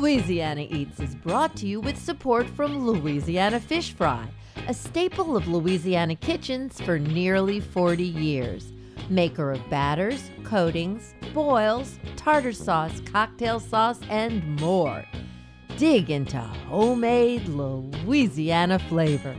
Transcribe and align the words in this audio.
Louisiana 0.00 0.66
Eats 0.70 0.98
is 0.98 1.14
brought 1.14 1.54
to 1.56 1.66
you 1.66 1.78
with 1.78 1.98
support 1.98 2.46
from 2.46 2.86
Louisiana 2.86 3.60
Fish 3.60 3.92
Fry, 3.92 4.26
a 4.66 4.72
staple 4.72 5.36
of 5.36 5.46
Louisiana 5.46 6.16
kitchens 6.16 6.80
for 6.80 6.98
nearly 6.98 7.60
40 7.60 8.02
years. 8.02 8.72
Maker 9.10 9.52
of 9.52 9.68
batters, 9.68 10.30
coatings, 10.42 11.12
boils, 11.34 11.98
tartar 12.16 12.54
sauce, 12.54 12.98
cocktail 13.12 13.60
sauce, 13.60 14.00
and 14.08 14.58
more. 14.58 15.04
Dig 15.76 16.08
into 16.08 16.38
homemade 16.38 17.46
Louisiana 17.46 18.78
flavor. 18.78 19.36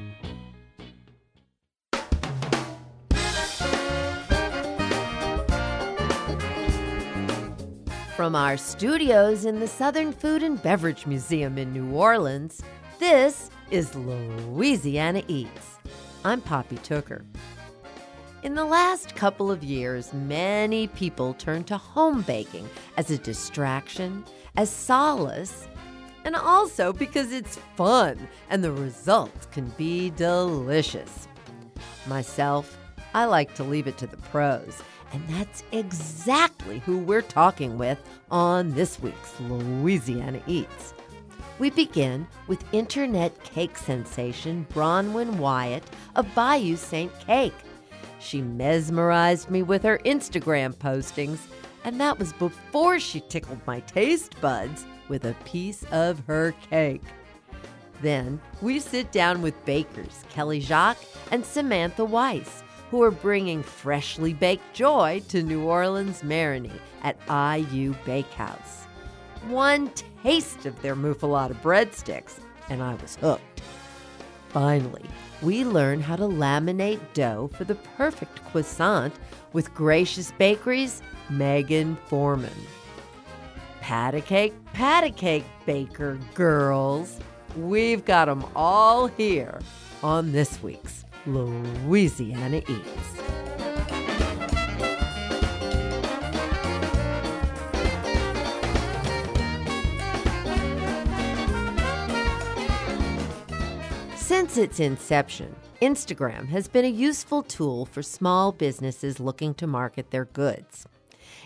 From 8.22 8.36
our 8.36 8.56
studios 8.56 9.46
in 9.46 9.60
the 9.60 9.68
Southern 9.68 10.12
Food 10.12 10.44
and 10.44 10.62
Beverage 10.62 11.08
Museum 11.08 11.58
in 11.58 11.74
New 11.74 11.90
Orleans, 11.90 12.62
this 13.00 13.50
is 13.72 13.96
Louisiana 13.96 15.24
Eats. 15.28 15.80
I'm 16.24 16.40
Poppy 16.40 16.78
Tooker. 16.78 17.26
In 18.44 18.54
the 18.54 18.64
last 18.64 19.16
couple 19.16 19.50
of 19.50 19.64
years, 19.64 20.14
many 20.14 20.86
people 20.86 21.34
turned 21.34 21.66
to 21.66 21.78
home 21.80 22.22
baking 22.22 22.70
as 22.96 23.10
a 23.10 23.18
distraction, 23.18 24.24
as 24.56 24.70
solace, 24.70 25.68
and 26.24 26.36
also 26.36 26.94
because 26.94 27.32
it's 27.32 27.58
fun 27.76 28.28
and 28.52 28.64
the 28.64 28.72
results 28.72 29.48
can 29.48 29.70
be 29.80 30.12
delicious. 30.12 31.28
Myself, 32.06 32.78
I 33.16 33.26
like 33.26 33.56
to 33.56 33.64
leave 33.64 33.88
it 33.88 33.98
to 33.98 34.06
the 34.06 34.18
pros 34.18 34.84
and 35.14 35.28
that's 35.30 35.64
exactly 35.72 36.80
who 36.80 36.98
we're 36.98 37.22
talking 37.22 37.78
with 37.78 38.00
on 38.30 38.74
this 38.74 39.00
week's 39.00 39.40
Louisiana 39.40 40.42
Eats. 40.48 40.94
We 41.60 41.70
begin 41.70 42.28
with 42.48 42.74
internet 42.74 43.44
cake 43.44 43.78
sensation 43.78 44.66
Bronwyn 44.74 45.36
Wyatt 45.36 45.84
of 46.16 46.34
Bayou 46.34 46.76
Saint 46.76 47.12
Cake. 47.20 47.54
She 48.20 48.42
mesmerized 48.42 49.50
me 49.50 49.64
with 49.64 49.84
her 49.84 50.00
Instagram 50.00 50.74
postings, 50.76 51.40
and 51.84 52.00
that 52.00 52.18
was 52.18 52.34
before 52.34 53.00
she 53.00 53.22
tickled 53.22 53.60
my 53.68 53.80
taste 53.82 54.40
buds 54.42 54.86
with 55.08 55.26
a 55.26 55.36
piece 55.46 55.84
of 55.92 56.20
her 56.26 56.54
cake. 56.70 57.04
Then 58.02 58.42
we 58.62 58.80
sit 58.80 59.12
down 59.12 59.42
with 59.42 59.66
bakers 59.66 60.24
Kelly 60.30 60.62
Jacques 60.62 61.04
and 61.32 61.46
Samantha 61.46 62.06
Weiss 62.06 62.64
who 62.92 63.02
are 63.02 63.10
bringing 63.10 63.64
freshly 63.64 64.34
baked 64.34 64.74
joy 64.74 65.24
to 65.30 65.42
New 65.42 65.64
Orleans 65.64 66.24
Marigny 66.24 66.78
at 67.04 67.18
Ayu 67.28 67.96
Bakehouse. 68.04 68.84
One 69.48 69.90
taste 70.22 70.66
of 70.66 70.80
their 70.82 70.96
muffaletta 70.96 71.56
breadsticks, 71.62 72.42
and 72.70 72.84
I 72.84 72.96
was 72.96 73.16
hooked. 73.16 73.62
Finally, 74.50 75.06
we 75.42 75.64
learn 75.64 76.02
how 76.02 76.18
to 76.18 76.24
laminate 76.24 77.00
dough 77.14 77.50
for 77.54 77.64
the 77.64 77.76
perfect 77.76 78.44
croissant 78.52 79.14
with 79.54 79.74
Gracious 79.74 80.34
Bakery's 80.34 81.02
Megan 81.30 81.96
Forman. 82.08 82.52
Pat 83.80 84.26
cake, 84.26 84.54
pat 84.74 85.16
cake, 85.16 85.46
baker 85.66 86.20
girls. 86.34 87.20
We've 87.56 88.04
got 88.04 88.26
them 88.26 88.46
all 88.54 89.08
here 89.08 89.62
on 90.04 90.34
this 90.34 90.62
week's 90.62 91.06
Louisiana 91.26 92.58
Eats. 92.68 93.22
Since 104.16 104.58
its 104.58 104.80
inception, 104.80 105.56
Instagram 105.82 106.48
has 106.50 106.68
been 106.68 106.86
a 106.86 106.88
useful 106.88 107.44
tool 107.44 107.86
for 107.86 108.02
small 108.02 108.52
businesses 108.52 109.20
looking 109.20 109.54
to 109.56 109.68
market 109.68 110.10
their 110.10 110.26
goods. 110.26 110.88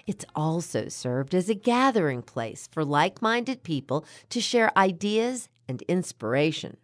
It's 0.07 0.25
also 0.35 0.87
served 0.87 1.35
as 1.35 1.49
a 1.49 1.55
gathering 1.55 2.21
place 2.21 2.69
for 2.71 2.85
like 2.85 3.21
minded 3.21 3.63
people 3.63 4.05
to 4.29 4.39
share 4.39 4.77
ideas 4.77 5.49
and 5.67 5.81
inspiration. 5.83 6.77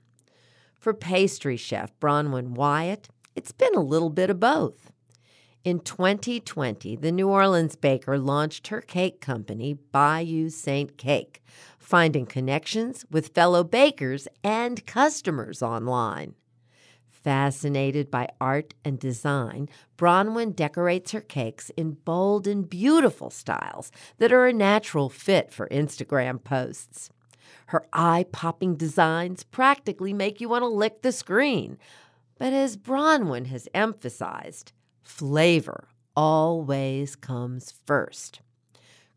For 0.82 0.96
pastry 0.96 1.58
chef 1.58 1.92
Bronwyn 2.00 2.56
Wyatt, 2.56 3.08
it's 3.36 3.52
been 3.52 3.76
a 3.76 3.84
little 3.84 4.10
bit 4.10 4.32
of 4.32 4.40
both. 4.40 4.92
In 5.64 5.80
2020, 5.80 6.96
the 6.96 7.12
New 7.12 7.30
Orleans 7.30 7.76
baker 7.76 8.18
launched 8.18 8.70
her 8.70 8.82
cake 8.82 9.22
company, 9.22 9.76
Bayou 9.76 10.50
Saint 10.50 10.98
Cake, 10.98 11.44
finding 11.78 12.26
connections 12.26 13.06
with 13.12 13.36
fellow 13.36 13.64
bakers 13.64 14.28
and 14.44 14.84
customers 14.88 15.62
online. 15.62 16.34
Fascinated 17.12 18.10
by 18.10 18.30
art 18.42 18.74
and 18.84 18.98
design, 18.98 19.70
Bronwyn 20.00 20.56
decorates 20.56 21.12
her 21.12 21.22
cakes 21.22 21.70
in 21.78 21.92
bold 21.92 22.48
and 22.48 22.68
beautiful 22.68 23.30
styles 23.30 23.92
that 24.18 24.34
are 24.34 24.48
a 24.48 24.54
natural 24.54 25.10
fit 25.10 25.54
for 25.54 25.70
Instagram 25.70 26.44
posts. 26.44 27.12
Her 27.68 27.86
eye 27.94 28.26
popping 28.32 28.76
designs 28.76 29.44
practically 29.44 30.14
make 30.14 30.42
you 30.42 30.50
want 30.50 30.64
to 30.64 30.68
lick 30.68 31.02
the 31.02 31.12
screen. 31.12 31.78
But 32.38 32.54
as 32.54 32.78
Bronwyn 32.78 33.48
has 33.48 33.68
emphasized, 33.74 34.74
flavor 35.02 35.88
always 36.16 37.16
comes 37.16 37.74
first. 37.86 38.42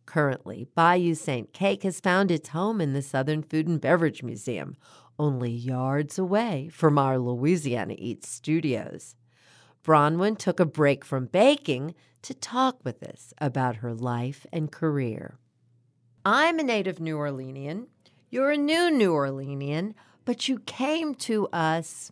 Currently, 0.06 0.66
Bayou 0.74 1.14
Saint 1.14 1.52
Cake 1.52 1.82
has 1.82 2.00
found 2.00 2.30
its 2.30 2.50
home 2.50 2.80
in 2.80 2.92
the 2.92 3.02
Southern 3.02 3.42
Food 3.42 3.66
and 3.66 3.80
Beverage 3.80 4.22
Museum, 4.22 4.76
only 5.18 5.50
yards 5.50 6.18
away 6.18 6.68
from 6.72 6.98
our 6.98 7.18
Louisiana 7.18 7.94
Eats 7.98 8.28
studios. 8.28 9.16
Bronwyn 9.82 10.36
took 10.38 10.60
a 10.60 10.66
break 10.66 11.04
from 11.04 11.26
baking 11.26 11.94
to 12.22 12.34
talk 12.34 12.78
with 12.84 13.02
us 13.02 13.34
about 13.38 13.76
her 13.76 13.94
life 13.94 14.46
and 14.52 14.72
career. 14.72 15.38
I'm 16.24 16.58
a 16.58 16.62
native 16.62 17.00
New 17.00 17.16
Orleanian, 17.16 17.86
you're 18.34 18.50
a 18.50 18.56
new 18.56 18.90
New 18.90 19.12
Orleanian, 19.12 19.94
but 20.24 20.48
you 20.48 20.58
came 20.58 21.14
to 21.14 21.46
us 21.52 22.10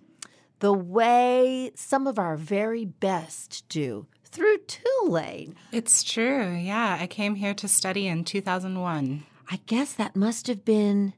the 0.60 0.72
way 0.72 1.72
some 1.75 2.06
of 2.06 2.16
our 2.16 2.37
very 2.37 2.84
best 2.84 3.65
do 3.69 4.06
through 4.27 4.59
Tulane. 4.69 5.56
It's 5.72 6.05
true. 6.05 6.55
Yeah, 6.55 6.97
I 7.00 7.09
came 7.09 7.34
here 7.34 7.55
to 7.55 7.66
study 7.66 8.06
in 8.06 8.22
2001. 8.22 9.25
I 9.50 9.61
guess 9.66 9.94
that 9.94 10.15
must 10.15 10.47
have 10.47 10.65
been 10.65 11.12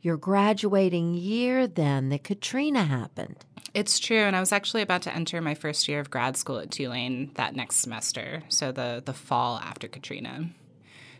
your 0.00 0.16
graduating 0.16 1.14
year 1.14 1.68
then 1.68 2.08
that 2.08 2.24
Katrina 2.24 2.82
happened. 2.82 3.44
It's 3.74 4.00
true, 4.00 4.22
and 4.22 4.34
I 4.34 4.40
was 4.40 4.50
actually 4.50 4.82
about 4.82 5.02
to 5.02 5.14
enter 5.14 5.40
my 5.40 5.54
first 5.54 5.86
year 5.86 6.00
of 6.00 6.10
grad 6.10 6.36
school 6.36 6.58
at 6.58 6.72
Tulane 6.72 7.30
that 7.34 7.54
next 7.54 7.76
semester, 7.76 8.42
so 8.48 8.72
the 8.72 9.04
the 9.04 9.12
fall 9.12 9.58
after 9.58 9.86
Katrina. 9.86 10.50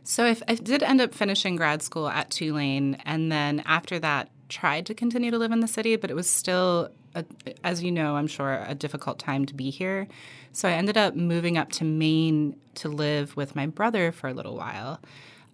So 0.08 0.24
I, 0.24 0.34
I 0.48 0.54
did 0.54 0.82
end 0.82 1.02
up 1.02 1.12
finishing 1.12 1.56
grad 1.56 1.82
school 1.82 2.08
at 2.08 2.30
Tulane, 2.30 2.94
and 3.04 3.30
then 3.30 3.62
after 3.66 3.98
that, 3.98 4.30
tried 4.48 4.86
to 4.86 4.94
continue 4.94 5.30
to 5.30 5.36
live 5.36 5.52
in 5.52 5.60
the 5.60 5.68
city, 5.68 5.96
but 5.96 6.10
it 6.10 6.14
was 6.14 6.30
still, 6.30 6.88
a, 7.14 7.26
as 7.62 7.82
you 7.82 7.92
know, 7.92 8.16
I'm 8.16 8.26
sure, 8.26 8.64
a 8.66 8.74
difficult 8.74 9.18
time 9.18 9.44
to 9.44 9.54
be 9.54 9.68
here. 9.68 10.08
So 10.50 10.66
I 10.66 10.72
ended 10.72 10.96
up 10.96 11.14
moving 11.14 11.58
up 11.58 11.72
to 11.72 11.84
Maine 11.84 12.56
to 12.76 12.88
live 12.88 13.36
with 13.36 13.54
my 13.54 13.66
brother 13.66 14.10
for 14.10 14.28
a 14.28 14.32
little 14.32 14.56
while. 14.56 14.98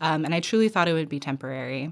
Um, 0.01 0.25
and 0.25 0.33
I 0.33 0.39
truly 0.39 0.69
thought 0.69 0.87
it 0.87 0.93
would 0.93 1.09
be 1.09 1.19
temporary. 1.19 1.91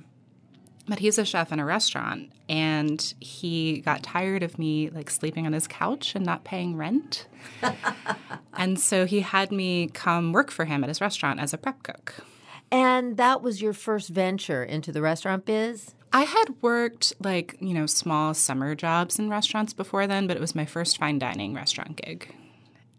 But 0.86 1.00
he's 1.00 1.18
a 1.18 1.24
chef 1.24 1.50
in 1.50 1.58
a 1.58 1.64
restaurant, 1.64 2.30
and 2.48 3.12
he 3.18 3.80
got 3.80 4.04
tired 4.04 4.44
of 4.44 4.56
me 4.56 4.88
like 4.90 5.10
sleeping 5.10 5.46
on 5.46 5.52
his 5.52 5.66
couch 5.66 6.14
and 6.14 6.24
not 6.24 6.44
paying 6.44 6.76
rent. 6.76 7.26
and 8.56 8.78
so 8.78 9.04
he 9.04 9.18
had 9.18 9.50
me 9.50 9.88
come 9.88 10.32
work 10.32 10.52
for 10.52 10.64
him 10.64 10.84
at 10.84 10.88
his 10.88 11.00
restaurant 11.00 11.40
as 11.40 11.52
a 11.52 11.58
prep 11.58 11.82
cook. 11.82 12.24
And 12.72 13.18
that 13.18 13.42
was 13.42 13.60
your 13.60 13.74
first 13.74 14.08
venture 14.08 14.64
into 14.64 14.92
the 14.92 15.02
restaurant 15.02 15.44
biz? 15.44 15.94
I 16.10 16.22
had 16.22 16.62
worked 16.62 17.12
like, 17.20 17.56
you 17.60 17.74
know, 17.74 17.84
small 17.84 18.32
summer 18.32 18.74
jobs 18.74 19.19
in 19.19 19.28
restaurants 19.28 19.74
before 19.74 20.06
then, 20.06 20.26
but 20.26 20.38
it 20.38 20.40
was 20.40 20.54
my 20.54 20.64
first 20.64 20.96
fine 20.96 21.19
dining 21.19 21.52
restaurant 21.52 21.96
gig. 21.96 22.34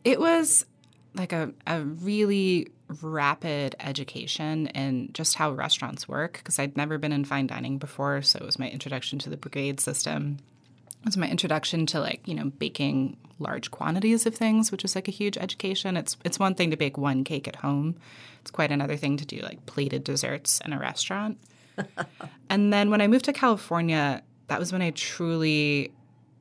It 0.04 0.20
was 0.20 0.68
like 1.16 1.34
a, 1.34 1.52
a 1.66 1.82
really 1.82 2.68
rapid 3.02 3.76
education 3.80 4.68
in 4.68 5.10
just 5.12 5.36
how 5.36 5.52
restaurants 5.52 6.08
work 6.08 6.34
because 6.34 6.60
I'd 6.60 6.78
never 6.78 7.00
been 7.00 7.12
in 7.12 7.26
fine 7.26 7.48
dining 7.48 7.80
before. 7.80 8.22
So 8.22 8.38
it 8.40 8.46
was 8.46 8.60
my 8.60 8.70
introduction 8.70 9.18
to 9.20 9.30
the 9.30 9.38
brigade 9.38 9.80
system. 9.80 10.38
Was 11.06 11.18
my 11.18 11.28
introduction 11.28 11.86
to 11.88 12.00
like, 12.00 12.28
you 12.28 12.34
know, 12.34 12.46
baking 12.46 13.18
large 13.40 13.72
quantities 13.72 14.26
of 14.26 14.36
things, 14.36 14.72
which 14.72 14.84
was 14.84 14.96
like 14.96 15.08
a 15.08 15.12
huge 15.12 15.38
education. 15.38 15.98
It's 15.98 16.18
it's 16.24 16.40
one 16.40 16.56
thing 16.56 16.72
to 16.72 16.78
bake 16.78 16.98
one 16.98 17.24
cake 17.24 17.48
at 17.48 17.58
home. 17.58 17.96
It's 18.42 18.52
quite 18.52 18.72
another 18.72 18.96
thing 18.96 19.18
to 19.18 19.26
do 19.26 19.40
like 19.40 19.66
plated 19.66 20.04
desserts 20.04 20.62
in 20.66 20.74
a 20.74 20.80
restaurant. 20.80 21.38
and 22.50 22.72
then 22.72 22.90
when 22.90 23.02
I 23.02 23.08
moved 23.08 23.26
to 23.26 23.34
California, 23.34 24.24
that 24.48 24.60
was 24.60 24.72
when 24.72 24.82
I 24.82 24.92
truly 24.92 25.92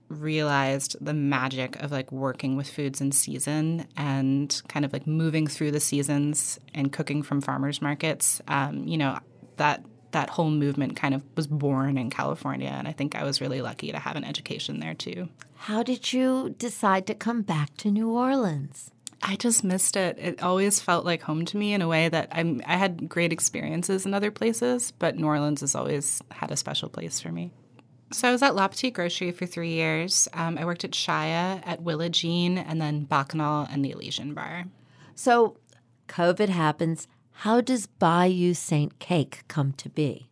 realized 0.09 0.97
the 1.01 1.15
magic 1.15 1.81
of 1.83 1.91
like 1.91 2.13
working 2.13 2.57
with 2.57 2.69
foods 2.69 3.01
in 3.01 3.13
season 3.13 3.87
and 3.97 4.61
kind 4.69 4.85
of 4.85 4.93
like 4.93 5.07
moving 5.07 5.47
through 5.47 5.71
the 5.71 5.81
seasons 5.81 6.59
and 6.75 6.93
cooking 6.93 7.23
from 7.23 7.41
farmers 7.41 7.81
markets. 7.81 8.41
Um, 8.49 8.87
you 8.87 8.99
know, 8.99 9.19
that 9.57 9.85
that 10.13 10.31
whole 10.31 10.51
movement 10.51 10.97
kind 10.97 11.15
of 11.15 11.23
was 11.37 11.47
born 11.47 11.99
in 11.99 12.11
California, 12.11 12.69
and 12.69 12.87
I 12.87 12.93
think 12.93 13.15
I 13.15 13.25
was 13.25 13.41
really 13.41 13.61
lucky 13.61 13.93
to 13.93 13.99
have 13.99 14.17
an 14.17 14.25
education 14.25 14.81
there 14.81 14.95
too. 14.95 15.29
How 15.57 15.83
did 15.83 16.13
you 16.13 16.55
decide 16.59 17.07
to 17.07 17.15
come 17.15 17.43
back 17.43 17.77
to 17.79 17.91
New 17.91 18.11
Orleans? 18.11 18.91
I 19.23 19.37
just 19.37 19.63
missed 19.63 19.97
it. 19.97 20.19
It 20.19 20.43
always 20.43 20.81
felt 20.81 21.05
like 21.05 21.23
home 21.23 21.45
to 21.47 21.57
me 21.57 21.75
in 21.75 21.83
a 21.83 21.87
way 21.87 22.09
that 22.09 22.29
I'm, 22.33 22.61
I 22.67 22.77
had 22.77 23.09
great 23.09 23.33
experiences 23.33 24.05
in 24.05 24.15
other 24.15 24.33
places, 24.33 24.93
but 24.99 25.17
New 25.17 25.27
Orleans 25.27 25.61
has 25.61 25.75
always 25.77 26.21
had 26.33 26.51
a 26.51 26.57
special 26.57 26.89
place 26.89 27.21
for 27.21 27.31
me. 27.31 27.53
So 28.11 28.29
I 28.29 28.33
was 28.33 28.43
at 28.43 28.57
La 28.57 28.69
Petite 28.69 28.93
Grocery 28.93 29.31
for 29.31 29.47
three 29.47 29.71
years. 29.71 30.29
Um, 30.35 30.59
I 30.59 30.65
worked 30.65 30.85
at 30.85 30.91
Shaya, 30.91 31.63
at 31.65 31.83
Willa 31.83 32.09
Jean, 32.09 32.59
and 32.59 32.81
then 32.81 33.05
Bacchanal 33.05 33.69
and 33.71 33.85
the 33.85 33.93
Elysian 33.93 34.35
Bar. 34.35 34.65
So, 35.15 35.57
COVID 36.09 36.49
happens. 36.49 37.07
How 37.33 37.61
does 37.61 37.87
Bayou 37.87 38.55
Saint 38.55 38.99
Cake 38.99 39.45
come 39.49 39.73
to 39.75 39.89
be? 39.89 40.29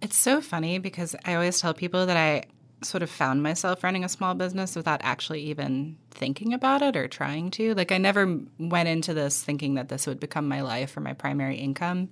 It's 0.00 0.16
so 0.16 0.40
funny 0.40 0.78
because 0.78 1.14
I 1.24 1.34
always 1.34 1.60
tell 1.60 1.74
people 1.74 2.06
that 2.06 2.16
I 2.16 2.44
sort 2.82 3.02
of 3.02 3.10
found 3.10 3.42
myself 3.42 3.84
running 3.84 4.04
a 4.04 4.08
small 4.08 4.34
business 4.34 4.74
without 4.74 5.00
actually 5.02 5.42
even 5.42 5.98
thinking 6.10 6.54
about 6.54 6.80
it 6.80 6.96
or 6.96 7.06
trying 7.06 7.50
to. 7.50 7.74
Like, 7.74 7.92
I 7.92 7.98
never 7.98 8.40
went 8.58 8.88
into 8.88 9.12
this 9.12 9.42
thinking 9.42 9.74
that 9.74 9.90
this 9.90 10.06
would 10.06 10.18
become 10.18 10.48
my 10.48 10.62
life 10.62 10.96
or 10.96 11.00
my 11.00 11.12
primary 11.12 11.56
income. 11.56 12.08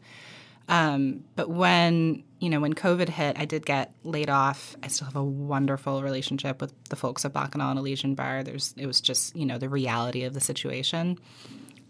Um, 0.69 1.24
but 1.34 1.48
when 1.48 2.22
you 2.40 2.50
know 2.50 2.60
when 2.60 2.74
COVID 2.74 3.08
hit, 3.08 3.38
I 3.38 3.46
did 3.46 3.64
get 3.64 3.92
laid 4.04 4.28
off. 4.28 4.76
I 4.82 4.88
still 4.88 5.06
have 5.06 5.16
a 5.16 5.24
wonderful 5.24 6.02
relationship 6.02 6.60
with 6.60 6.74
the 6.90 6.96
folks 6.96 7.24
at 7.24 7.32
Bacchanal 7.32 7.70
and 7.70 7.78
Elysian 7.78 8.14
Bar. 8.14 8.42
There's 8.42 8.74
it 8.76 8.86
was 8.86 9.00
just 9.00 9.34
you 9.34 9.46
know 9.46 9.56
the 9.56 9.69
reality 9.69 10.24
of 10.24 10.34
the 10.34 10.40
situation. 10.40 11.19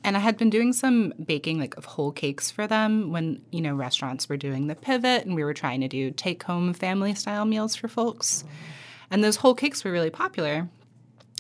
And 0.05 0.17
I 0.17 0.21
had 0.21 0.37
been 0.37 0.50
doing 0.50 0.73
some 0.73 1.12
baking 1.25 1.59
like 1.59 1.77
of 1.77 1.85
whole 1.85 2.12
cakes 2.12 2.50
for 2.50 2.67
them 2.67 3.11
when, 3.11 3.43
you 3.50 3.61
know, 3.61 3.75
restaurants 3.75 4.29
were 4.29 4.37
doing 4.37 4.67
the 4.67 4.75
pivot 4.75 5.25
and 5.27 5.35
we 5.35 5.45
were 5.45 5.55
trying 5.55 5.81
to 5.81 5.89
do 5.89 6.11
take 6.11 6.43
home 6.45 6.73
family 6.73 7.15
style 7.15 7.45
meals 7.45 7.75
for 7.75 7.89
folks. 7.89 8.45
And 9.11 9.25
those 9.25 9.37
whole 9.37 9.55
cakes 9.55 9.85
were 9.85 9.93
really 9.93 10.11
popular. 10.11 10.69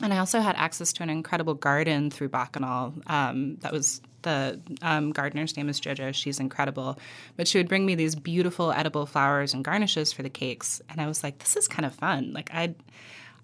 And 0.02 0.12
I 0.12 0.18
also 0.18 0.40
had 0.40 0.56
access 0.56 0.92
to 0.94 1.02
an 1.02 1.10
incredible 1.10 1.54
garden 1.54 2.10
through 2.10 2.28
Bacchanal. 2.28 2.94
Um, 3.06 3.56
that 3.60 3.72
was 3.72 4.00
the 4.22 4.60
um, 4.82 5.12
gardener's 5.12 5.56
name 5.56 5.68
is 5.68 5.80
JoJo. 5.80 6.14
She's 6.14 6.40
incredible. 6.40 6.98
But 7.36 7.48
she 7.48 7.58
would 7.58 7.68
bring 7.68 7.86
me 7.86 7.94
these 7.94 8.14
beautiful 8.14 8.72
edible 8.72 9.06
flowers 9.06 9.54
and 9.54 9.64
garnishes 9.64 10.12
for 10.12 10.22
the 10.22 10.30
cakes. 10.30 10.80
And 10.88 11.00
I 11.00 11.06
was 11.06 11.22
like, 11.22 11.38
this 11.38 11.56
is 11.56 11.68
kind 11.68 11.86
of 11.86 11.94
fun. 11.94 12.32
Like, 12.32 12.52
I'd. 12.52 12.74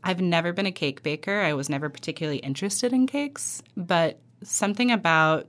I've 0.07 0.21
never 0.21 0.53
been 0.53 0.67
a 0.67 0.71
cake 0.71 1.03
baker. 1.03 1.41
I 1.41 1.55
was 1.55 1.71
never 1.71 1.89
particularly 1.89 2.37
interested 2.37 2.93
in 2.93 3.07
cakes, 3.07 3.63
but 3.75 4.21
something 4.45 4.91
about 4.91 5.47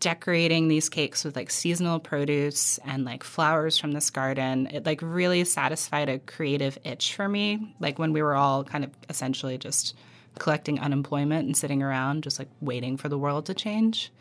decorating 0.00 0.68
these 0.68 0.88
cakes 0.88 1.24
with 1.24 1.34
like 1.34 1.50
seasonal 1.50 1.98
produce 1.98 2.78
and 2.84 3.04
like 3.04 3.24
flowers 3.24 3.76
from 3.78 3.90
this 3.90 4.10
garden 4.10 4.68
it 4.68 4.86
like 4.86 5.00
really 5.02 5.42
satisfied 5.42 6.08
a 6.08 6.20
creative 6.20 6.78
itch 6.84 7.16
for 7.16 7.28
me 7.28 7.74
like 7.80 7.98
when 7.98 8.12
we 8.12 8.22
were 8.22 8.36
all 8.36 8.62
kind 8.62 8.84
of 8.84 8.90
essentially 9.08 9.58
just 9.58 9.96
collecting 10.38 10.80
unemployment 10.80 11.46
and 11.46 11.56
sitting 11.56 11.82
around 11.82 12.22
just 12.22 12.38
like 12.38 12.48
waiting 12.60 12.96
for 12.96 13.08
the 13.08 13.18
world 13.18 13.46
to 13.46 13.54
change. 13.54 14.12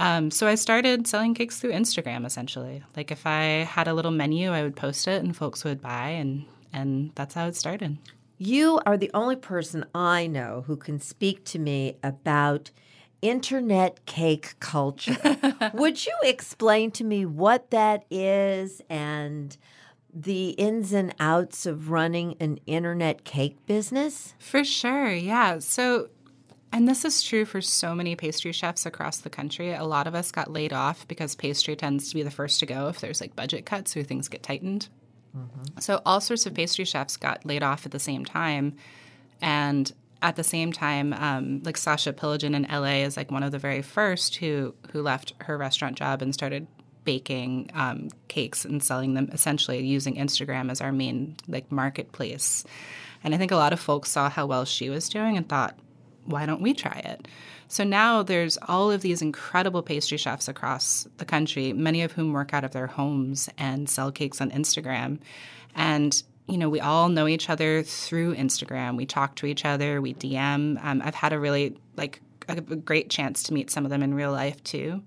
Um, 0.00 0.32
so 0.32 0.48
i 0.48 0.56
started 0.56 1.06
selling 1.06 1.34
cakes 1.34 1.60
through 1.60 1.72
instagram 1.72 2.26
essentially. 2.26 2.82
Like 2.96 3.10
if 3.12 3.26
i 3.26 3.42
had 3.62 3.88
a 3.88 3.94
little 3.94 4.10
menu 4.10 4.50
i 4.50 4.62
would 4.62 4.76
post 4.76 5.06
it 5.06 5.22
and 5.22 5.36
folks 5.36 5.64
would 5.64 5.80
buy 5.80 6.08
and 6.08 6.44
and 6.72 7.12
that's 7.14 7.34
how 7.34 7.46
it 7.46 7.54
started. 7.54 7.98
You 8.36 8.80
are 8.84 8.96
the 8.96 9.12
only 9.14 9.36
person 9.36 9.86
i 9.94 10.26
know 10.26 10.64
who 10.66 10.76
can 10.76 10.98
speak 10.98 11.44
to 11.46 11.58
me 11.58 11.96
about 12.02 12.70
internet 13.24 14.04
cake 14.04 14.54
culture. 14.60 15.16
Would 15.74 16.04
you 16.04 16.12
explain 16.22 16.90
to 16.92 17.04
me 17.04 17.24
what 17.24 17.70
that 17.70 18.04
is 18.10 18.82
and 18.90 19.56
the 20.12 20.50
ins 20.50 20.92
and 20.92 21.14
outs 21.18 21.64
of 21.64 21.88
running 21.88 22.36
an 22.38 22.58
internet 22.66 23.24
cake 23.24 23.56
business? 23.64 24.34
For 24.38 24.62
sure, 24.62 25.10
yeah. 25.10 25.58
So, 25.60 26.10
and 26.70 26.86
this 26.86 27.02
is 27.02 27.22
true 27.22 27.46
for 27.46 27.62
so 27.62 27.94
many 27.94 28.14
pastry 28.14 28.52
chefs 28.52 28.84
across 28.84 29.16
the 29.16 29.30
country. 29.30 29.72
A 29.72 29.84
lot 29.84 30.06
of 30.06 30.14
us 30.14 30.30
got 30.30 30.52
laid 30.52 30.74
off 30.74 31.08
because 31.08 31.34
pastry 31.34 31.76
tends 31.76 32.10
to 32.10 32.14
be 32.14 32.22
the 32.22 32.30
first 32.30 32.60
to 32.60 32.66
go 32.66 32.88
if 32.88 33.00
there's 33.00 33.22
like 33.22 33.34
budget 33.34 33.64
cuts 33.64 33.96
or 33.96 34.02
things 34.02 34.28
get 34.28 34.42
tightened. 34.42 34.90
Mm-hmm. 35.34 35.80
So, 35.80 36.02
all 36.04 36.20
sorts 36.20 36.44
of 36.44 36.52
pastry 36.52 36.84
chefs 36.84 37.16
got 37.16 37.46
laid 37.46 37.62
off 37.62 37.86
at 37.86 37.92
the 37.92 37.98
same 37.98 38.26
time. 38.26 38.76
And 39.40 39.90
at 40.22 40.36
the 40.36 40.44
same 40.44 40.72
time, 40.72 41.12
um, 41.12 41.62
like 41.64 41.76
Sasha 41.76 42.12
Piligian 42.12 42.54
in 42.54 42.62
LA 42.70 43.02
is 43.04 43.16
like 43.16 43.30
one 43.30 43.42
of 43.42 43.52
the 43.52 43.58
very 43.58 43.82
first 43.82 44.36
who 44.36 44.74
who 44.92 45.02
left 45.02 45.34
her 45.40 45.58
restaurant 45.58 45.96
job 45.96 46.22
and 46.22 46.32
started 46.32 46.66
baking 47.04 47.70
um, 47.74 48.08
cakes 48.28 48.64
and 48.64 48.82
selling 48.82 49.14
them 49.14 49.28
essentially 49.32 49.84
using 49.84 50.16
Instagram 50.16 50.70
as 50.70 50.80
our 50.80 50.92
main 50.92 51.36
like 51.46 51.70
marketplace. 51.70 52.64
And 53.22 53.34
I 53.34 53.38
think 53.38 53.52
a 53.52 53.56
lot 53.56 53.72
of 53.72 53.80
folks 53.80 54.10
saw 54.10 54.28
how 54.28 54.46
well 54.46 54.64
she 54.64 54.90
was 54.90 55.08
doing 55.08 55.36
and 55.36 55.48
thought, 55.48 55.78
why 56.24 56.46
don't 56.46 56.62
we 56.62 56.74
try 56.74 57.00
it? 57.04 57.28
So 57.68 57.84
now 57.84 58.22
there's 58.22 58.58
all 58.68 58.90
of 58.90 59.00
these 59.00 59.22
incredible 59.22 59.82
pastry 59.82 60.18
chefs 60.18 60.48
across 60.48 61.06
the 61.16 61.24
country, 61.24 61.72
many 61.72 62.02
of 62.02 62.12
whom 62.12 62.32
work 62.32 62.54
out 62.54 62.64
of 62.64 62.72
their 62.72 62.86
homes 62.86 63.48
and 63.58 63.88
sell 63.88 64.12
cakes 64.12 64.40
on 64.40 64.50
Instagram. 64.50 65.18
And 65.74 66.22
you 66.46 66.58
know, 66.58 66.68
we 66.68 66.80
all 66.80 67.08
know 67.08 67.26
each 67.26 67.48
other 67.48 67.82
through 67.82 68.34
Instagram. 68.34 68.96
We 68.96 69.06
talk 69.06 69.34
to 69.36 69.46
each 69.46 69.64
other, 69.64 70.00
we 70.00 70.14
DM. 70.14 70.82
Um, 70.84 71.02
I've 71.02 71.14
had 71.14 71.32
a 71.32 71.38
really 71.38 71.76
like 71.96 72.20
a, 72.48 72.60
great 72.60 73.08
chance 73.08 73.42
to 73.44 73.54
meet 73.54 73.70
some 73.70 73.84
of 73.84 73.90
them 73.90 74.02
in 74.02 74.14
real 74.14 74.32
life 74.32 74.62
too. 74.62 75.02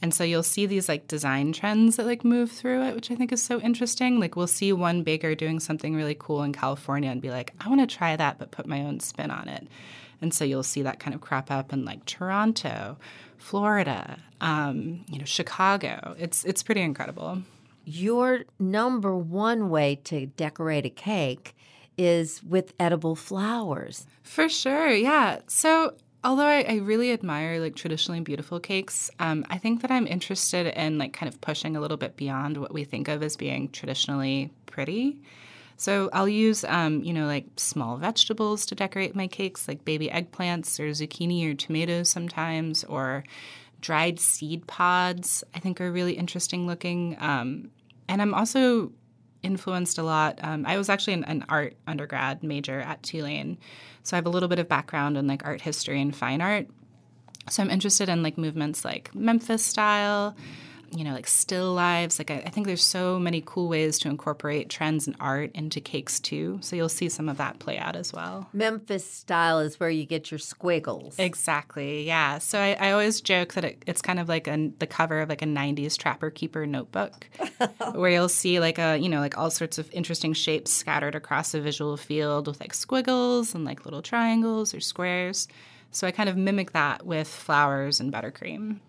And 0.00 0.14
so 0.14 0.22
you'll 0.24 0.44
see 0.44 0.66
these 0.66 0.88
like 0.88 1.08
design 1.08 1.52
trends 1.52 1.96
that 1.96 2.06
like 2.06 2.24
move 2.24 2.50
through 2.50 2.82
it, 2.84 2.94
which 2.94 3.10
I 3.10 3.14
think 3.14 3.32
is 3.32 3.42
so 3.42 3.60
interesting. 3.60 4.20
Like 4.20 4.36
we'll 4.36 4.46
see 4.46 4.72
one 4.72 5.02
baker 5.02 5.34
doing 5.34 5.60
something 5.60 5.94
really 5.94 6.16
cool 6.18 6.42
in 6.42 6.52
California 6.52 7.10
and 7.10 7.20
be 7.20 7.30
like, 7.30 7.52
I 7.60 7.68
want 7.68 7.88
to 7.88 7.96
try 7.96 8.14
that, 8.16 8.38
but 8.38 8.50
put 8.50 8.66
my 8.66 8.80
own 8.82 9.00
spin 9.00 9.30
on 9.30 9.48
it. 9.48 9.66
And 10.20 10.34
so 10.34 10.44
you'll 10.44 10.64
see 10.64 10.82
that 10.82 10.98
kind 10.98 11.14
of 11.14 11.20
crop 11.20 11.50
up 11.50 11.72
in 11.72 11.84
like 11.84 12.04
Toronto, 12.04 12.96
Florida, 13.38 14.18
um, 14.40 15.04
you 15.08 15.18
know, 15.18 15.24
Chicago. 15.24 16.16
It's 16.18 16.44
it's 16.44 16.64
pretty 16.64 16.80
incredible 16.80 17.42
your 17.88 18.44
number 18.58 19.16
one 19.16 19.70
way 19.70 19.96
to 20.04 20.26
decorate 20.26 20.84
a 20.84 20.90
cake 20.90 21.56
is 21.96 22.42
with 22.44 22.74
edible 22.78 23.16
flowers. 23.16 24.06
For 24.22 24.48
sure, 24.48 24.90
yeah. 24.90 25.40
So 25.48 25.94
although 26.22 26.46
I, 26.46 26.64
I, 26.68 26.74
really 26.76 27.12
admire 27.12 27.60
like 27.60 27.74
traditionally 27.74 28.20
beautiful 28.20 28.60
cakes, 28.60 29.10
um, 29.18 29.44
I 29.50 29.58
think 29.58 29.82
that 29.82 29.90
I'm 29.90 30.06
interested 30.06 30.66
in 30.66 30.98
like 30.98 31.12
kind 31.12 31.32
of 31.32 31.40
pushing 31.40 31.76
a 31.76 31.80
little 31.80 31.96
bit 31.96 32.16
beyond 32.16 32.58
what 32.58 32.72
we 32.72 32.84
think 32.84 33.08
of 33.08 33.22
as 33.22 33.36
being 33.36 33.70
traditionally 33.70 34.52
pretty. 34.66 35.20
So 35.76 36.10
I'll 36.12 36.28
use, 36.28 36.64
um, 36.64 37.02
you 37.04 37.12
know, 37.12 37.26
like 37.26 37.46
small 37.56 37.96
vegetables 37.96 38.66
to 38.66 38.74
decorate 38.74 39.14
my 39.14 39.28
cakes, 39.28 39.66
like 39.66 39.84
baby 39.84 40.08
eggplants 40.08 40.78
or 40.78 40.90
zucchini 40.90 41.50
or 41.50 41.54
tomatoes 41.54 42.08
sometimes, 42.08 42.84
or 42.84 43.24
dried 43.80 44.18
seed 44.18 44.66
pods. 44.66 45.44
I 45.54 45.60
think 45.60 45.80
are 45.80 45.90
really 45.90 46.14
interesting 46.14 46.66
looking. 46.66 47.16
Um, 47.20 47.70
and 48.08 48.22
I'm 48.22 48.34
also 48.34 48.92
influenced 49.42 49.98
a 49.98 50.02
lot. 50.02 50.38
Um, 50.42 50.64
I 50.66 50.76
was 50.76 50.88
actually 50.88 51.14
an, 51.14 51.24
an, 51.24 51.44
art 51.48 51.76
undergrad 51.86 52.42
major 52.42 52.80
at 52.80 53.02
Tulane, 53.02 53.58
so 54.02 54.16
I 54.16 54.18
have 54.18 54.26
a 54.26 54.30
little 54.30 54.48
bit 54.48 54.58
of 54.58 54.68
background 54.68 55.16
in 55.16 55.26
like 55.26 55.44
art 55.44 55.60
history 55.60 56.00
and 56.00 56.14
fine 56.14 56.40
art. 56.40 56.66
So 57.48 57.62
I'm 57.62 57.70
interested 57.70 58.08
in 58.08 58.22
like 58.22 58.36
movements 58.36 58.84
like 58.84 59.14
Memphis 59.14 59.64
style 59.64 60.36
you 60.90 61.04
know, 61.04 61.12
like 61.12 61.26
still 61.26 61.74
lives. 61.74 62.18
Like 62.18 62.30
I, 62.30 62.36
I, 62.46 62.50
think 62.50 62.66
there's 62.66 62.84
so 62.84 63.18
many 63.18 63.42
cool 63.44 63.68
ways 63.68 63.98
to 64.00 64.08
incorporate 64.08 64.68
trends 64.68 65.06
and 65.06 65.16
art 65.20 65.50
into 65.54 65.80
cakes 65.80 66.20
too. 66.20 66.58
So 66.62 66.76
you'll 66.76 66.88
see 66.88 67.08
some 67.08 67.28
of 67.28 67.36
that 67.38 67.58
play 67.58 67.78
out 67.78 67.96
as 67.96 68.12
well. 68.12 68.48
Memphis 68.52 69.08
style 69.08 69.60
is 69.60 69.78
where 69.78 69.90
you 69.90 70.04
get 70.04 70.30
your 70.30 70.38
squiggles. 70.38 71.18
Exactly. 71.18 72.06
Yeah. 72.06 72.38
So 72.38 72.58
I, 72.58 72.76
I 72.78 72.92
always 72.92 73.20
joke 73.20 73.54
that 73.54 73.64
it, 73.64 73.82
it's 73.86 74.02
kind 74.02 74.18
of 74.18 74.28
like 74.28 74.48
a, 74.48 74.70
the 74.78 74.86
cover 74.86 75.20
of 75.20 75.28
like 75.28 75.42
a 75.42 75.46
'90s 75.46 75.96
Trapper 75.96 76.30
Keeper 76.30 76.66
notebook, 76.66 77.28
where 77.92 78.10
you'll 78.10 78.28
see 78.28 78.60
like 78.60 78.78
a 78.78 78.96
you 78.96 79.08
know 79.08 79.20
like 79.20 79.36
all 79.36 79.50
sorts 79.50 79.78
of 79.78 79.90
interesting 79.92 80.32
shapes 80.32 80.70
scattered 80.70 81.14
across 81.14 81.54
a 81.54 81.60
visual 81.60 81.96
field 81.96 82.46
with 82.46 82.60
like 82.60 82.74
squiggles 82.74 83.54
and 83.54 83.64
like 83.64 83.84
little 83.84 84.02
triangles 84.02 84.74
or 84.74 84.80
squares. 84.80 85.48
So 85.90 86.06
I 86.06 86.10
kind 86.10 86.28
of 86.28 86.36
mimic 86.36 86.72
that 86.72 87.06
with 87.06 87.28
flowers 87.28 88.00
and 88.00 88.12
buttercream. 88.12 88.80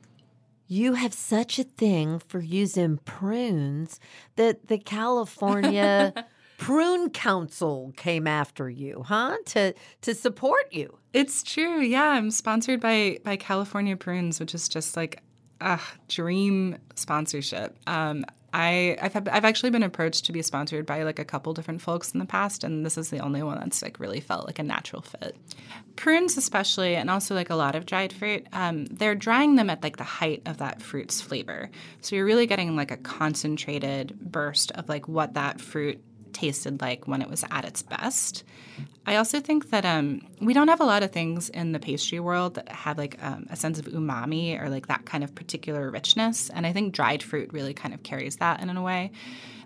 You 0.72 0.94
have 0.94 1.16
such 1.16 1.58
a 1.58 1.64
thing 1.64 2.20
for 2.20 2.40
using 2.40 3.00
prunes 3.00 4.00
that 4.36 4.68
the 4.68 4.78
California 4.78 6.14
Prune 6.60 7.10
Council 7.10 7.92
came 7.98 8.28
after 8.28 8.70
you, 8.70 9.02
huh? 9.04 9.36
To 9.48 9.74
to 10.02 10.14
support 10.14 10.72
you. 10.72 10.96
It's 11.12 11.42
true. 11.42 11.82
Yeah, 11.82 12.10
I'm 12.10 12.30
sponsored 12.30 12.82
by 12.82 13.18
by 13.24 13.36
California 13.36 13.98
Prunes, 13.98 14.40
which 14.40 14.54
is 14.54 14.70
just 14.70 14.96
like 14.96 15.24
a 15.60 15.80
dream 16.08 16.78
sponsorship. 16.94 17.76
Um, 17.88 18.24
I 18.54 18.98
I've 19.02 19.16
I've 19.16 19.46
actually 19.46 19.70
been 19.70 19.84
approached 19.84 20.26
to 20.26 20.32
be 20.32 20.42
sponsored 20.42 20.86
by 20.86 21.04
like 21.04 21.20
a 21.20 21.26
couple 21.26 21.54
different 21.54 21.82
folks 21.82 22.12
in 22.12 22.20
the 22.20 22.26
past, 22.26 22.64
and 22.64 22.86
this 22.86 22.98
is 22.98 23.10
the 23.10 23.20
only 23.20 23.44
one 23.44 23.60
that's 23.60 23.82
like 23.82 24.00
really 24.00 24.20
felt 24.20 24.46
like 24.46 24.60
a 24.60 24.64
natural 24.64 25.02
fit. 25.02 25.36
Prunes, 25.96 26.38
especially, 26.38 26.96
and 26.96 27.10
also 27.10 27.36
like 27.36 27.50
a 27.50 27.56
lot 27.56 27.76
of 27.76 27.86
dried 27.86 28.14
fruit, 28.14 28.48
um, 28.54 28.86
they're 28.86 29.16
drying 29.16 29.56
them 29.56 29.70
at 29.70 29.84
like 29.84 29.98
the 29.98 30.04
height 30.04 30.42
of 30.46 30.58
that 30.58 30.82
fruit's 30.82 31.22
flavor, 31.22 31.70
so 32.02 32.16
you're 32.16 32.26
really 32.26 32.48
getting 32.48 32.76
like 32.76 32.92
a 32.92 32.98
concentrated 32.98 34.18
burst 34.20 34.72
of 34.72 34.88
like 34.90 35.08
what 35.08 35.34
that 35.34 35.60
fruit 35.60 36.02
tasted 36.34 36.82
like 36.82 37.08
when 37.08 37.22
it 37.22 37.30
was 37.30 37.44
at 37.52 37.66
its 37.66 37.82
best. 37.82 38.44
I 39.06 39.16
also 39.16 39.40
think 39.40 39.72
that 39.72 39.86
um, 39.86 40.22
we 40.40 40.54
don't 40.54 40.68
have 40.68 40.82
a 40.82 40.86
lot 40.86 41.04
of 41.04 41.12
things 41.12 41.50
in 41.50 41.72
the 41.72 41.80
pastry 41.80 42.20
world 42.20 42.56
that 42.56 42.70
have 42.70 42.98
like 42.98 43.22
um, 43.24 43.48
a 43.50 43.56
sense 43.56 43.80
of 43.80 43.86
umami 43.86 44.62
or 44.62 44.70
like 44.70 44.88
that 44.88 45.06
kind 45.06 45.24
of 45.24 45.34
particular 45.34 45.90
richness, 45.90 46.50
and 46.50 46.66
I 46.68 46.74
think 46.74 46.94
dried 46.94 47.24
fruit 47.24 47.52
really 47.52 47.74
kind 47.74 47.94
of 47.94 48.04
carries 48.04 48.38
that 48.38 48.62
in 48.62 48.70
a 48.70 48.82
way. 48.82 49.12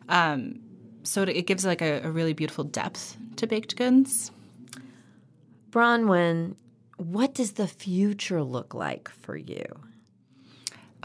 Um, 0.09 0.59
so 1.03 1.23
it 1.23 1.45
gives 1.45 1.65
like 1.65 1.81
a, 1.81 2.01
a 2.03 2.09
really 2.09 2.33
beautiful 2.33 2.63
depth 2.63 3.17
to 3.37 3.47
baked 3.47 3.75
goods. 3.75 4.31
Bronwyn, 5.71 6.55
what 6.97 7.33
does 7.33 7.53
the 7.53 7.67
future 7.67 8.43
look 8.43 8.73
like 8.73 9.09
for 9.09 9.35
you? 9.35 9.65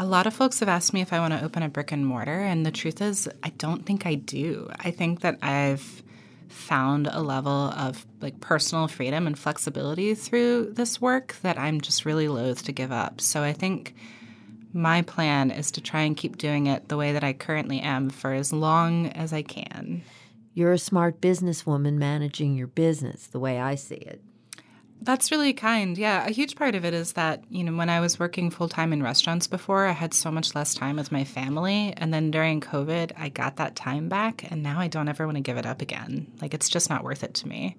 A 0.00 0.06
lot 0.06 0.28
of 0.28 0.34
folks 0.34 0.60
have 0.60 0.68
asked 0.68 0.94
me 0.94 1.00
if 1.00 1.12
I 1.12 1.18
want 1.18 1.34
to 1.34 1.44
open 1.44 1.64
a 1.64 1.68
brick 1.68 1.90
and 1.90 2.06
mortar, 2.06 2.40
and 2.40 2.64
the 2.64 2.70
truth 2.70 3.02
is, 3.02 3.28
I 3.42 3.48
don't 3.50 3.84
think 3.84 4.06
I 4.06 4.14
do. 4.14 4.70
I 4.78 4.92
think 4.92 5.22
that 5.22 5.38
I've 5.42 6.04
found 6.46 7.08
a 7.08 7.20
level 7.20 7.50
of 7.50 8.06
like 8.20 8.38
personal 8.38 8.86
freedom 8.86 9.26
and 9.26 9.36
flexibility 9.36 10.14
through 10.14 10.72
this 10.74 11.00
work 11.00 11.34
that 11.42 11.58
I'm 11.58 11.80
just 11.80 12.04
really 12.04 12.28
loath 12.28 12.62
to 12.66 12.72
give 12.72 12.92
up. 12.92 13.20
So 13.20 13.42
I 13.42 13.52
think 13.52 13.96
my 14.72 15.02
plan 15.02 15.50
is 15.50 15.72
to 15.72 15.80
try 15.80 16.02
and 16.02 16.16
keep 16.16 16.38
doing 16.38 16.68
it 16.68 16.88
the 16.88 16.96
way 16.96 17.12
that 17.12 17.24
I 17.24 17.32
currently 17.32 17.80
am 17.80 18.08
for 18.08 18.32
as 18.34 18.52
long 18.52 19.08
as 19.08 19.32
I 19.32 19.42
can. 19.42 20.02
You're 20.54 20.74
a 20.74 20.78
smart 20.78 21.20
businesswoman 21.20 21.94
managing 21.94 22.54
your 22.54 22.68
business, 22.68 23.26
the 23.26 23.40
way 23.40 23.58
I 23.58 23.74
see 23.74 23.96
it. 23.96 24.22
That's 25.00 25.30
really 25.30 25.52
kind. 25.52 25.96
Yeah. 25.96 26.26
A 26.26 26.30
huge 26.30 26.56
part 26.56 26.74
of 26.74 26.84
it 26.84 26.92
is 26.92 27.12
that, 27.12 27.42
you 27.48 27.62
know, 27.64 27.76
when 27.76 27.88
I 27.88 28.00
was 28.00 28.18
working 28.18 28.50
full 28.50 28.68
time 28.68 28.92
in 28.92 29.02
restaurants 29.02 29.46
before, 29.46 29.86
I 29.86 29.92
had 29.92 30.12
so 30.12 30.30
much 30.30 30.54
less 30.54 30.74
time 30.74 30.96
with 30.96 31.12
my 31.12 31.24
family. 31.24 31.94
And 31.96 32.12
then 32.12 32.30
during 32.30 32.60
COVID, 32.60 33.12
I 33.16 33.28
got 33.28 33.56
that 33.56 33.76
time 33.76 34.08
back. 34.08 34.50
And 34.50 34.62
now 34.62 34.80
I 34.80 34.88
don't 34.88 35.08
ever 35.08 35.24
want 35.24 35.36
to 35.36 35.42
give 35.42 35.56
it 35.56 35.66
up 35.66 35.80
again. 35.80 36.26
Like, 36.40 36.52
it's 36.52 36.68
just 36.68 36.90
not 36.90 37.04
worth 37.04 37.22
it 37.22 37.34
to 37.34 37.48
me. 37.48 37.76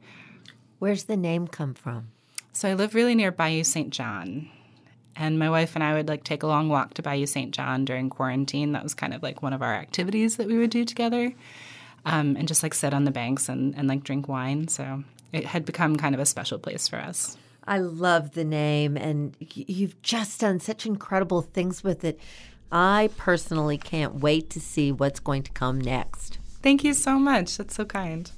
Where's 0.79 1.03
the 1.03 1.17
name 1.17 1.47
come 1.47 1.73
from? 1.73 2.11
So 2.53 2.69
I 2.69 2.73
live 2.73 2.95
really 2.95 3.15
near 3.15 3.31
Bayou 3.31 3.63
St. 3.63 3.89
John. 3.89 4.49
And 5.15 5.37
my 5.37 5.49
wife 5.49 5.75
and 5.75 5.83
I 5.83 5.93
would 5.93 6.07
like 6.07 6.23
take 6.23 6.43
a 6.43 6.47
long 6.47 6.69
walk 6.69 6.93
to 6.93 7.01
Bayou 7.01 7.25
St. 7.25 7.51
John 7.51 7.83
during 7.83 8.09
quarantine. 8.09 8.71
That 8.71 8.83
was 8.83 8.93
kind 8.93 9.13
of 9.13 9.21
like 9.21 9.41
one 9.41 9.51
of 9.51 9.61
our 9.61 9.75
activities 9.75 10.37
that 10.37 10.47
we 10.47 10.57
would 10.57 10.69
do 10.69 10.85
together. 10.85 11.33
Um, 12.05 12.35
and 12.37 12.47
just 12.47 12.63
like 12.63 12.73
sit 12.73 12.93
on 12.93 13.03
the 13.03 13.11
banks 13.11 13.49
and, 13.49 13.75
and 13.75 13.87
like 13.87 14.03
drink 14.03 14.27
wine. 14.27 14.67
So 14.67 15.03
it 15.31 15.45
had 15.45 15.65
become 15.65 15.95
kind 15.97 16.15
of 16.15 16.21
a 16.21 16.25
special 16.25 16.57
place 16.57 16.87
for 16.87 16.97
us. 16.97 17.37
I 17.67 17.77
love 17.77 18.31
the 18.31 18.45
name, 18.45 18.97
and 18.97 19.35
you've 19.39 20.01
just 20.01 20.39
done 20.39 20.59
such 20.59 20.87
incredible 20.87 21.43
things 21.43 21.83
with 21.83 22.03
it. 22.03 22.19
I 22.71 23.09
personally 23.15 23.77
can't 23.77 24.15
wait 24.15 24.49
to 24.51 24.59
see 24.59 24.91
what's 24.91 25.19
going 25.19 25.43
to 25.43 25.51
come 25.51 25.79
next. 25.79 26.39
Thank 26.63 26.83
you 26.83 26.93
so 26.93 27.19
much. 27.19 27.57
That's 27.57 27.75
so 27.75 27.85
kind. 27.85 28.31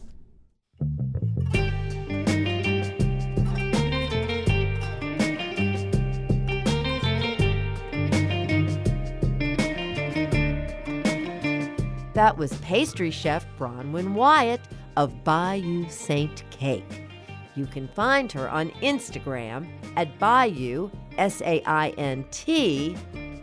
That 12.22 12.38
was 12.38 12.54
pastry 12.58 13.10
chef 13.10 13.48
Bronwyn 13.58 14.14
Wyatt 14.14 14.62
of 14.96 15.24
Bayou 15.24 15.90
Saint 15.90 16.44
Cake. 16.52 17.10
You 17.56 17.66
can 17.66 17.88
find 17.88 18.32
her 18.32 18.48
on 18.48 18.70
Instagram 18.84 19.68
at 19.98 20.20
Bayou, 20.20 20.92
S 21.18 21.42
A 21.42 21.64
I 21.64 21.90
N 21.98 22.24
T, 22.30 22.96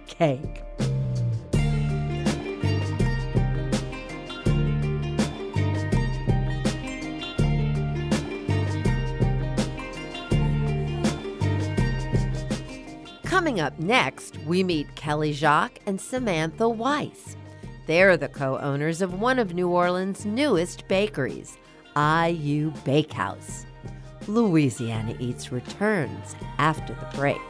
Cake. 0.07 0.63
Coming 13.25 13.59
up 13.59 13.77
next, 13.81 14.37
we 14.47 14.63
meet 14.63 14.95
Kelly 14.95 15.33
Jacques 15.33 15.81
and 15.85 16.01
Samantha 16.01 16.69
Weiss. 16.69 17.35
They're 17.89 18.19
the 18.19 18.29
co 18.29 18.59
owners 18.59 19.01
of 19.01 19.19
one 19.19 19.39
of 19.39 19.55
New 19.55 19.69
Orleans' 19.69 20.27
newest 20.27 20.87
bakeries, 20.89 21.57
Ayu 21.97 22.71
Bakehouse. 22.85 23.65
Louisiana 24.27 25.17
Eats 25.19 25.51
returns 25.51 26.37
after 26.59 26.93
the 26.93 27.17
break. 27.17 27.41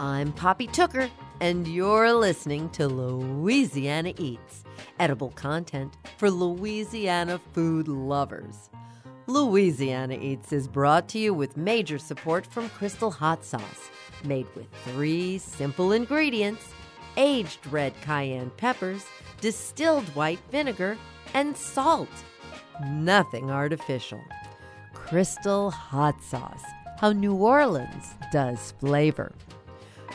I'm 0.00 0.32
Poppy 0.32 0.68
Tooker, 0.68 1.10
and 1.40 1.66
you're 1.66 2.12
listening 2.12 2.70
to 2.70 2.86
Louisiana 2.86 4.14
Eats, 4.16 4.62
edible 5.00 5.30
content 5.30 5.96
for 6.18 6.30
Louisiana 6.30 7.40
food 7.52 7.88
lovers. 7.88 8.70
Louisiana 9.26 10.16
Eats 10.20 10.52
is 10.52 10.68
brought 10.68 11.08
to 11.08 11.18
you 11.18 11.34
with 11.34 11.56
major 11.56 11.98
support 11.98 12.46
from 12.46 12.68
Crystal 12.68 13.10
Hot 13.10 13.44
Sauce, 13.44 13.90
made 14.22 14.46
with 14.54 14.68
three 14.84 15.36
simple 15.36 15.90
ingredients 15.90 16.62
aged 17.16 17.66
red 17.66 17.92
cayenne 18.00 18.52
peppers, 18.56 19.04
distilled 19.40 20.04
white 20.14 20.40
vinegar, 20.52 20.96
and 21.34 21.56
salt. 21.56 22.08
Nothing 22.86 23.50
artificial. 23.50 24.20
Crystal 24.94 25.72
Hot 25.72 26.22
Sauce, 26.22 26.62
how 27.00 27.10
New 27.10 27.34
Orleans 27.34 28.14
does 28.30 28.74
flavor 28.78 29.32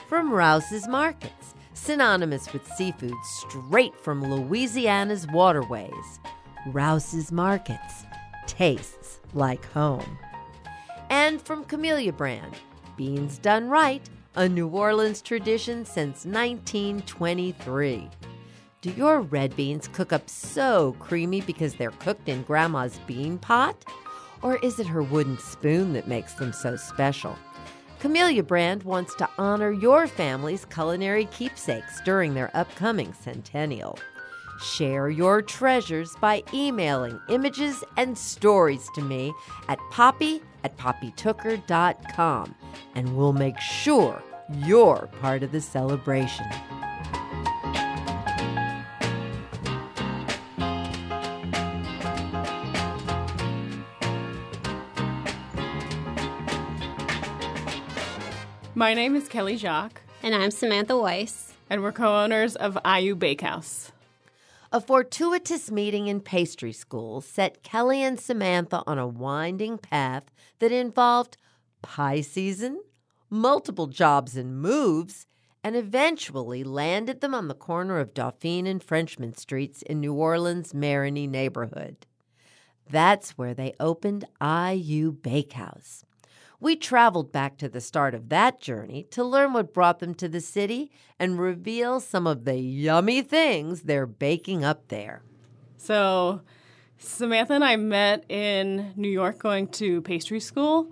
from 0.08 0.32
Rouses 0.32 0.88
Markets, 0.88 1.56
synonymous 1.74 2.52
with 2.54 2.68
seafood 2.74 3.14
straight 3.24 3.96
from 4.00 4.24
Louisiana's 4.24 5.28
waterways. 5.28 6.20
Rouses 6.68 7.32
Markets 7.32 8.06
tastes 8.48 9.20
like 9.34 9.66
home. 9.72 10.18
And 11.10 11.42
from 11.42 11.66
Camellia 11.66 12.14
Brand, 12.14 12.56
beans 12.96 13.38
done 13.38 13.70
right, 13.70 14.08
a 14.36 14.50
New 14.50 14.68
Orleans 14.68 15.22
tradition 15.22 15.86
since 15.86 16.26
1923. 16.26 18.10
Do 18.82 18.92
your 18.92 19.22
red 19.22 19.56
beans 19.56 19.88
cook 19.88 20.12
up 20.12 20.30
so 20.30 20.96
creamy 21.00 21.42
because 21.42 21.76
they're 21.76 21.92
cooked 21.92 22.28
in 22.28 22.44
Grandma's 22.44 23.00
bean 23.08 23.38
pot? 23.38 23.86
Or 24.42 24.58
is 24.58 24.80
it 24.80 24.88
her 24.88 25.02
wooden 25.02 25.38
spoon 25.38 25.94
that 25.94 26.08
makes 26.08 26.34
them 26.34 26.52
so 26.52 26.76
special? 26.76 27.38
Camellia 28.04 28.44
Brand 28.44 28.84
wants 28.84 29.16
to 29.16 29.30
honor 29.38 29.72
your 29.72 30.08
family's 30.08 30.66
culinary 30.66 31.24
keepsakes 31.28 32.02
during 32.02 32.34
their 32.34 32.52
upcoming 32.54 33.14
centennial. 33.14 33.98
Share 34.62 35.10
your 35.10 35.42
treasures 35.42 36.14
by 36.20 36.44
emailing 36.54 37.18
images 37.30 37.82
and 37.96 38.18
stories 38.18 38.90
to 38.96 39.02
me 39.02 39.34
at 39.70 39.80
poppy 39.90 40.42
at 40.66 40.76
poppytooker.com, 40.76 42.56
and 42.94 43.16
we'll 43.16 43.32
make 43.32 43.58
sure 43.58 44.22
you're 44.52 45.10
part 45.22 45.42
of 45.42 45.54
the 45.54 45.62
celebration. 45.62 46.46
My 58.76 58.96
name 58.96 59.16
is 59.16 59.28
Kelly 59.28 59.56
Jacques. 59.56 60.02
And 60.24 60.34
I'm 60.34 60.50
Samantha 60.50 60.98
Weiss. 60.98 61.54
And 61.70 61.84
we're 61.84 61.92
co 61.92 62.24
owners 62.24 62.56
of 62.56 62.74
Ayu 62.84 63.18
Bakehouse. 63.18 63.92
A 64.72 64.82
fortuitous 64.82 65.70
meeting 65.70 66.08
in 66.08 66.22
pastry 66.22 66.74
school 66.74 67.22
set 67.22 67.62
Kelly 67.62 68.02
and 68.02 68.20
Samantha 68.20 68.82
on 68.88 68.98
a 68.98 69.06
winding 69.06 69.78
path 69.78 70.24
that 70.58 70.72
involved 70.72 71.38
pie 71.84 72.22
season, 72.22 72.82
multiple 73.30 73.86
jobs 73.86 74.36
and 74.36 74.60
moves, 74.60 75.28
and 75.64 75.76
eventually 75.76 76.64
landed 76.64 77.22
them 77.22 77.36
on 77.36 77.50
the 77.50 77.54
corner 77.54 78.00
of 78.00 78.16
Dauphine 78.16 78.66
and 78.66 78.82
Frenchmen 78.82 79.36
Streets 79.36 79.84
in 79.84 80.00
New 80.00 80.16
Orleans' 80.16 80.74
Marigny 80.74 81.30
neighborhood. 81.30 82.08
That's 82.90 83.38
where 83.38 83.54
they 83.54 83.76
opened 83.80 84.26
Ayu 84.42 85.22
Bakehouse. 85.22 86.06
We 86.64 86.78
traveled 86.78 87.34
back 87.34 87.58
to 87.58 87.68
the 87.68 87.82
start 87.82 88.16
of 88.16 88.30
that 88.30 88.62
journey 88.62 89.06
to 89.12 89.22
learn 89.22 89.52
what 89.52 89.74
brought 89.74 90.00
them 90.00 90.16
to 90.16 90.30
the 90.30 90.40
city 90.40 90.94
and 91.20 91.38
reveal 91.38 92.00
some 92.00 92.26
of 92.26 92.46
the 92.46 92.56
yummy 92.56 93.22
things 93.22 93.82
they're 93.82 94.06
baking 94.06 94.64
up 94.64 94.88
there. 94.88 95.24
So, 95.76 96.40
Samantha 96.98 97.56
and 97.56 97.66
I 97.66 97.76
met 97.76 98.24
in 98.30 98.94
New 98.96 99.10
York 99.10 99.40
going 99.40 99.68
to 99.72 100.02
pastry 100.04 100.40
school. 100.40 100.90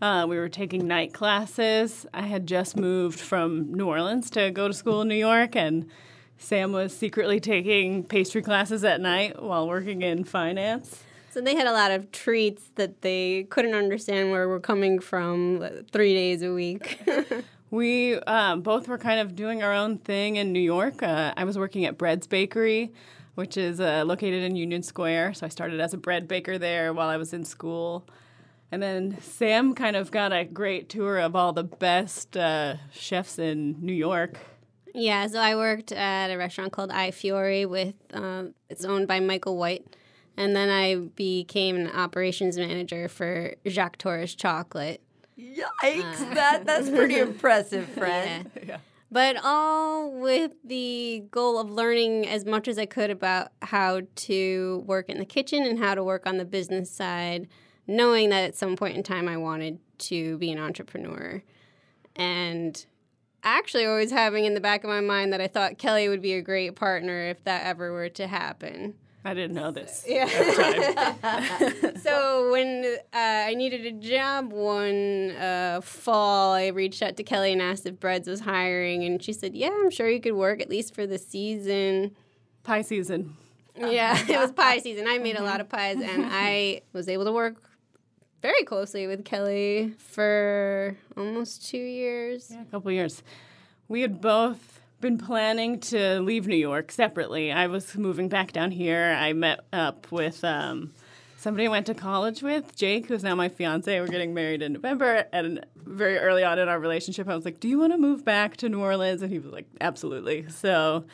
Uh, 0.00 0.24
we 0.26 0.38
were 0.38 0.48
taking 0.48 0.88
night 0.88 1.12
classes. 1.12 2.06
I 2.14 2.22
had 2.22 2.46
just 2.46 2.74
moved 2.74 3.20
from 3.20 3.74
New 3.74 3.88
Orleans 3.88 4.30
to 4.30 4.50
go 4.50 4.68
to 4.68 4.72
school 4.72 5.02
in 5.02 5.08
New 5.08 5.16
York, 5.16 5.54
and 5.54 5.86
Sam 6.38 6.72
was 6.72 6.96
secretly 6.96 7.40
taking 7.40 8.04
pastry 8.04 8.40
classes 8.40 8.84
at 8.84 9.02
night 9.02 9.42
while 9.42 9.68
working 9.68 10.00
in 10.00 10.24
finance. 10.24 11.04
So 11.30 11.40
they 11.40 11.54
had 11.54 11.68
a 11.68 11.72
lot 11.72 11.92
of 11.92 12.10
treats 12.10 12.70
that 12.74 13.02
they 13.02 13.46
couldn't 13.50 13.74
understand 13.74 14.32
where 14.32 14.48
we're 14.48 14.58
coming 14.58 14.98
from 14.98 15.84
three 15.92 16.12
days 16.12 16.42
a 16.42 16.52
week. 16.52 17.00
we 17.70 18.16
um, 18.22 18.62
both 18.62 18.88
were 18.88 18.98
kind 18.98 19.20
of 19.20 19.36
doing 19.36 19.62
our 19.62 19.72
own 19.72 19.98
thing 19.98 20.36
in 20.36 20.52
New 20.52 20.60
York. 20.60 21.04
Uh, 21.04 21.32
I 21.36 21.44
was 21.44 21.56
working 21.56 21.84
at 21.84 21.96
Breads 21.96 22.26
Bakery, 22.26 22.92
which 23.36 23.56
is 23.56 23.80
uh, 23.80 24.02
located 24.04 24.42
in 24.42 24.56
Union 24.56 24.82
Square. 24.82 25.34
So 25.34 25.46
I 25.46 25.50
started 25.50 25.78
as 25.78 25.94
a 25.94 25.96
bread 25.96 26.26
baker 26.26 26.58
there 26.58 26.92
while 26.92 27.08
I 27.08 27.16
was 27.16 27.32
in 27.32 27.44
school. 27.44 28.08
And 28.72 28.82
then 28.82 29.16
Sam 29.20 29.74
kind 29.74 29.94
of 29.94 30.10
got 30.10 30.32
a 30.32 30.44
great 30.44 30.88
tour 30.88 31.18
of 31.18 31.36
all 31.36 31.52
the 31.52 31.64
best 31.64 32.36
uh, 32.36 32.74
chefs 32.90 33.38
in 33.38 33.76
New 33.80 33.92
York. 33.92 34.38
Yeah, 34.94 35.28
so 35.28 35.38
I 35.38 35.54
worked 35.54 35.92
at 35.92 36.32
a 36.32 36.36
restaurant 36.36 36.72
called 36.72 36.90
Ai 36.90 37.12
Fiori 37.12 37.66
with 37.66 37.94
um, 38.12 38.54
it's 38.68 38.84
owned 38.84 39.06
by 39.06 39.20
Michael 39.20 39.56
White 39.56 39.96
and 40.40 40.56
then 40.56 40.70
I 40.70 40.94
became 40.96 41.76
an 41.76 41.88
operations 41.88 42.56
manager 42.56 43.08
for 43.08 43.52
Jacques 43.68 43.98
Torres 43.98 44.34
Chocolate. 44.34 45.02
Yikes! 45.38 46.30
Uh, 46.30 46.34
that 46.34 46.64
that's 46.64 46.88
pretty 46.88 47.18
impressive, 47.18 47.86
friend. 47.90 48.50
Yeah. 48.56 48.62
yeah. 48.66 48.78
But 49.12 49.36
all 49.44 50.10
with 50.18 50.52
the 50.64 51.24
goal 51.30 51.58
of 51.58 51.70
learning 51.70 52.26
as 52.26 52.46
much 52.46 52.68
as 52.68 52.78
I 52.78 52.86
could 52.86 53.10
about 53.10 53.48
how 53.60 54.00
to 54.14 54.82
work 54.86 55.10
in 55.10 55.18
the 55.18 55.26
kitchen 55.26 55.64
and 55.64 55.78
how 55.78 55.94
to 55.94 56.02
work 56.02 56.26
on 56.26 56.38
the 56.38 56.46
business 56.46 56.90
side, 56.90 57.46
knowing 57.86 58.30
that 58.30 58.44
at 58.44 58.56
some 58.56 58.76
point 58.76 58.96
in 58.96 59.02
time 59.02 59.28
I 59.28 59.36
wanted 59.36 59.78
to 59.98 60.38
be 60.38 60.50
an 60.50 60.58
entrepreneur. 60.58 61.42
And 62.16 62.86
actually 63.42 63.84
always 63.84 64.10
having 64.10 64.46
in 64.46 64.54
the 64.54 64.60
back 64.60 64.84
of 64.84 64.88
my 64.88 65.02
mind 65.02 65.34
that 65.34 65.40
I 65.42 65.48
thought 65.48 65.76
Kelly 65.76 66.08
would 66.08 66.22
be 66.22 66.32
a 66.32 66.40
great 66.40 66.76
partner 66.76 67.28
if 67.28 67.44
that 67.44 67.66
ever 67.66 67.92
were 67.92 68.08
to 68.08 68.26
happen. 68.26 68.94
I 69.24 69.34
didn't 69.34 69.54
know 69.54 69.70
this. 69.70 70.04
Yeah. 70.08 70.26
so 72.02 72.50
when 72.50 72.84
uh, 73.12 73.16
I 73.16 73.54
needed 73.54 73.86
a 73.86 73.92
job 73.92 74.52
one 74.52 75.30
uh, 75.32 75.80
fall, 75.82 76.52
I 76.52 76.68
reached 76.68 77.02
out 77.02 77.16
to 77.16 77.22
Kelly 77.22 77.52
and 77.52 77.60
asked 77.60 77.86
if 77.86 78.00
Breads 78.00 78.28
was 78.28 78.40
hiring, 78.40 79.04
and 79.04 79.22
she 79.22 79.32
said, 79.32 79.54
"Yeah, 79.54 79.70
I'm 79.70 79.90
sure 79.90 80.08
you 80.08 80.20
could 80.20 80.34
work 80.34 80.60
at 80.60 80.68
least 80.68 80.94
for 80.94 81.06
the 81.06 81.18
season." 81.18 82.16
Pie 82.62 82.82
season. 82.82 83.36
Yeah, 83.76 84.18
it 84.28 84.38
was 84.38 84.52
pie 84.52 84.78
season. 84.78 85.06
I 85.06 85.18
made 85.18 85.36
a 85.36 85.42
lot 85.42 85.60
of 85.60 85.68
pies, 85.68 86.00
and 86.02 86.26
I 86.26 86.82
was 86.92 87.08
able 87.08 87.24
to 87.24 87.32
work 87.32 87.56
very 88.42 88.64
closely 88.64 89.06
with 89.06 89.24
Kelly 89.24 89.94
for 89.98 90.96
almost 91.16 91.66
two 91.68 91.78
years. 91.78 92.50
Yeah, 92.50 92.62
a 92.62 92.64
couple 92.66 92.90
years. 92.90 93.22
We 93.88 94.02
had 94.02 94.20
both 94.20 94.79
been 95.00 95.18
planning 95.18 95.80
to 95.80 96.20
leave 96.20 96.46
New 96.46 96.56
York 96.56 96.92
separately. 96.92 97.50
I 97.50 97.66
was 97.66 97.96
moving 97.96 98.28
back 98.28 98.52
down 98.52 98.70
here. 98.70 99.16
I 99.18 99.32
met 99.32 99.60
up 99.72 100.12
with 100.12 100.44
um, 100.44 100.92
somebody 101.38 101.66
I 101.66 101.70
went 101.70 101.86
to 101.86 101.94
college 101.94 102.42
with, 102.42 102.76
Jake, 102.76 103.06
who's 103.06 103.22
now 103.22 103.34
my 103.34 103.48
fiance. 103.48 103.98
We're 103.98 104.06
getting 104.06 104.34
married 104.34 104.62
in 104.62 104.74
November. 104.74 105.24
And 105.32 105.64
very 105.76 106.18
early 106.18 106.44
on 106.44 106.58
in 106.58 106.68
our 106.68 106.78
relationship, 106.78 107.28
I 107.28 107.34
was 107.34 107.44
like, 107.44 107.60
Do 107.60 107.68
you 107.68 107.78
want 107.78 107.92
to 107.92 107.98
move 107.98 108.24
back 108.24 108.58
to 108.58 108.68
New 108.68 108.80
Orleans? 108.80 109.22
And 109.22 109.32
he 109.32 109.38
was 109.38 109.52
like, 109.52 109.66
Absolutely. 109.80 110.48
So 110.50 111.04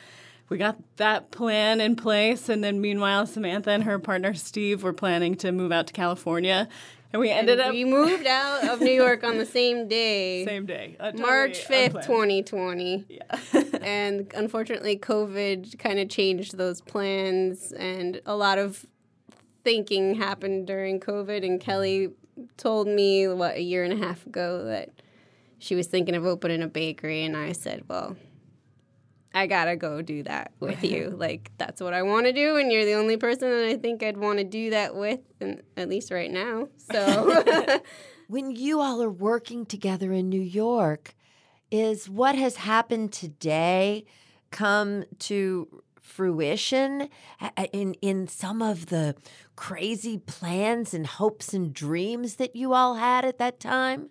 we 0.49 0.57
got 0.57 0.77
that 0.97 1.31
plan 1.31 1.79
in 1.79 1.95
place. 1.95 2.49
And 2.49 2.63
then 2.63 2.81
meanwhile, 2.81 3.25
Samantha 3.25 3.71
and 3.71 3.83
her 3.83 3.99
partner, 3.99 4.33
Steve, 4.33 4.83
were 4.83 4.93
planning 4.93 5.35
to 5.35 5.51
move 5.51 5.71
out 5.71 5.87
to 5.87 5.93
California. 5.93 6.67
And 7.13 7.19
we 7.21 7.29
ended 7.29 7.59
and 7.59 7.69
up. 7.69 7.73
We 7.73 7.85
moved 7.85 8.27
out 8.27 8.67
of 8.67 8.81
New 8.81 8.91
York 8.91 9.23
on 9.23 9.37
the 9.37 9.45
same 9.59 9.87
day. 9.87 10.45
Same 10.45 10.65
day. 10.65 10.97
Uh, 10.99 11.11
March 11.15 11.65
5th, 11.65 12.03
2020. 12.05 13.05
Yeah. 13.07 13.23
and 13.81 14.31
unfortunately, 14.35 14.97
COVID 14.97 15.79
kind 15.79 15.99
of 15.99 16.09
changed 16.09 16.57
those 16.57 16.81
plans, 16.81 17.71
and 17.71 18.21
a 18.25 18.35
lot 18.35 18.57
of 18.57 18.85
thinking 19.63 20.15
happened 20.15 20.67
during 20.67 20.99
COVID. 20.99 21.45
And 21.45 21.59
Kelly 21.59 22.09
told 22.57 22.87
me, 22.87 23.27
what, 23.27 23.55
a 23.55 23.61
year 23.61 23.83
and 23.83 23.93
a 23.93 24.05
half 24.05 24.25
ago 24.25 24.65
that 24.65 24.89
she 25.59 25.75
was 25.75 25.87
thinking 25.87 26.15
of 26.15 26.25
opening 26.25 26.61
a 26.61 26.67
bakery. 26.67 27.23
And 27.23 27.35
I 27.35 27.53
said, 27.53 27.83
well, 27.87 28.15
I 29.33 29.47
gotta 29.47 29.75
go 29.75 30.01
do 30.01 30.23
that 30.23 30.51
with 30.59 30.83
you. 30.83 31.09
like 31.17 31.51
that's 31.57 31.81
what 31.81 31.93
I 31.93 32.03
want 32.03 32.25
to 32.25 32.33
do, 32.33 32.57
and 32.57 32.71
you're 32.71 32.85
the 32.85 32.93
only 32.93 33.17
person 33.17 33.49
that 33.49 33.65
I 33.65 33.77
think 33.77 34.03
I'd 34.03 34.17
want 34.17 34.39
to 34.39 34.43
do 34.43 34.71
that 34.71 34.95
with, 34.95 35.19
and 35.39 35.61
at 35.75 35.89
least 35.89 36.11
right 36.11 36.31
now. 36.31 36.69
So, 36.91 37.79
when 38.27 38.51
you 38.51 38.79
all 38.79 39.01
are 39.01 39.09
working 39.09 39.65
together 39.65 40.11
in 40.11 40.29
New 40.29 40.41
York, 40.41 41.15
is 41.71 42.09
what 42.09 42.35
has 42.35 42.57
happened 42.57 43.13
today 43.13 44.05
come 44.51 45.03
to 45.19 45.83
fruition 46.01 47.09
in 47.73 47.93
in 47.95 48.27
some 48.27 48.61
of 48.61 48.87
the 48.87 49.13
crazy 49.55 50.17
plans 50.17 50.93
and 50.93 51.05
hopes 51.05 51.53
and 51.53 51.73
dreams 51.73 52.35
that 52.35 52.55
you 52.55 52.73
all 52.73 52.95
had 52.95 53.25
at 53.25 53.37
that 53.39 53.59
time? 53.59 54.09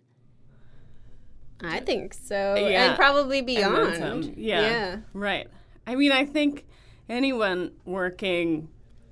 I 1.63 1.81
think 1.81 2.15
so. 2.15 2.55
Yeah. 2.55 2.89
And 2.89 2.97
probably 2.97 3.43
beyond. 3.43 3.95
And 3.95 4.37
yeah. 4.37 4.61
yeah. 4.61 4.97
Right. 5.13 5.49
I 5.87 5.95
mean, 5.95 6.13
I 6.13 6.25
think 6.25 6.67
anyone 7.09 7.73
working 7.85 8.69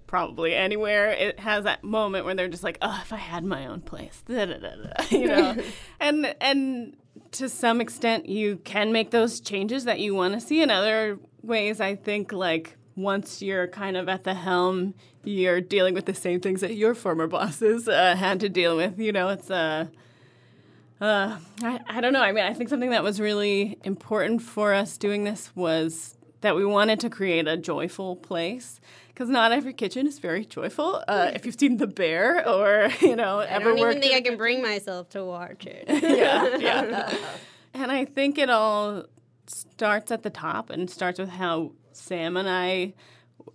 probably 0.07 0.55
anywhere 0.55 1.11
it 1.11 1.41
has 1.41 1.65
that 1.65 1.83
moment 1.83 2.25
where 2.25 2.35
they're 2.35 2.49
just 2.49 2.63
like, 2.63 2.79
"Oh, 2.83 3.01
if 3.03 3.13
I 3.13 3.17
had 3.17 3.45
my 3.45 3.67
own 3.67 3.81
place." 3.81 4.23
Da, 4.29 4.47
da, 4.47 4.59
da, 4.59 5.05
you 5.11 5.27
know. 5.27 5.57
and 6.01 6.35
and 6.41 6.97
to 7.33 7.49
some 7.49 7.81
extent 7.81 8.29
you 8.29 8.57
can 8.65 8.93
make 8.93 9.11
those 9.11 9.41
changes 9.41 9.85
that 9.85 9.99
you 9.99 10.15
want 10.15 10.35
to 10.35 10.41
see 10.41 10.63
in 10.63 10.71
other 10.71 11.19
ways 11.43 11.81
I 11.81 11.97
think 11.97 12.33
like 12.33 12.77
once 12.97 13.43
you're 13.43 13.67
kind 13.67 13.97
of 13.97 14.09
at 14.09 14.25
the 14.25 14.35
helm, 14.35 14.95
you're 15.25 15.61
dealing 15.61 15.95
with 15.95 16.07
the 16.07 16.15
same 16.15 16.41
things 16.41 16.61
that 16.61 16.75
your 16.77 16.95
former 16.95 17.27
bosses 17.27 17.89
uh, 17.89 18.15
had 18.15 18.39
to 18.41 18.49
deal 18.49 18.77
with. 18.77 18.99
You 18.99 19.13
know, 19.13 19.29
it's 19.31 19.51
a 19.51 19.55
uh, 19.55 19.87
uh, 21.05 21.37
I, 21.63 21.81
I 21.87 22.01
don't 22.01 22.13
know. 22.13 22.23
I 22.23 22.33
mean, 22.33 22.45
I 22.45 22.55
think 22.55 22.71
something 22.71 22.91
that 22.91 23.03
was 23.03 23.21
really 23.21 23.79
important 23.85 24.43
for 24.43 24.73
us 24.73 24.97
doing 24.97 25.25
this 25.25 25.55
was 25.55 26.17
that 26.41 26.57
we 26.57 26.65
wanted 26.65 27.01
to 27.01 27.11
create 27.11 27.47
a 27.47 27.57
joyful 27.57 28.17
place 28.17 28.81
because 29.09 29.29
not 29.29 29.53
every 29.53 29.73
kitchen 29.73 30.07
is 30.07 30.19
very 30.19 30.45
joyful. 30.45 31.05
Uh, 31.07 31.31
if 31.35 31.45
you've 31.47 31.59
seen 31.59 31.77
The 31.77 31.87
Bear 31.87 32.47
or 32.49 32.89
you 33.01 33.17
know 33.17 33.41
I 33.41 33.47
ever 33.47 33.71
don't 33.71 33.79
even 33.79 34.01
think 34.01 34.15
I 34.15 34.21
can 34.23 34.37
bring 34.45 34.63
myself 34.63 35.11
to 35.11 35.25
watch 35.25 35.67
it. 35.67 35.85
yeah, 35.89 36.57
yeah. 36.57 37.15
and 37.75 37.93
I 37.93 38.07
think 38.07 38.39
it 38.39 38.49
all 38.49 39.05
starts 39.47 40.11
at 40.11 40.23
the 40.23 40.31
top 40.31 40.71
and 40.71 40.89
starts 40.89 41.19
with 41.19 41.29
how 41.29 41.73
Sam 41.93 42.37
and 42.37 42.49
I 42.49 42.95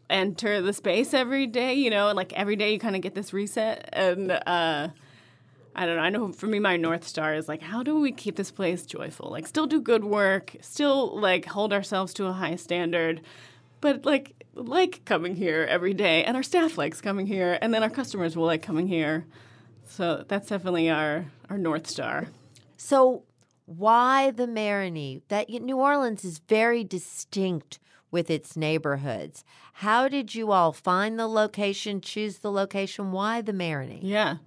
enter 0.10 0.62
the 0.62 0.74
space 0.74 1.14
every 1.14 1.48
day. 1.48 1.74
You 1.74 1.90
know, 1.90 2.10
and 2.10 2.16
like 2.16 2.34
every 2.34 2.56
day 2.56 2.74
you 2.74 2.80
kind 2.80 2.96
of 2.96 3.02
get 3.02 3.16
this 3.16 3.34
reset 3.34 3.90
and. 3.92 4.32
Uh, 4.32 4.90
I 5.76 5.86
don't 5.86 5.96
know. 5.98 6.02
I 6.02 6.10
know 6.10 6.32
for 6.32 6.48
me, 6.48 6.60
my 6.60 6.78
North 6.78 7.08
Star 7.08 7.36
is 7.36 7.48
like, 7.48 7.62
how 7.62 7.84
do 7.84 8.00
we 8.00 8.12
keep 8.12 8.36
this 8.36 8.52
place 8.52 8.86
joyful? 8.86 9.30
Like, 9.30 9.48
still 9.48 9.68
do 9.68 9.82
good 9.82 10.04
work, 10.04 10.56
still 10.62 11.20
like 11.20 11.46
hold 11.46 11.72
ourselves 11.74 12.14
to 12.16 12.26
a 12.26 12.34
high 12.34 12.56
standard, 12.56 13.22
but 13.82 14.06
like, 14.06 14.34
like 14.56 15.06
coming 15.06 15.36
here 15.36 15.66
every 15.70 15.94
day. 15.94 16.24
And 16.24 16.36
our 16.36 16.44
staff 16.44 16.78
likes 16.78 17.02
coming 17.02 17.28
here, 17.28 17.58
and 17.62 17.74
then 17.74 17.84
our 17.84 17.90
customers 17.90 18.36
will 18.36 18.46
like 18.46 18.62
coming 18.62 18.88
here. 18.88 19.26
So 19.88 20.24
that's 20.28 20.50
definitely 20.50 20.90
our, 20.90 21.26
our 21.50 21.58
North 21.58 21.88
Star. 21.88 22.28
So, 22.78 23.24
why 23.66 24.32
the 24.32 24.48
Marigny? 24.48 25.22
That 25.28 25.50
New 25.50 25.78
Orleans 25.78 26.26
is 26.26 26.40
very 26.40 26.84
distinct 26.84 27.80
with 28.12 28.30
its 28.30 28.58
neighborhoods. 28.58 29.44
How 29.74 30.08
did 30.08 30.34
you 30.34 30.52
all 30.52 30.74
find 30.74 31.20
the 31.20 31.28
location, 31.28 32.02
choose 32.02 32.40
the 32.40 32.52
location? 32.52 33.12
Why 33.12 33.42
the 33.42 33.54
Marigny? 33.54 34.00
Yeah. 34.02 34.38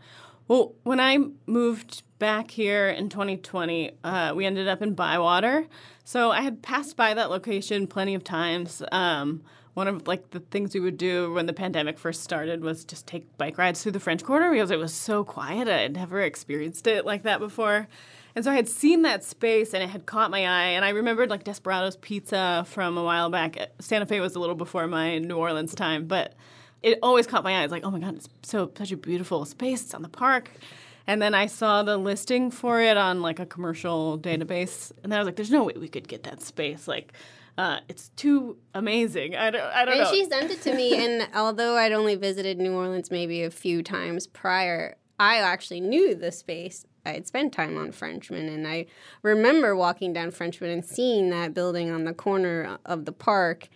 Well, 0.53 0.75
when 0.83 1.01
I 1.01 1.17
moved 1.47 2.03
back 2.19 2.51
here 2.51 2.91
in 2.91 3.09
2020, 3.09 3.93
uh, 4.05 4.35
we 4.37 4.45
ended 4.45 4.69
up 4.69 4.83
in 4.83 4.93
Bywater. 4.93 5.67
So 6.05 6.31
I 6.31 6.43
had 6.43 6.61
passed 6.61 6.95
by 6.95 7.15
that 7.15 7.31
location 7.31 7.87
plenty 7.87 8.15
of 8.15 8.23
times. 8.23 8.83
Um, 8.93 9.45
one 9.73 9.89
of 9.89 10.07
like 10.07 10.31
the 10.33 10.41
things 10.41 10.75
we 10.75 10.81
would 10.81 10.99
do 10.99 11.33
when 11.33 11.47
the 11.47 11.55
pandemic 11.55 11.99
first 11.99 12.23
started 12.23 12.63
was 12.63 12.85
just 12.85 13.07
take 13.07 13.35
bike 13.39 13.57
rides 13.57 13.83
through 13.83 13.93
the 13.93 14.01
French 14.01 14.25
Quarter 14.25 14.51
because 14.51 14.71
it 14.71 14.79
was 14.79 14.93
so 14.93 15.25
quiet. 15.25 15.69
I 15.69 15.79
had 15.79 15.95
never 15.95 16.21
experienced 16.21 16.87
it 16.87 17.07
like 17.07 17.23
that 17.23 17.41
before. 17.41 17.89
And 18.35 18.45
so 18.45 18.51
I 18.51 18.55
had 18.55 18.69
seen 18.69 19.01
that 19.03 19.25
space 19.25 19.73
and 19.73 19.83
it 19.83 19.89
had 19.89 20.05
caught 20.05 20.31
my 20.31 20.41
eye. 20.41 20.73
And 20.73 20.85
I 20.85 20.91
remembered 20.91 21.31
like 21.31 21.45
Desperado's 21.45 21.97
Pizza 21.97 22.67
from 22.69 22.99
a 22.99 23.03
while 23.03 23.31
back. 23.31 23.57
Santa 23.79 24.05
Fe 24.05 24.21
was 24.21 24.35
a 24.35 24.39
little 24.39 24.55
before 24.55 24.87
my 24.87 25.17
New 25.17 25.39
Orleans 25.39 25.75
time, 25.75 26.07
but 26.07 26.35
it 26.83 26.99
always 27.03 27.27
caught 27.27 27.45
my 27.45 27.61
eye. 27.61 27.65
It's 27.65 27.73
like, 27.73 27.85
oh 27.85 27.91
my 27.91 27.99
God, 27.99 28.17
it's 28.17 28.29
so 28.43 28.71
such 28.77 28.93
a 28.93 28.97
beautiful 28.97 29.45
space. 29.45 29.83
It's 29.83 29.95
on 29.95 30.03
the 30.03 30.09
park. 30.09 30.51
And 31.07 31.21
then 31.21 31.35
I 31.35 31.47
saw 31.47 31.83
the 31.83 31.97
listing 31.97 32.51
for 32.51 32.81
it 32.81 32.97
on 32.97 33.23
like 33.23 33.39
a 33.41 33.47
commercial 33.47 34.19
database. 34.19 34.93
And 35.03 35.11
then 35.11 35.19
I 35.19 35.21
was 35.23 35.27
like, 35.27 35.37
there's 35.37 35.51
no 35.51 35.65
way 35.65 35.75
we 35.77 35.89
could 35.89 36.07
get 36.07 36.23
that 36.25 36.41
space. 36.43 36.87
Like, 36.87 37.13
uh, 37.59 37.81
it's 37.89 38.09
too 38.11 38.57
amazing. 38.73 39.37
I 39.37 39.51
don't, 39.51 39.63
I 39.63 39.85
don't 39.85 39.95
And 39.95 40.05
know. 40.05 40.11
she 40.11 40.25
sent 40.25 40.51
it 40.51 40.63
to 40.63 40.75
me, 40.75 41.05
and 41.05 41.29
although 41.35 41.77
I'd 41.77 41.93
only 41.93 42.15
visited 42.15 42.59
New 42.59 42.73
Orleans 42.73 43.11
maybe 43.11 43.43
a 43.43 43.51
few 43.51 43.83
times 43.83 44.27
prior, 44.27 44.97
I 45.21 45.37
actually 45.37 45.81
knew 45.81 46.15
the 46.15 46.33
space. 46.33 46.87
I 47.05 47.11
had 47.11 47.27
spent 47.27 47.53
time 47.53 47.77
on 47.77 47.93
Frenchmen, 47.93 48.49
and 48.49 48.67
I 48.67 48.87
remember 49.23 49.77
walking 49.77 50.13
down 50.13 50.31
Frenchmen 50.31 50.71
and 50.71 50.85
seeing 50.85 51.31
that 51.31 51.53
building 51.53 51.91
on 51.91 52.05
the 52.05 52.15
corner 52.15 52.79
of 52.87 53.05
the 53.05 53.13
park. 53.13 53.69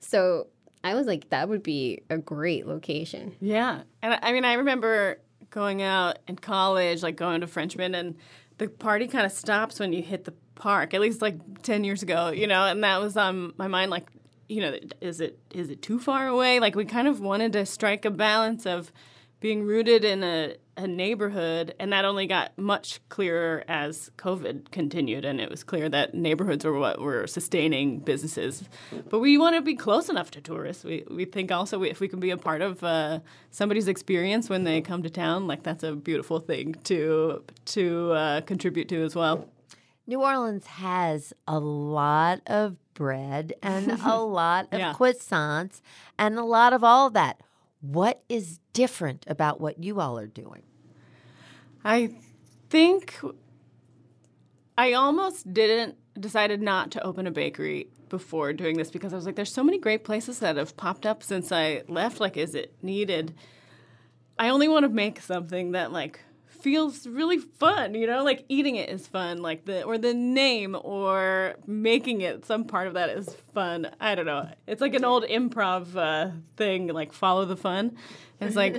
So 0.00 0.48
I 0.84 0.94
was 0.94 1.06
like, 1.06 1.30
that 1.30 1.48
would 1.48 1.62
be 1.62 2.02
a 2.10 2.18
great 2.18 2.66
location. 2.66 3.34
Yeah. 3.40 3.82
And 4.02 4.18
I- 4.22 4.32
mean, 4.32 4.44
I 4.44 4.54
remember 4.54 5.18
going 5.50 5.82
out 5.82 6.18
in 6.28 6.36
college, 6.36 7.02
like 7.02 7.16
going 7.16 7.40
to 7.40 7.46
Frenchmen, 7.46 7.94
and 7.94 8.16
the 8.58 8.68
party 8.68 9.08
kind 9.08 9.24
of 9.26 9.32
stops 9.32 9.80
when 9.80 9.92
you 9.92 10.02
hit 10.02 10.24
the 10.24 10.34
park, 10.54 10.94
at 10.94 11.00
least 11.00 11.22
like 11.22 11.62
10 11.62 11.84
years 11.84 12.02
ago, 12.02 12.28
you 12.28 12.46
know, 12.46 12.66
and 12.66 12.84
that 12.84 13.00
was 13.00 13.16
on 13.16 13.52
my 13.56 13.66
mind, 13.66 13.90
like, 13.90 14.08
you 14.48 14.60
know, 14.60 14.76
is 15.00 15.20
it 15.20 15.38
is 15.52 15.70
it 15.70 15.80
too 15.80 15.98
far 15.98 16.28
away? 16.28 16.60
Like, 16.60 16.74
we 16.76 16.84
kind 16.84 17.08
of 17.08 17.18
wanted 17.20 17.52
to 17.54 17.64
strike 17.66 18.04
a 18.04 18.10
balance 18.10 18.66
of 18.66 18.92
being 19.40 19.62
rooted 19.62 20.04
in 20.04 20.22
a, 20.22 20.56
a 20.76 20.86
neighborhood, 20.86 21.74
and 21.78 21.92
that 21.92 22.04
only 22.04 22.26
got 22.26 22.56
much 22.58 23.00
clearer 23.08 23.62
as 23.68 24.10
COVID 24.18 24.70
continued, 24.70 25.24
and 25.24 25.40
it 25.40 25.48
was 25.50 25.62
clear 25.62 25.88
that 25.88 26.14
neighborhoods 26.14 26.64
were 26.64 26.78
what 26.78 27.00
were 27.00 27.26
sustaining 27.26 27.98
businesses. 28.00 28.64
But 29.08 29.20
we 29.20 29.38
want 29.38 29.54
to 29.56 29.62
be 29.62 29.74
close 29.76 30.08
enough 30.08 30.30
to 30.32 30.40
tourists. 30.40 30.82
We 30.84 31.04
we 31.10 31.24
think 31.26 31.52
also 31.52 31.78
we, 31.78 31.90
if 31.90 32.00
we 32.00 32.08
can 32.08 32.20
be 32.20 32.30
a 32.30 32.36
part 32.36 32.60
of 32.62 32.82
uh, 32.82 33.20
somebody's 33.50 33.86
experience 33.88 34.50
when 34.50 34.64
they 34.64 34.80
come 34.80 35.02
to 35.04 35.10
town, 35.10 35.46
like 35.46 35.62
that's 35.62 35.84
a 35.84 35.92
beautiful 35.94 36.40
thing 36.40 36.74
to 36.84 37.44
to 37.66 38.12
uh, 38.12 38.40
contribute 38.42 38.88
to 38.88 39.02
as 39.04 39.14
well. 39.14 39.46
New 40.06 40.20
Orleans 40.20 40.66
has 40.66 41.32
a 41.48 41.58
lot 41.58 42.40
of 42.46 42.76
bread 42.92 43.54
and 43.62 43.90
a 44.04 44.20
lot 44.20 44.66
of 44.70 44.78
Yeah. 44.78 44.92
croissants 44.92 45.80
and 46.18 46.38
a 46.38 46.44
lot 46.44 46.72
of 46.72 46.84
all 46.84 47.08
that. 47.10 47.40
What 47.84 48.22
is 48.30 48.60
different 48.72 49.26
about 49.28 49.60
what 49.60 49.82
you 49.82 50.00
all 50.00 50.18
are 50.18 50.26
doing? 50.26 50.62
I 51.84 52.14
think 52.70 53.20
I 54.78 54.94
almost 54.94 55.52
didn't 55.52 55.96
decided 56.18 56.62
not 56.62 56.90
to 56.92 57.04
open 57.04 57.26
a 57.26 57.30
bakery 57.30 57.88
before 58.08 58.54
doing 58.54 58.78
this 58.78 58.90
because 58.90 59.12
I 59.12 59.16
was 59.16 59.26
like, 59.26 59.36
there's 59.36 59.52
so 59.52 59.62
many 59.62 59.78
great 59.78 60.02
places 60.02 60.38
that 60.38 60.56
have 60.56 60.78
popped 60.78 61.04
up 61.04 61.22
since 61.22 61.52
I 61.52 61.82
left. 61.86 62.20
Like, 62.20 62.38
is 62.38 62.54
it 62.54 62.74
needed? 62.80 63.34
I 64.38 64.48
only 64.48 64.66
want 64.66 64.84
to 64.84 64.88
make 64.88 65.20
something 65.20 65.72
that 65.72 65.92
like 65.92 66.20
feels 66.64 67.06
really 67.06 67.36
fun, 67.36 67.94
you 67.94 68.06
know, 68.06 68.24
like 68.24 68.42
eating 68.48 68.76
it 68.76 68.88
is 68.88 69.06
fun, 69.06 69.42
like 69.42 69.66
the 69.66 69.82
or 69.82 69.98
the 69.98 70.14
name 70.14 70.74
or 70.82 71.56
making 71.66 72.22
it 72.22 72.46
some 72.46 72.64
part 72.64 72.86
of 72.86 72.94
that 72.94 73.10
is 73.10 73.28
fun. 73.52 73.90
I 74.00 74.14
don't 74.14 74.24
know. 74.24 74.48
It's 74.66 74.80
like 74.80 74.94
an 74.94 75.04
old 75.04 75.24
improv 75.24 75.94
uh, 75.94 76.30
thing, 76.56 76.86
like 76.86 77.12
follow 77.12 77.44
the 77.44 77.54
fun. 77.58 77.98
It's 78.46 78.56
like, 78.56 78.76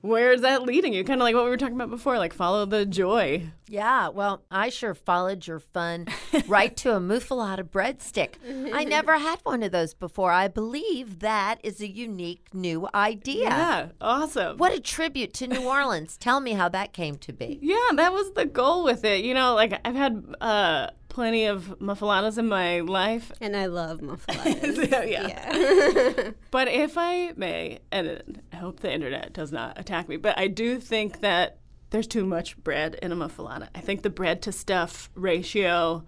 where 0.00 0.32
is 0.32 0.42
that 0.42 0.62
leading 0.62 0.92
you? 0.92 1.04
Kind 1.04 1.20
of 1.20 1.24
like 1.24 1.34
what 1.34 1.44
we 1.44 1.50
were 1.50 1.56
talking 1.56 1.74
about 1.74 1.90
before, 1.90 2.18
like 2.18 2.32
follow 2.32 2.64
the 2.66 2.86
joy. 2.86 3.50
Yeah, 3.68 4.08
well, 4.08 4.42
I 4.50 4.68
sure 4.68 4.94
followed 4.94 5.46
your 5.46 5.60
fun 5.60 6.06
right 6.48 6.76
to 6.78 6.96
a 6.96 7.00
muffaletta 7.00 7.62
breadstick. 7.62 8.34
I 8.74 8.84
never 8.84 9.18
had 9.18 9.38
one 9.44 9.62
of 9.62 9.70
those 9.70 9.94
before. 9.94 10.32
I 10.32 10.48
believe 10.48 11.20
that 11.20 11.60
is 11.62 11.80
a 11.80 11.88
unique 11.88 12.48
new 12.52 12.88
idea. 12.94 13.44
Yeah, 13.44 13.88
awesome. 14.00 14.58
What 14.58 14.72
a 14.72 14.80
tribute 14.80 15.32
to 15.34 15.46
New 15.46 15.68
Orleans. 15.68 16.16
Tell 16.16 16.40
me 16.40 16.52
how 16.52 16.68
that 16.70 16.92
came 16.92 17.16
to 17.18 17.32
be. 17.32 17.58
Yeah, 17.62 17.76
that 17.94 18.12
was 18.12 18.32
the 18.32 18.44
goal 18.44 18.82
with 18.82 19.04
it. 19.04 19.24
You 19.24 19.34
know, 19.34 19.54
like 19.54 19.80
I've 19.84 19.94
had 19.94 20.24
uh, 20.40 20.88
plenty 21.10 21.44
of 21.44 21.76
muffalettas 21.78 22.38
in 22.38 22.48
my 22.48 22.80
life. 22.80 23.30
And 23.42 23.54
I 23.56 23.66
love 23.66 24.00
muffalettas. 24.00 24.90
yeah. 25.10 25.26
yeah. 25.26 26.30
But 26.50 26.68
if 26.68 26.96
I 26.96 27.32
may, 27.36 27.80
and 27.92 28.40
I 28.52 28.56
hope 28.56 28.80
the 28.80 28.92
internet 28.92 29.34
does 29.34 29.52
not 29.52 29.78
attack 29.78 30.08
me, 30.08 30.16
but 30.16 30.38
I 30.38 30.46
do 30.48 30.80
think 30.80 31.20
that 31.20 31.58
there's 31.90 32.06
too 32.06 32.24
much 32.24 32.56
bread 32.62 32.96
in 33.02 33.12
a 33.12 33.16
muffaletta. 33.16 33.68
I 33.74 33.80
think 33.80 34.02
the 34.02 34.10
bread 34.10 34.40
to 34.42 34.52
stuff 34.52 35.10
ratio 35.14 36.04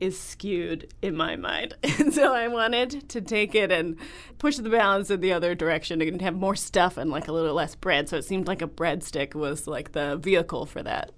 is 0.00 0.18
skewed 0.18 0.92
in 1.02 1.14
my 1.14 1.36
mind. 1.36 1.74
And 1.82 2.12
so 2.14 2.32
I 2.32 2.48
wanted 2.48 3.08
to 3.10 3.20
take 3.20 3.54
it 3.54 3.70
and 3.70 3.96
push 4.38 4.56
the 4.56 4.70
balance 4.70 5.10
in 5.10 5.20
the 5.20 5.32
other 5.34 5.54
direction 5.54 6.00
and 6.00 6.22
have 6.22 6.34
more 6.34 6.56
stuff 6.56 6.96
and 6.96 7.10
like 7.10 7.28
a 7.28 7.32
little 7.32 7.54
less 7.54 7.74
bread. 7.74 8.08
So 8.08 8.16
it 8.16 8.24
seemed 8.24 8.46
like 8.46 8.62
a 8.62 8.66
breadstick 8.66 9.34
was 9.34 9.66
like 9.66 9.92
the 9.92 10.16
vehicle 10.16 10.64
for 10.64 10.82
that. 10.82 11.12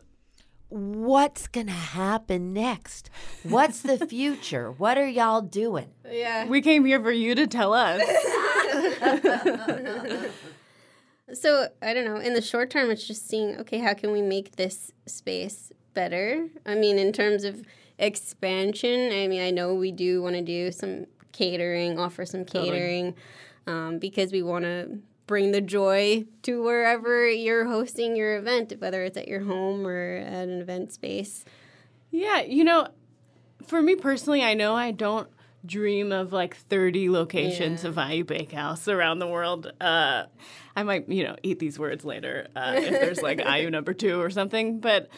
What's 0.72 1.48
going 1.48 1.66
to 1.66 1.72
happen 1.72 2.54
next? 2.54 3.10
What's 3.42 3.82
the 3.82 4.06
future? 4.06 4.72
what 4.72 4.96
are 4.96 5.06
y'all 5.06 5.42
doing? 5.42 5.90
yeah. 6.10 6.46
We 6.46 6.62
came 6.62 6.86
here 6.86 6.98
for 6.98 7.12
you 7.12 7.34
to 7.34 7.46
tell 7.46 7.74
us. 7.74 8.02
So 11.34 11.68
I 11.80 11.94
don't 11.94 12.04
know. 12.04 12.16
In 12.16 12.34
the 12.34 12.42
short 12.42 12.68
term, 12.68 12.90
it's 12.90 13.06
just 13.06 13.26
seeing 13.26 13.56
okay, 13.60 13.78
how 13.78 13.94
can 13.94 14.12
we 14.12 14.20
make 14.20 14.56
this 14.56 14.92
space 15.06 15.72
better? 15.94 16.48
I 16.66 16.74
mean, 16.74 16.98
in 16.98 17.10
terms 17.10 17.44
of 17.44 17.64
expansion, 17.98 19.10
I 19.12 19.28
mean, 19.28 19.40
I 19.40 19.50
know 19.50 19.74
we 19.74 19.92
do 19.92 20.20
want 20.20 20.34
to 20.34 20.42
do 20.42 20.70
some 20.72 21.06
catering, 21.32 21.98
offer 21.98 22.26
some 22.26 22.44
catering, 22.44 23.14
um, 23.66 23.98
because 23.98 24.30
we 24.30 24.42
want 24.42 24.64
to 24.64 24.98
bring 25.26 25.52
the 25.52 25.60
joy 25.60 26.24
to 26.42 26.62
wherever 26.62 27.28
you're 27.28 27.66
hosting 27.66 28.16
your 28.16 28.36
event, 28.36 28.72
whether 28.78 29.02
it's 29.04 29.16
at 29.16 29.28
your 29.28 29.40
home 29.40 29.86
or 29.86 30.16
at 30.16 30.48
an 30.48 30.60
event 30.60 30.92
space. 30.92 31.44
Yeah, 32.10 32.42
you 32.42 32.64
know, 32.64 32.88
for 33.66 33.80
me 33.80 33.94
personally, 33.96 34.42
I 34.42 34.54
know 34.54 34.74
I 34.74 34.90
don't 34.90 35.28
dream 35.64 36.10
of 36.10 36.32
like 36.32 36.56
30 36.56 37.08
locations 37.08 37.84
Yeah. 37.84 37.90
of 37.90 37.94
Ayu 37.96 38.26
Bakehouse 38.26 38.88
around 38.88 39.20
the 39.20 39.28
world. 39.28 39.72
Uh, 39.80 40.24
I 40.74 40.82
might, 40.82 41.08
you 41.08 41.22
know, 41.24 41.36
eat 41.44 41.60
these 41.60 41.78
words 41.78 42.04
later 42.04 42.48
uh, 42.56 42.72
if 42.76 42.90
there's 42.90 43.22
like 43.22 43.38
Ayu 43.40 43.70
number 43.70 43.94
two 43.94 44.20
or 44.20 44.28
something. 44.28 44.80
But 44.80 45.08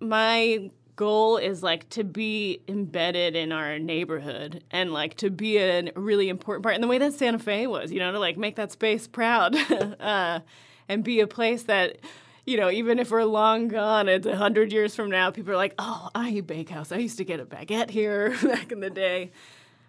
my 0.00 0.70
goal 0.96 1.36
is 1.36 1.62
like 1.62 1.88
to 1.90 2.04
be 2.04 2.60
embedded 2.68 3.34
in 3.34 3.52
our 3.52 3.78
neighborhood 3.78 4.62
and 4.70 4.92
like 4.92 5.16
to 5.16 5.30
be 5.30 5.58
a 5.58 5.90
really 5.96 6.28
important 6.28 6.62
part 6.62 6.74
in 6.74 6.80
the 6.80 6.86
way 6.86 6.98
that 6.98 7.12
Santa 7.14 7.38
Fe 7.38 7.66
was, 7.66 7.92
you 7.92 7.98
know, 7.98 8.12
to 8.12 8.18
like 8.18 8.36
make 8.36 8.56
that 8.56 8.72
space 8.72 9.06
proud 9.06 9.56
uh, 10.00 10.40
and 10.88 11.04
be 11.04 11.20
a 11.20 11.26
place 11.26 11.64
that 11.64 11.98
you 12.46 12.58
know, 12.58 12.70
even 12.70 12.98
if 12.98 13.10
we're 13.10 13.24
long 13.24 13.68
gone, 13.68 14.06
it's 14.06 14.26
a 14.26 14.36
hundred 14.36 14.70
years 14.70 14.94
from 14.94 15.10
now, 15.10 15.30
people 15.30 15.52
are 15.52 15.56
like, 15.56 15.74
"Oh, 15.78 16.10
I 16.14 16.40
Bakehouse. 16.40 16.92
I 16.92 16.96
used 16.96 17.16
to 17.16 17.24
get 17.24 17.40
a 17.40 17.46
baguette 17.46 17.88
here 17.88 18.36
back 18.42 18.70
in 18.70 18.80
the 18.80 18.90
day." 18.90 19.30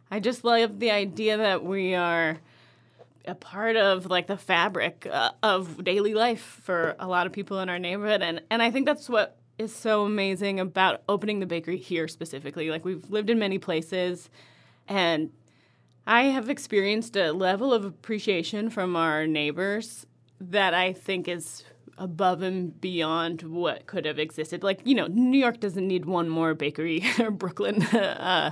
I 0.09 0.21
just 0.21 0.45
love 0.45 0.79
the 0.79 0.91
idea 0.91 1.35
that 1.35 1.65
we 1.65 1.95
are 1.95 2.37
a 3.27 3.35
part 3.35 3.75
of 3.75 4.05
like 4.05 4.27
the 4.27 4.37
fabric 4.37 5.07
uh, 5.11 5.31
of 5.43 5.83
daily 5.83 6.13
life 6.13 6.61
for 6.63 6.95
a 6.99 7.07
lot 7.07 7.25
of 7.25 7.33
people 7.33 7.59
in 7.59 7.67
our 7.67 7.79
neighborhood, 7.79 8.21
and 8.21 8.41
and 8.49 8.61
I 8.61 8.71
think 8.71 8.85
that's 8.85 9.09
what 9.09 9.37
is 9.57 9.73
so 9.73 10.05
amazing 10.05 10.59
about 10.59 11.03
opening 11.07 11.39
the 11.39 11.45
bakery 11.45 11.77
here 11.77 12.07
specifically. 12.07 12.69
Like 12.69 12.85
we've 12.85 13.09
lived 13.09 13.29
in 13.29 13.39
many 13.39 13.57
places, 13.57 14.29
and 14.87 15.31
I 16.05 16.23
have 16.23 16.49
experienced 16.49 17.15
a 17.15 17.31
level 17.31 17.73
of 17.73 17.85
appreciation 17.85 18.69
from 18.69 18.95
our 18.95 19.25
neighbors 19.25 20.05
that 20.39 20.73
I 20.73 20.93
think 20.93 21.27
is 21.27 21.63
above 21.97 22.41
and 22.41 22.79
beyond 22.79 23.41
what 23.43 23.85
could 23.85 24.05
have 24.05 24.19
existed. 24.19 24.63
Like, 24.63 24.81
you 24.83 24.95
know, 24.95 25.07
New 25.07 25.39
York 25.39 25.59
doesn't 25.59 25.87
need 25.87 26.05
one 26.05 26.29
more 26.29 26.53
bakery 26.53 27.03
or 27.19 27.31
Brooklyn. 27.31 27.81
uh, 27.83 28.51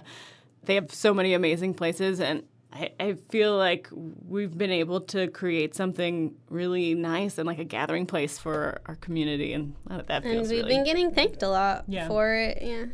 they 0.64 0.76
have 0.76 0.94
so 0.94 1.14
many 1.14 1.34
amazing 1.34 1.74
places, 1.74 2.22
and 2.22 2.44
I, 2.74 2.92
I 3.00 3.14
feel 3.30 3.56
like 3.56 3.88
we've 3.92 4.58
been 4.58 4.72
able 4.72 5.02
to 5.02 5.28
create 5.28 5.76
something 5.76 6.34
really 6.50 6.96
nice 6.96 7.38
and 7.38 7.46
like 7.46 7.60
a 7.60 7.64
gathering 7.64 8.08
place 8.08 8.40
for 8.40 8.82
our 8.88 8.96
community, 8.96 9.54
and 9.54 9.76
that 9.88 10.08
feels. 10.08 10.10
And 10.10 10.24
feels 10.24 10.50
we've 10.50 10.64
really. 10.64 10.76
been 10.76 10.84
getting 10.84 11.12
thanked 11.12 11.44
a 11.44 11.50
lot 11.50 11.86
Yeah. 11.88 12.08
for 12.08 12.34
it. 12.34 12.58
Yeah. 12.62 12.86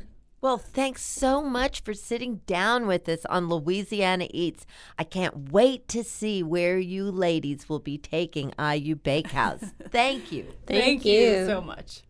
Well, 0.42 0.58
thanks 0.58 1.02
so 1.04 1.42
much 1.42 1.82
for 1.84 1.94
sitting 1.94 2.42
down 2.46 2.88
with 2.88 3.08
us 3.10 3.26
on 3.26 3.50
Louisiana 3.50 4.28
Eats. 4.32 4.66
I 4.98 5.04
can't 5.04 5.52
wait 5.52 5.88
to 5.90 6.04
see 6.04 6.44
where 6.44 6.78
you 6.78 7.12
ladies 7.12 7.68
will 7.68 7.80
be 7.80 7.98
taking 7.98 8.52
Ayu 8.52 9.02
Bakehouse. 9.02 9.64
Thank 9.90 10.32
you. 10.32 10.46
Thank, 10.66 11.04
you 11.06 11.20
you 11.20 11.46
so 11.46 11.62
much. 11.62 12.04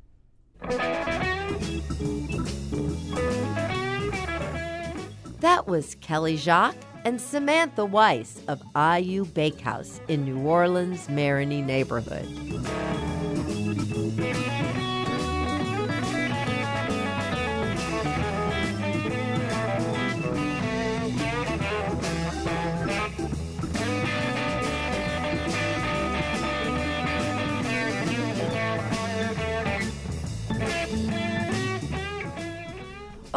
That 5.39 5.67
was 5.67 5.95
Kelly 5.95 6.35
Jacques 6.35 6.75
and 7.05 7.19
Samantha 7.19 7.85
Weiss 7.85 8.41
of 8.47 8.61
Ayu 8.75 9.31
Bakehouse 9.33 10.01
in 10.07 10.25
New 10.25 10.39
Orleans' 10.47 11.07
Marigny 11.07 11.63
neighborhood. 11.63 12.27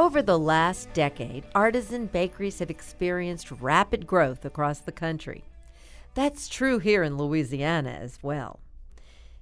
Over 0.02 0.20
the 0.20 0.36
last 0.36 0.92
decade, 0.94 1.44
artisan 1.54 2.06
bakeries 2.06 2.58
have 2.58 2.70
experienced 2.70 3.52
rapid 3.52 4.04
growth 4.04 4.44
across 4.44 4.80
the 4.80 4.90
country. 4.90 5.44
That's 6.14 6.48
true 6.48 6.80
here 6.80 7.04
in 7.04 7.16
Louisiana 7.16 7.90
as 7.90 8.18
well. 8.20 8.58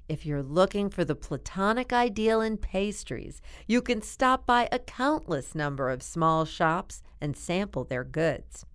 If 0.07 0.27
you're 0.27 0.43
looking 0.43 0.91
for 0.91 1.03
the 1.03 1.15
platonic 1.15 1.95
ideal 1.95 2.43
in 2.43 2.59
pastries, 2.59 3.41
you 3.67 3.81
can 3.81 4.03
stop 4.03 4.45
by 4.45 4.69
a 4.71 4.79
countless 4.79 5.55
number 5.55 5.89
of 5.89 6.03
small 6.03 6.45
shops 6.45 7.03
and 7.23 7.35
sample 7.35 7.85
their 7.85 8.05
goods. 8.05 8.67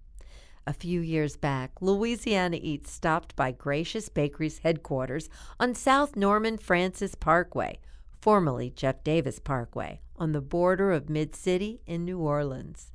A 0.65 0.73
few 0.73 1.01
years 1.01 1.37
back, 1.37 1.73
Louisiana 1.81 2.57
Eats 2.59 2.91
stopped 2.91 3.35
by 3.35 3.51
Gracious 3.51 4.09
Bakery's 4.09 4.57
headquarters 4.57 5.29
on 5.59 5.75
South 5.75 6.15
Norman 6.15 6.57
Francis 6.57 7.13
Parkway, 7.13 7.77
formerly 8.25 8.71
Jeff 8.71 9.03
Davis 9.03 9.37
Parkway, 9.37 10.01
on 10.15 10.31
the 10.31 10.41
border 10.41 10.91
of 10.91 11.11
Mid 11.11 11.35
City 11.35 11.79
in 11.85 12.03
New 12.03 12.17
Orleans. 12.17 12.91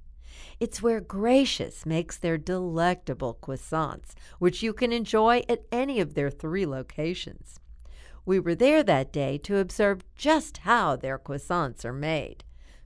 It's 0.58 0.82
where 0.82 1.00
Gracious 1.00 1.86
makes 1.86 2.16
their 2.16 2.36
delectable 2.36 3.38
croissants, 3.40 4.14
which 4.40 4.60
you 4.60 4.72
can 4.72 4.92
enjoy 4.92 5.44
at 5.48 5.62
any 5.70 6.00
of 6.00 6.14
their 6.14 6.30
three 6.30 6.66
locations. 6.66 7.60
We 8.26 8.40
were 8.40 8.56
there 8.56 8.82
that 8.82 9.12
day 9.12 9.38
to 9.44 9.58
observe 9.58 10.02
just 10.16 10.56
how 10.58 10.96
their 10.96 11.16
croissants 11.16 11.84
are 11.84 11.92
made. 11.92 12.42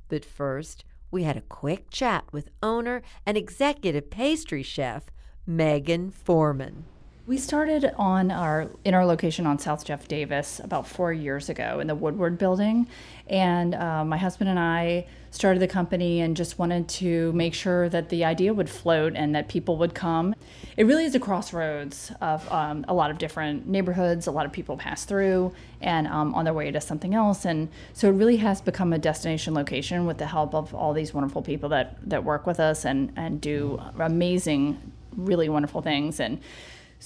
But 0.09 0.23
first, 0.23 0.85
we 1.11 1.23
had 1.23 1.39
a 1.39 1.49
quick 1.49 1.89
chat 1.89 2.25
with 2.31 2.51
owner 2.63 3.01
and 3.25 3.39
executive 3.39 4.11
pastry 4.11 4.63
chef 4.63 5.05
Megan 5.47 6.11
Forman. 6.11 6.85
We 7.27 7.39
started 7.39 7.91
on 7.97 8.31
our 8.31 8.69
in 8.85 8.93
our 8.93 9.07
location 9.07 9.47
on 9.47 9.59
South 9.59 9.83
Jeff 9.83 10.07
Davis 10.07 10.61
about 10.63 10.87
four 10.87 11.11
years 11.11 11.49
ago 11.49 11.81
in 11.81 11.87
the 11.87 11.95
Woodward 11.95 12.37
building, 12.37 12.87
and 13.29 13.75
uh, 13.75 14.05
my 14.05 14.19
husband 14.19 14.51
and 14.51 14.59
I 14.59 15.07
started 15.31 15.61
the 15.61 15.69
company 15.69 16.21
and 16.21 16.37
just 16.37 16.59
wanted 16.59 16.87
to 16.87 17.33
make 17.33 17.55
sure 17.55 17.89
that 17.89 18.11
the 18.11 18.27
idea 18.27 18.53
would 18.53 18.69
float 18.69 19.15
and 19.17 19.35
that 19.35 19.49
people 19.49 19.79
would 19.79 19.95
come. 19.95 20.35
It 20.77 20.85
really 20.85 21.07
is 21.07 21.15
a 21.15 21.19
crossroads 21.19 22.13
of 22.21 22.47
um, 22.53 22.85
a 22.89 22.93
lot 22.93 23.11
of 23.11 23.17
different 23.17 23.67
neighborhoods. 23.67 24.27
A 24.27 24.31
lot 24.31 24.45
of 24.45 24.53
people 24.53 24.77
pass 24.77 25.07
through 25.07 25.55
and 25.81 26.07
um, 26.09 26.35
on 26.35 26.45
their 26.45 26.53
way 26.53 26.71
to 26.71 26.81
something 26.83 27.15
else, 27.15 27.47
and 27.47 27.71
so 27.95 28.11
it 28.11 28.13
really 28.13 28.37
has 28.37 28.61
become 28.61 28.93
a 28.93 28.99
destination 28.99 29.55
location 29.55 30.05
with 30.05 30.19
the 30.19 30.27
help 30.27 30.55
of 30.55 30.75
all 30.75 30.93
these 30.93 31.15
wonderful 31.15 31.41
people 31.41 31.71
that 31.71 31.97
that 32.07 32.23
work 32.23 32.47
with 32.47 32.61
us 32.61 32.85
and 32.85 33.15
and 33.17 33.41
do 33.41 33.81
amazing, 33.99 34.93
really 35.17 35.49
wonderful 35.49 35.81
things 35.81 36.21
and. 36.21 36.39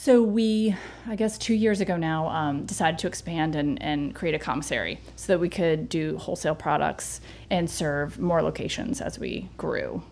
So 0.00 0.22
we, 0.22 0.76
I 1.08 1.16
guess 1.16 1.36
two 1.36 1.54
years 1.54 1.80
ago 1.80 1.96
now, 1.96 2.28
um, 2.28 2.64
decided 2.66 3.00
to 3.00 3.08
expand 3.08 3.56
and, 3.56 3.82
and 3.82 4.14
create 4.14 4.32
a 4.32 4.38
commissary 4.38 5.00
so 5.16 5.32
that 5.32 5.40
we 5.40 5.48
could 5.48 5.88
do 5.88 6.16
wholesale 6.18 6.54
products 6.54 7.20
and 7.50 7.68
serve 7.68 8.16
more 8.16 8.40
locations 8.40 9.00
as 9.00 9.18
we 9.18 9.50
grew. 9.56 10.04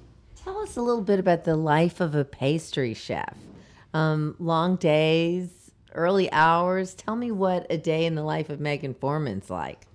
Tell 0.43 0.59
us 0.59 0.77
a 0.77 0.83
little 0.83 1.05
bit 1.05 1.21
about 1.21 1.45
the 1.45 1.55
life 1.55 2.01
of 2.01 2.17
a 2.17 2.25
pastry 2.25 2.95
chef. 2.95 3.37
Um, 3.95 4.35
long 4.41 4.75
days, 4.75 5.71
early 5.95 6.33
hours. 6.33 6.93
Tell 6.95 7.15
me 7.15 7.31
what 7.31 7.69
a 7.71 7.79
day 7.79 8.07
in 8.07 8.17
the 8.17 8.25
life 8.25 8.51
of 8.51 8.59
Megan 8.59 8.93
Forman's 8.93 9.51
like. 9.51 9.86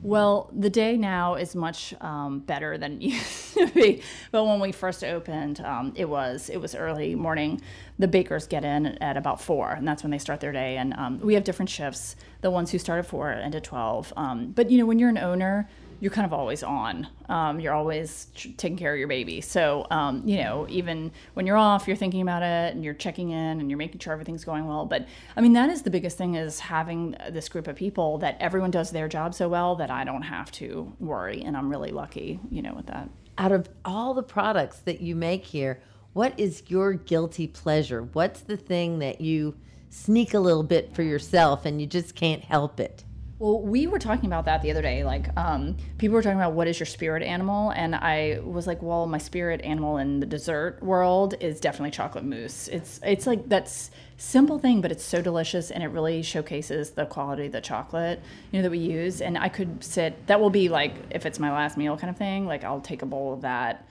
Well, 0.00 0.48
the 0.56 0.70
day 0.70 0.96
now 0.96 1.34
is 1.34 1.56
much 1.56 1.92
um, 2.00 2.38
better 2.40 2.78
than 2.78 2.92
it 3.02 3.02
used 3.02 3.54
to 3.54 3.66
be. 3.68 4.02
But 4.30 4.44
when 4.44 4.60
we 4.60 4.70
first 4.72 5.02
opened, 5.02 5.60
um, 5.60 5.92
it 5.96 6.08
was 6.08 6.48
it 6.50 6.58
was 6.58 6.74
early 6.74 7.14
morning. 7.14 7.60
The 7.98 8.06
bakers 8.08 8.46
get 8.46 8.64
in 8.64 8.86
at 9.02 9.16
about 9.16 9.40
four, 9.40 9.72
and 9.72 9.86
that's 9.86 10.02
when 10.04 10.10
they 10.10 10.18
start 10.18 10.40
their 10.40 10.52
day. 10.52 10.76
And 10.76 10.94
um, 10.94 11.20
we 11.20 11.34
have 11.34 11.44
different 11.44 11.68
shifts. 11.68 12.14
The 12.42 12.50
ones 12.50 12.70
who 12.70 12.78
start 12.78 13.00
at 13.00 13.06
four 13.06 13.30
and 13.30 13.54
at 13.54 13.64
twelve. 13.64 14.12
Um, 14.16 14.52
but 14.52 14.70
you 14.70 14.78
know, 14.78 14.86
when 14.86 14.98
you're 15.00 15.08
an 15.08 15.18
owner, 15.18 15.68
you're 16.00 16.12
kind 16.12 16.24
of 16.24 16.32
always 16.32 16.62
on. 16.62 17.08
Um, 17.28 17.60
you're 17.60 17.74
always 17.74 18.28
tr- 18.34 18.48
taking 18.56 18.76
care 18.76 18.92
of 18.92 18.98
your 18.98 19.08
baby. 19.08 19.40
So, 19.40 19.86
um, 19.90 20.22
you 20.24 20.38
know, 20.38 20.66
even 20.68 21.10
when 21.34 21.46
you're 21.46 21.56
off, 21.56 21.88
you're 21.88 21.96
thinking 21.96 22.22
about 22.22 22.42
it 22.42 22.74
and 22.74 22.84
you're 22.84 22.94
checking 22.94 23.30
in 23.30 23.60
and 23.60 23.70
you're 23.70 23.78
making 23.78 24.00
sure 24.00 24.12
everything's 24.12 24.44
going 24.44 24.66
well. 24.66 24.86
But 24.86 25.06
I 25.36 25.40
mean, 25.40 25.52
that 25.54 25.70
is 25.70 25.82
the 25.82 25.90
biggest 25.90 26.16
thing 26.16 26.36
is 26.36 26.60
having 26.60 27.16
this 27.30 27.48
group 27.48 27.66
of 27.66 27.76
people 27.76 28.18
that 28.18 28.36
everyone 28.40 28.70
does 28.70 28.90
their 28.90 29.08
job 29.08 29.34
so 29.34 29.48
well 29.48 29.74
that 29.76 29.90
I 29.90 30.04
don't 30.04 30.22
have 30.22 30.52
to 30.52 30.92
worry. 31.00 31.42
And 31.42 31.56
I'm 31.56 31.68
really 31.68 31.90
lucky, 31.90 32.38
you 32.50 32.62
know, 32.62 32.74
with 32.74 32.86
that. 32.86 33.08
Out 33.36 33.52
of 33.52 33.68
all 33.84 34.14
the 34.14 34.22
products 34.22 34.78
that 34.80 35.00
you 35.00 35.14
make 35.16 35.44
here, 35.44 35.80
what 36.12 36.38
is 36.38 36.62
your 36.68 36.94
guilty 36.94 37.46
pleasure? 37.46 38.02
What's 38.02 38.40
the 38.40 38.56
thing 38.56 38.98
that 39.00 39.20
you 39.20 39.56
sneak 39.90 40.34
a 40.34 40.40
little 40.40 40.62
bit 40.62 40.94
for 40.94 41.02
yourself 41.02 41.64
and 41.64 41.80
you 41.80 41.86
just 41.86 42.14
can't 42.14 42.42
help 42.42 42.80
it? 42.80 43.04
Well, 43.40 43.60
we 43.60 43.86
were 43.86 44.00
talking 44.00 44.26
about 44.26 44.46
that 44.46 44.62
the 44.62 44.72
other 44.72 44.82
day. 44.82 45.04
Like, 45.04 45.28
um, 45.38 45.76
people 45.96 46.14
were 46.14 46.22
talking 46.22 46.38
about 46.38 46.54
what 46.54 46.66
is 46.66 46.80
your 46.80 46.86
spirit 46.86 47.22
animal, 47.22 47.70
and 47.70 47.94
I 47.94 48.40
was 48.42 48.66
like, 48.66 48.82
well, 48.82 49.06
my 49.06 49.18
spirit 49.18 49.60
animal 49.62 49.98
in 49.98 50.18
the 50.18 50.26
dessert 50.26 50.82
world 50.82 51.34
is 51.38 51.60
definitely 51.60 51.92
chocolate 51.92 52.24
mousse. 52.24 52.66
It's 52.66 52.98
it's 53.04 53.28
like 53.28 53.48
that's 53.48 53.92
simple 54.16 54.58
thing, 54.58 54.80
but 54.80 54.90
it's 54.90 55.04
so 55.04 55.22
delicious, 55.22 55.70
and 55.70 55.84
it 55.84 55.88
really 55.88 56.20
showcases 56.22 56.90
the 56.90 57.06
quality 57.06 57.46
of 57.46 57.52
the 57.52 57.60
chocolate 57.60 58.20
you 58.50 58.58
know 58.58 58.62
that 58.64 58.72
we 58.72 58.78
use. 58.78 59.20
And 59.20 59.38
I 59.38 59.48
could 59.48 59.84
sit. 59.84 60.26
That 60.26 60.40
will 60.40 60.50
be 60.50 60.68
like 60.68 60.94
if 61.10 61.24
it's 61.24 61.38
my 61.38 61.52
last 61.52 61.76
meal 61.76 61.96
kind 61.96 62.10
of 62.10 62.16
thing. 62.16 62.44
Like 62.44 62.64
I'll 62.64 62.80
take 62.80 63.02
a 63.02 63.06
bowl 63.06 63.32
of 63.32 63.42
that. 63.42 63.86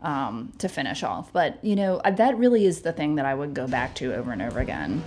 Um, 0.00 0.52
to 0.58 0.68
finish 0.68 1.02
off, 1.02 1.32
but 1.32 1.58
you 1.64 1.74
know 1.74 2.00
that 2.04 2.38
really 2.38 2.66
is 2.66 2.82
the 2.82 2.92
thing 2.92 3.16
that 3.16 3.26
I 3.26 3.34
would 3.34 3.52
go 3.52 3.66
back 3.66 3.96
to 3.96 4.14
over 4.14 4.30
and 4.30 4.40
over 4.40 4.60
again. 4.60 5.02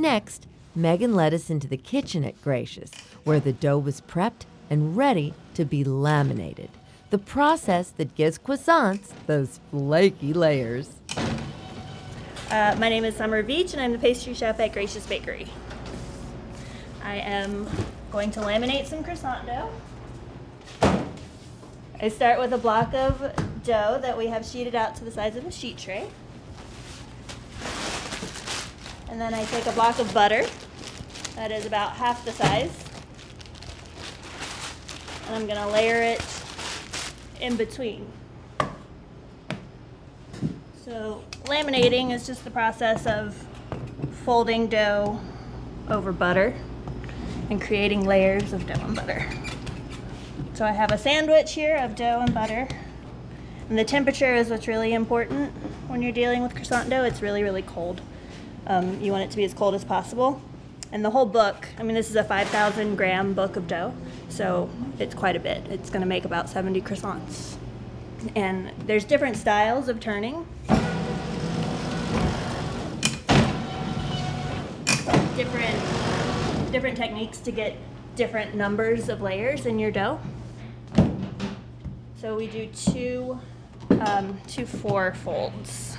Next, 0.00 0.46
Megan 0.74 1.14
led 1.14 1.34
us 1.34 1.50
into 1.50 1.68
the 1.68 1.76
kitchen 1.76 2.24
at 2.24 2.40
Gracious, 2.40 2.90
where 3.24 3.38
the 3.38 3.52
dough 3.52 3.76
was 3.76 4.00
prepped 4.00 4.46
and 4.70 4.96
ready 4.96 5.34
to 5.52 5.66
be 5.66 5.84
laminated. 5.84 6.70
The 7.10 7.18
process 7.18 7.90
that 7.90 8.14
gives 8.14 8.38
croissants 8.38 9.10
those 9.26 9.60
flaky 9.70 10.32
layers. 10.32 10.94
Uh, 12.50 12.74
my 12.78 12.88
name 12.88 13.04
is 13.04 13.14
Summer 13.14 13.42
Beach, 13.42 13.74
and 13.74 13.82
I'm 13.82 13.92
the 13.92 13.98
pastry 13.98 14.32
chef 14.32 14.58
at 14.58 14.72
Gracious 14.72 15.06
Bakery. 15.06 15.48
I 17.04 17.16
am 17.16 17.68
going 18.10 18.30
to 18.30 18.40
laminate 18.40 18.86
some 18.86 19.04
croissant 19.04 19.46
dough. 19.46 19.70
I 22.00 22.08
start 22.08 22.40
with 22.40 22.54
a 22.54 22.58
block 22.58 22.94
of 22.94 23.20
dough 23.64 23.98
that 24.00 24.16
we 24.16 24.28
have 24.28 24.46
sheeted 24.46 24.74
out 24.74 24.96
to 24.96 25.04
the 25.04 25.10
size 25.10 25.36
of 25.36 25.44
a 25.44 25.52
sheet 25.52 25.76
tray. 25.76 26.08
And 29.10 29.20
then 29.20 29.34
I 29.34 29.44
take 29.46 29.66
a 29.66 29.72
block 29.72 29.98
of 29.98 30.14
butter 30.14 30.46
that 31.34 31.50
is 31.50 31.66
about 31.66 31.92
half 31.92 32.24
the 32.24 32.30
size. 32.30 32.84
And 35.26 35.34
I'm 35.34 35.46
to 35.48 35.66
layer 35.72 36.00
it 36.00 36.24
in 37.40 37.56
between. 37.56 38.06
So, 40.84 41.24
laminating 41.44 42.12
is 42.12 42.26
just 42.26 42.44
the 42.44 42.50
process 42.50 43.04
of 43.06 43.46
folding 44.24 44.68
dough 44.68 45.20
over 45.88 46.12
butter 46.12 46.54
and 47.48 47.60
creating 47.60 48.06
layers 48.06 48.52
of 48.52 48.66
dough 48.66 48.80
and 48.80 48.94
butter. 48.94 49.28
So, 50.54 50.64
I 50.64 50.70
have 50.70 50.92
a 50.92 50.98
sandwich 50.98 51.54
here 51.54 51.76
of 51.76 51.96
dough 51.96 52.20
and 52.20 52.32
butter. 52.32 52.68
And 53.68 53.78
the 53.78 53.84
temperature 53.84 54.34
is 54.34 54.50
what's 54.50 54.68
really 54.68 54.92
important 54.94 55.52
when 55.88 56.00
you're 56.00 56.12
dealing 56.12 56.42
with 56.42 56.54
croissant 56.54 56.90
dough. 56.90 57.04
It's 57.04 57.22
really, 57.22 57.42
really 57.42 57.62
cold. 57.62 58.02
Um, 58.70 59.00
you 59.00 59.10
want 59.10 59.24
it 59.24 59.32
to 59.32 59.36
be 59.36 59.42
as 59.42 59.52
cold 59.52 59.74
as 59.74 59.82
possible. 59.82 60.40
And 60.92 61.04
the 61.04 61.10
whole 61.10 61.26
book, 61.26 61.66
I 61.76 61.82
mean, 61.82 61.96
this 61.96 62.08
is 62.08 62.14
a 62.14 62.22
5,000 62.22 62.94
gram 62.94 63.34
book 63.34 63.56
of 63.56 63.66
dough, 63.66 63.92
so 64.28 64.70
it's 65.00 65.12
quite 65.12 65.34
a 65.34 65.40
bit. 65.40 65.66
It's 65.70 65.90
going 65.90 66.02
to 66.02 66.06
make 66.06 66.24
about 66.24 66.48
70 66.48 66.80
croissants. 66.82 67.56
And 68.36 68.70
there's 68.86 69.02
different 69.02 69.36
styles 69.36 69.88
of 69.88 69.98
turning. 69.98 70.46
Different, 75.34 76.70
different 76.70 76.96
techniques 76.96 77.38
to 77.38 77.50
get 77.50 77.76
different 78.14 78.54
numbers 78.54 79.08
of 79.08 79.20
layers 79.20 79.66
in 79.66 79.80
your 79.80 79.90
dough. 79.90 80.20
So 82.20 82.36
we 82.36 82.46
do 82.46 82.68
two, 82.68 83.40
um, 84.06 84.38
two 84.46 84.64
four 84.64 85.12
folds 85.14 85.98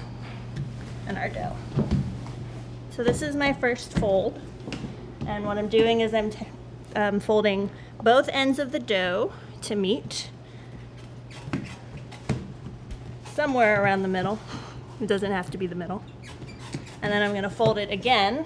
in 1.10 1.18
our 1.18 1.28
dough. 1.28 1.58
So 2.92 3.06
this 3.06 3.22
is 3.22 3.38
my 3.38 3.54
first 3.54 3.98
fold. 4.00 4.38
And 5.26 5.46
what 5.46 5.58
I'm 5.58 5.70
doing 5.70 6.02
is 6.02 6.14
I'm 6.14 6.32
um, 6.94 7.20
folding 7.22 7.70
both 8.04 8.28
ends 8.34 8.60
of 8.60 8.74
the 8.74 8.80
dough 8.80 9.32
to 9.62 9.76
meet 9.76 10.30
somewhere 13.34 13.82
around 13.82 14.02
the 14.02 14.10
middle. 14.10 14.40
It 15.00 15.08
doesn't 15.08 15.32
have 15.32 15.50
to 15.52 15.58
be 15.58 15.68
the 15.68 15.76
middle. 15.76 16.04
And 17.02 17.14
then 17.14 17.24
I'm 17.24 17.32
going 17.32 17.44
to 17.44 17.50
fold 17.50 17.78
it 17.78 17.90
again 17.90 18.46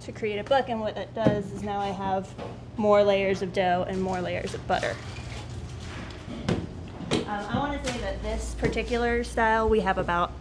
to 0.00 0.12
create 0.12 0.38
a 0.38 0.44
book. 0.44 0.68
And 0.68 0.80
what 0.80 0.96
that 0.96 1.14
does 1.14 1.52
is 1.52 1.62
now 1.62 1.78
I 1.78 1.90
have 1.90 2.34
more 2.76 3.04
layers 3.04 3.40
of 3.40 3.52
dough 3.52 3.86
and 3.88 4.02
more 4.02 4.20
layers 4.20 4.52
of 4.52 4.66
butter. 4.66 4.96
Um, 7.12 7.22
I 7.28 7.56
want 7.56 7.80
to 7.80 7.92
say 7.92 7.98
that 8.00 8.20
this 8.24 8.56
particular 8.58 9.22
style 9.22 9.68
we 9.68 9.78
have 9.80 9.96
about 9.96 10.32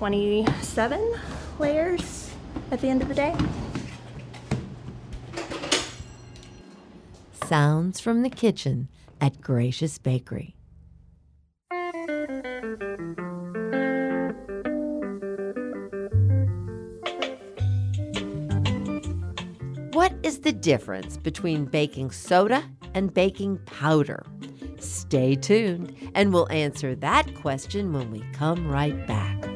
27 0.00 1.12
layers 1.58 2.30
at 2.70 2.80
the 2.80 2.88
end 2.88 3.02
of 3.02 3.08
the 3.08 3.14
day. 3.14 3.36
sounds 7.50 8.00
from 8.00 8.22
the 8.22 8.30
kitchen 8.30 8.88
at 9.20 9.42
Gracious 9.42 9.98
Bakery. 9.98 10.54
What 19.92 20.14
is 20.22 20.38
the 20.38 20.52
difference 20.52 21.18
between 21.18 21.66
baking 21.66 22.12
soda 22.12 22.62
and 22.94 23.12
baking 23.12 23.58
powder? 23.66 24.24
Stay 24.78 25.34
tuned, 25.34 25.94
and 26.14 26.32
we'll 26.32 26.50
answer 26.50 26.94
that 26.94 27.34
question 27.34 27.92
when 27.92 28.10
we 28.10 28.24
come 28.32 28.66
right 28.66 29.06
back. 29.06 29.49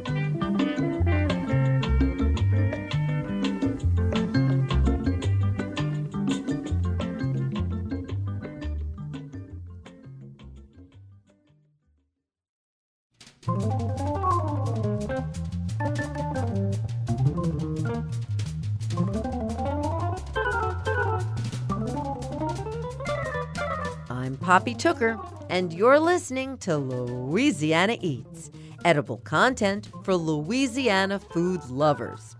Poppy 24.54 24.76
Tooker, 24.76 25.18
and 25.50 25.72
you're 25.72 25.98
listening 25.98 26.56
to 26.58 26.76
Louisiana 26.76 27.96
Eats, 28.00 28.52
edible 28.84 29.16
content 29.16 29.88
for 30.04 30.14
Louisiana 30.14 31.18
food 31.18 31.64
lovers. 31.70 32.36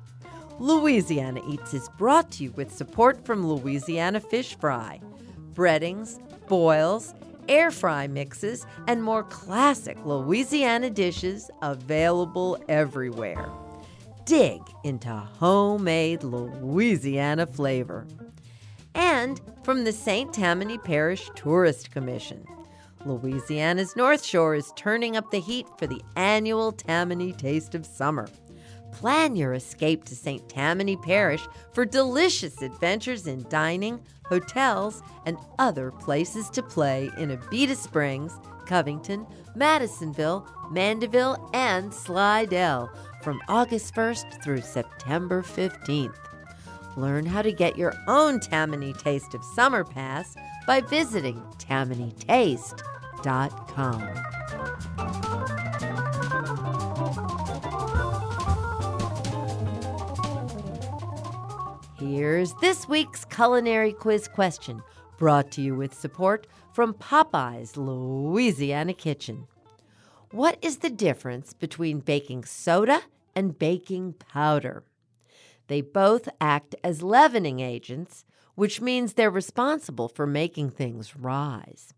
Louisiana 0.60 1.40
Eats 1.48 1.74
is 1.74 1.88
brought 1.98 2.30
to 2.30 2.44
you 2.44 2.52
with 2.52 2.72
support 2.72 3.26
from 3.26 3.44
Louisiana 3.44 4.20
Fish 4.20 4.56
Fry, 4.60 5.00
breadings, 5.54 6.20
boils, 6.46 7.14
air 7.48 7.72
fry 7.72 8.06
mixes, 8.06 8.64
and 8.86 9.02
more 9.02 9.24
classic 9.24 9.98
Louisiana 10.04 10.90
dishes 10.90 11.50
available 11.62 12.62
everywhere. 12.68 13.50
Dig 14.24 14.60
into 14.84 15.10
homemade 15.10 16.22
Louisiana 16.22 17.44
flavor 17.44 18.06
and 18.94 19.40
from 19.62 19.84
the 19.84 19.92
St. 19.92 20.32
Tammany 20.32 20.78
Parish 20.78 21.30
Tourist 21.34 21.90
Commission. 21.90 22.44
Louisiana's 23.04 23.96
North 23.96 24.24
Shore 24.24 24.54
is 24.54 24.72
turning 24.76 25.16
up 25.16 25.30
the 25.30 25.40
heat 25.40 25.66
for 25.78 25.86
the 25.86 26.00
annual 26.16 26.72
Tammany 26.72 27.32
Taste 27.32 27.74
of 27.74 27.84
Summer. 27.84 28.28
Plan 28.92 29.36
your 29.36 29.54
escape 29.54 30.04
to 30.04 30.14
St. 30.14 30.48
Tammany 30.48 30.96
Parish 30.96 31.46
for 31.72 31.84
delicious 31.84 32.62
adventures 32.62 33.26
in 33.26 33.44
dining, 33.48 34.00
hotels, 34.24 35.02
and 35.26 35.36
other 35.58 35.90
places 35.90 36.48
to 36.50 36.62
play 36.62 37.10
in 37.18 37.30
Abita 37.30 37.76
Springs, 37.76 38.38
Covington, 38.66 39.26
Madisonville, 39.54 40.48
Mandeville, 40.70 41.50
and 41.52 41.92
Slidell 41.92 42.90
from 43.22 43.42
August 43.48 43.94
1st 43.94 44.42
through 44.42 44.60
September 44.62 45.42
15th. 45.42 46.16
Learn 46.96 47.26
how 47.26 47.42
to 47.42 47.52
get 47.52 47.76
your 47.76 47.94
own 48.06 48.38
Tammany 48.40 48.92
Taste 48.92 49.34
of 49.34 49.44
Summer 49.44 49.84
Pass 49.84 50.36
by 50.66 50.80
visiting 50.80 51.40
tammanytaste.com. 51.58 54.00
Here's 61.98 62.54
this 62.54 62.88
week's 62.88 63.24
culinary 63.24 63.92
quiz 63.92 64.28
question, 64.28 64.82
brought 65.16 65.50
to 65.52 65.62
you 65.62 65.74
with 65.74 65.94
support 65.94 66.46
from 66.72 66.94
Popeye's 66.94 67.76
Louisiana 67.76 68.94
Kitchen. 68.94 69.46
What 70.30 70.58
is 70.60 70.78
the 70.78 70.90
difference 70.90 71.54
between 71.54 72.00
baking 72.00 72.44
soda 72.44 73.02
and 73.34 73.58
baking 73.58 74.14
powder? 74.14 74.84
They 75.66 75.80
both 75.80 76.28
act 76.40 76.74
as 76.84 77.02
leavening 77.02 77.60
agents, 77.60 78.24
which 78.54 78.80
means 78.80 79.14
they're 79.14 79.30
responsible 79.30 80.08
for 80.08 80.26
making 80.26 80.70
things 80.70 81.16
rise. 81.16 81.94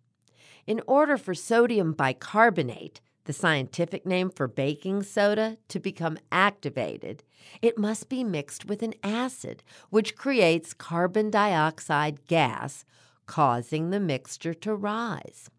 In 0.67 0.81
order 0.87 1.17
for 1.17 1.35
sodium 1.35 1.93
bicarbonate, 1.93 3.01
the 3.25 3.33
scientific 3.33 4.07
name 4.07 4.31
for 4.31 4.47
baking 4.47 5.03
soda, 5.03 5.59
to 5.69 5.81
become 5.81 6.19
activated, 6.31 7.25
it 7.61 7.77
must 7.77 8.09
be 8.09 8.25
mixed 8.25 8.67
with 8.67 8.83
an 8.83 8.95
acid, 9.03 9.63
which 9.91 10.17
creates 10.17 10.73
carbon 10.73 11.31
dioxide 11.31 12.27
gas, 12.27 12.85
causing 13.27 13.91
the 13.91 14.01
mixture 14.01 14.55
to 14.55 14.75
rise. 14.75 15.51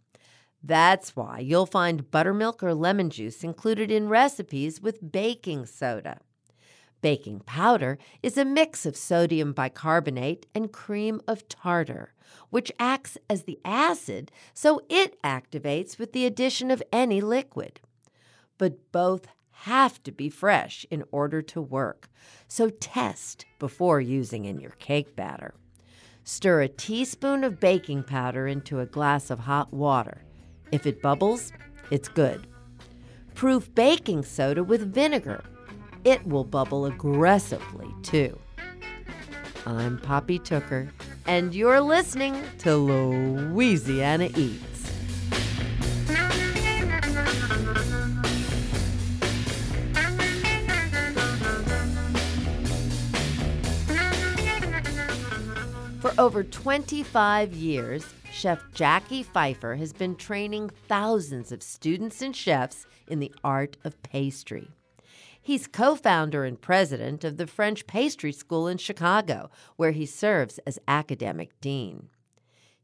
That's 0.63 1.15
why 1.15 1.39
you'll 1.39 1.65
find 1.65 2.09
buttermilk 2.09 2.63
or 2.63 2.73
lemon 2.73 3.09
juice 3.09 3.43
included 3.43 3.91
in 3.91 4.09
recipes 4.09 4.81
with 4.81 5.11
baking 5.11 5.65
soda. 5.65 6.19
Baking 7.01 7.41
powder 7.41 7.99
is 8.23 8.37
a 8.37 8.45
mix 8.45 8.85
of 8.85 8.97
sodium 8.97 9.53
bicarbonate 9.53 10.47
and 10.55 10.71
cream 10.71 11.21
of 11.27 11.47
tartar, 11.47 12.13
which 12.49 12.71
acts 12.79 13.17
as 13.29 13.43
the 13.43 13.59
acid, 13.63 14.31
so 14.53 14.81
it 14.89 15.21
activates 15.21 15.99
with 15.99 16.11
the 16.11 16.25
addition 16.25 16.71
of 16.71 16.81
any 16.91 17.21
liquid. 17.21 17.79
But 18.57 18.91
both 18.91 19.27
have 19.51 20.01
to 20.03 20.11
be 20.11 20.29
fresh 20.29 20.85
in 20.89 21.03
order 21.11 21.41
to 21.43 21.61
work, 21.61 22.09
so 22.47 22.69
test 22.69 23.45
before 23.59 24.01
using 24.01 24.45
in 24.45 24.59
your 24.59 24.71
cake 24.71 25.15
batter. 25.15 25.53
Stir 26.23 26.61
a 26.61 26.67
teaspoon 26.67 27.43
of 27.43 27.59
baking 27.59 28.03
powder 28.03 28.47
into 28.47 28.79
a 28.79 28.85
glass 28.85 29.29
of 29.29 29.39
hot 29.39 29.71
water. 29.71 30.23
If 30.71 30.85
it 30.85 31.01
bubbles, 31.01 31.53
it's 31.91 32.09
good. 32.09 32.47
Proof 33.35 33.73
baking 33.73 34.23
soda 34.23 34.63
with 34.63 34.93
vinegar 34.93 35.43
it 36.07 36.25
will 36.25 36.45
bubble 36.45 36.85
aggressively 36.85 37.93
too. 38.01 38.39
I'm 39.65 39.97
Poppy 39.97 40.39
Tooker, 40.39 40.87
and 41.25 41.53
you're 41.53 41.81
listening 41.81 42.41
to 42.59 42.77
Louisiana 42.77 44.29
Eats. 44.37 44.89
For 55.99 56.13
over 56.17 56.41
25 56.45 57.53
years, 57.53 58.05
Chef 58.31 58.63
Jacquy 58.73 59.25
Pfeiffer 59.25 59.75
has 59.75 59.91
been 59.91 60.15
training 60.15 60.69
thousands 60.87 61.51
of 61.51 61.61
students 61.61 62.21
and 62.21 62.33
chefs 62.33 62.85
in 63.09 63.19
the 63.19 63.33
art 63.43 63.75
of 63.83 64.01
pastry. 64.03 64.69
He's 65.47 65.65
co 65.65 65.95
founder 65.95 66.43
and 66.43 66.59
president 66.59 67.23
of 67.23 67.37
the 67.37 67.47
French 67.47 67.87
Pastry 67.87 68.33
School 68.33 68.67
in 68.67 68.77
Chicago, 68.77 69.49
where 69.77 69.91
he 69.91 70.05
serves 70.05 70.57
as 70.67 70.77
academic 70.89 71.57
dean. 71.61 72.09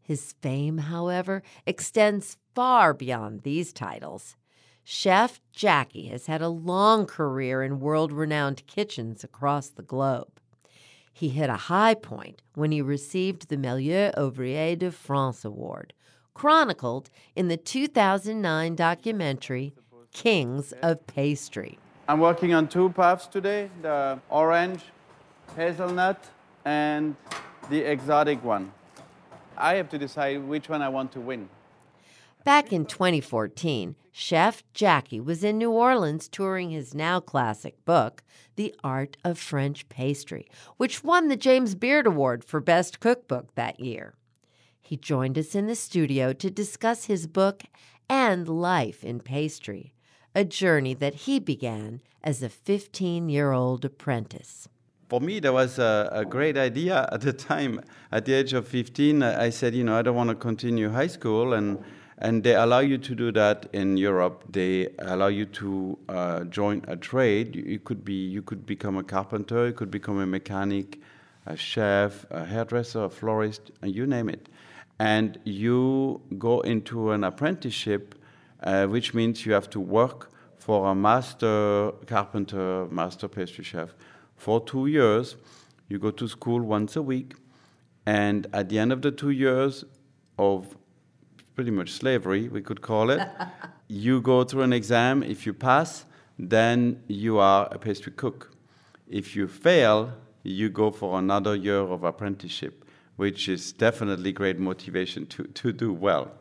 His 0.02 0.32
fame, 0.42 0.78
however, 0.78 1.44
extends 1.66 2.38
far 2.56 2.94
beyond 2.94 3.42
these 3.42 3.74
titles. 3.74 4.38
Chef 4.82 5.42
Jacquy 5.54 6.10
has 6.10 6.28
had 6.28 6.42
a 6.42 6.48
long 6.48 7.06
career 7.06 7.64
in 7.64 7.82
world 7.82 8.14
renowned 8.14 8.66
kitchens 8.66 9.26
across 9.26 9.68
the 9.68 9.84
globe. 9.84 10.40
He 11.12 11.28
hit 11.28 11.50
a 11.50 11.68
high 11.68 11.96
point 11.96 12.44
when 12.56 12.72
he 12.72 12.82
received 12.82 13.50
the 13.50 13.58
Meilleur 13.58 14.14
Ouvrier 14.16 14.78
de 14.80 14.90
France 14.90 15.44
Award, 15.44 15.94
chronicled 16.34 17.10
in 17.36 17.50
the 17.50 17.58
2009 17.58 18.74
documentary 18.78 19.74
Kings 20.14 20.72
of 20.82 21.06
Pastry. 21.08 21.78
I'm 22.06 22.20
working 22.20 22.54
on 22.54 22.68
two 22.68 22.90
puffs 22.90 23.28
today 23.28 23.70
the 23.82 24.20
orange 24.30 24.82
hazelnut 25.56 26.22
and 26.66 27.16
the 27.70 27.80
exotic 27.80 28.44
one. 28.44 28.74
I 29.58 29.76
have 29.76 29.90
to 29.90 29.98
decide 29.98 30.44
which 30.44 30.68
one 30.68 30.82
I 30.82 30.90
want 30.90 31.14
to 31.14 31.22
win. 31.22 31.48
Back 32.44 32.74
in 32.74 32.86
2014, 32.86 33.96
Chef 34.12 34.64
Jacquy 34.74 35.24
was 35.24 35.46
in 35.46 35.58
New 35.58 35.72
Orleans 35.72 36.28
touring 36.28 36.72
his 36.72 36.94
now 36.94 37.22
classic 37.22 37.86
book, 37.86 38.22
The 38.58 38.76
Art 38.84 39.16
of 39.24 39.40
French 39.40 39.88
Pastry, 39.88 40.50
which 40.76 41.06
won 41.06 41.30
the 41.30 41.38
James 41.38 41.74
Beard 41.74 42.06
Award 42.06 42.44
for 42.44 42.60
Best 42.60 43.00
Cookbook 43.00 43.56
that 43.56 43.80
year. 43.80 44.14
He 44.82 44.98
joined 44.98 45.38
us 45.38 45.56
in 45.56 45.68
the 45.68 45.76
studio 45.76 46.34
to 46.34 46.50
discuss 46.50 47.06
his 47.06 47.28
book 47.28 47.64
and 48.10 48.50
life 48.50 49.06
in 49.06 49.22
pastry, 49.22 49.94
a 50.36 50.44
journey 50.44 50.94
that 50.94 51.14
he 51.14 51.40
began 51.40 52.02
as 52.24 52.42
a 52.42 52.50
15 52.50 53.30
year 53.30 53.52
old 53.52 53.86
apprentice. 53.86 54.68
For 55.10 55.20
me, 55.22 55.40
that 55.42 55.54
was 55.54 55.78
a, 55.78 56.10
a, 56.12 56.26
great 56.26 56.58
idea 56.58 57.08
at 57.12 57.22
the 57.22 57.34
time. 57.34 57.82
At 58.12 58.26
the 58.26 58.34
age 58.34 58.54
of 58.54 58.68
15, 58.68 59.22
I 59.22 59.50
said, 59.50 59.76
you 59.76 59.84
know, 59.84 59.96
I 59.96 60.02
don't 60.02 60.16
want 60.16 60.30
to 60.30 60.36
continue 60.36 60.90
high 60.90 61.08
school. 61.08 61.54
And, 61.54 61.84
and 62.18 62.44
they 62.44 62.56
allow 62.56 62.80
you 62.80 62.98
to 62.98 63.14
do 63.14 63.32
that 63.34 63.68
in 63.74 63.98
Europe. 63.98 64.44
They 64.50 64.90
allow 65.00 65.28
you 65.28 65.46
to 65.46 66.00
uh, 66.10 66.44
join 66.46 66.84
a 66.88 66.96
trade. 66.96 67.56
You, 67.56 67.64
you, 67.64 67.80
could 67.80 68.04
be, 68.04 68.26
you 68.26 68.42
could 68.42 68.66
become 68.66 68.98
a 68.98 69.04
carpenter, 69.04 69.68
you 69.68 69.74
could 69.74 69.92
become 69.92 70.20
a 70.20 70.26
mechanic, 70.26 71.00
a 71.46 71.56
chef, 71.56 72.26
a 72.32 72.46
hairdresser, 72.46 73.04
a 73.04 73.10
florist, 73.10 73.72
and 73.82 73.94
you 73.94 74.08
name 74.08 74.30
it. 74.30 74.50
and 75.00 75.40
you 75.44 76.22
go 76.38 76.62
into 76.62 77.12
an 77.12 77.24
apprenticeship, 77.24 78.16
uh, 78.64 78.88
which 78.88 79.14
means 79.14 79.46
you 79.46 79.54
have 79.54 79.70
to 79.70 79.80
work 79.80 80.32
for 80.56 80.88
a 80.90 80.96
master 80.96 81.92
carpenter, 82.08 82.88
master 82.90 83.28
pastry 83.28 83.64
chef 83.64 83.94
for 84.36 84.64
two 84.64 84.88
years. 84.88 85.36
You 85.90 86.00
go 86.00 86.12
to 86.12 86.28
school 86.28 86.62
once 86.62 86.96
a 86.96 87.02
week, 87.02 87.36
and 88.06 88.48
at 88.54 88.70
the 88.70 88.80
end 88.80 88.92
of 88.92 89.02
the 89.02 89.12
two 89.12 89.32
years 89.32 89.84
of 90.38 90.76
pretty 91.56 91.72
much 91.72 91.92
slavery, 91.92 92.48
we 92.48 92.62
could 92.62 92.82
call 92.82 93.10
it, 93.10 93.22
you 93.88 94.22
go 94.22 94.44
through 94.44 94.64
an 94.64 94.74
exam. 94.74 95.22
If 95.22 95.46
you 95.46 95.54
pass, 95.54 96.06
then 96.40 97.04
you 97.08 97.38
are 97.40 97.68
a 97.72 97.78
pastry 97.78 98.12
cook. 98.12 98.56
If 99.08 99.36
you 99.36 99.48
fail, 99.48 100.14
you 100.44 100.70
go 100.70 100.92
for 100.92 101.20
another 101.20 101.56
year 101.56 101.80
of 101.80 102.04
apprenticeship, 102.04 102.86
which 103.18 103.48
is 103.48 103.72
definitely 103.72 104.32
great 104.32 104.60
motivation 104.60 105.26
to, 105.28 105.44
to 105.44 105.72
do 105.72 105.94
well. 105.94 106.32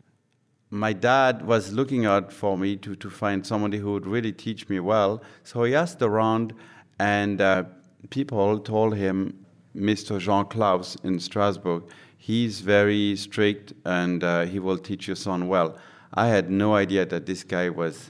My 0.73 0.91
dad 0.91 1.45
was 1.45 1.71
looking 1.71 2.07
out 2.07 2.33
for 2.33 2.57
me 2.57 2.77
to, 2.77 2.95
to 2.95 3.07
find 3.11 3.45
somebody 3.45 3.77
who 3.77 3.93
would 3.93 4.07
really 4.07 4.31
teach 4.31 4.67
me 4.69 4.79
well. 4.79 5.21
So 5.43 5.65
he 5.65 5.75
asked 5.75 6.01
around, 6.01 6.51
and 6.97 7.39
uh, 7.39 7.65
people 8.09 8.57
told 8.57 8.95
him, 8.95 9.45
Mr. 9.75 10.17
Jean 10.19 10.45
Klaus 10.45 10.97
in 11.03 11.19
Strasbourg, 11.19 11.83
he's 12.17 12.61
very 12.61 13.15
strict 13.15 13.73
and 13.85 14.23
uh, 14.23 14.45
he 14.45 14.57
will 14.57 14.79
teach 14.79 15.05
your 15.05 15.15
son 15.15 15.47
well. 15.47 15.77
I 16.15 16.29
had 16.29 16.49
no 16.49 16.73
idea 16.73 17.05
that 17.05 17.27
this 17.27 17.43
guy 17.43 17.69
was 17.69 18.09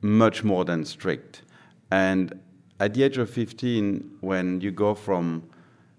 much 0.00 0.44
more 0.44 0.64
than 0.64 0.84
strict. 0.84 1.42
And 1.90 2.38
at 2.78 2.94
the 2.94 3.02
age 3.02 3.18
of 3.18 3.28
15, 3.28 4.18
when 4.20 4.60
you 4.60 4.70
go 4.70 4.94
from 4.94 5.50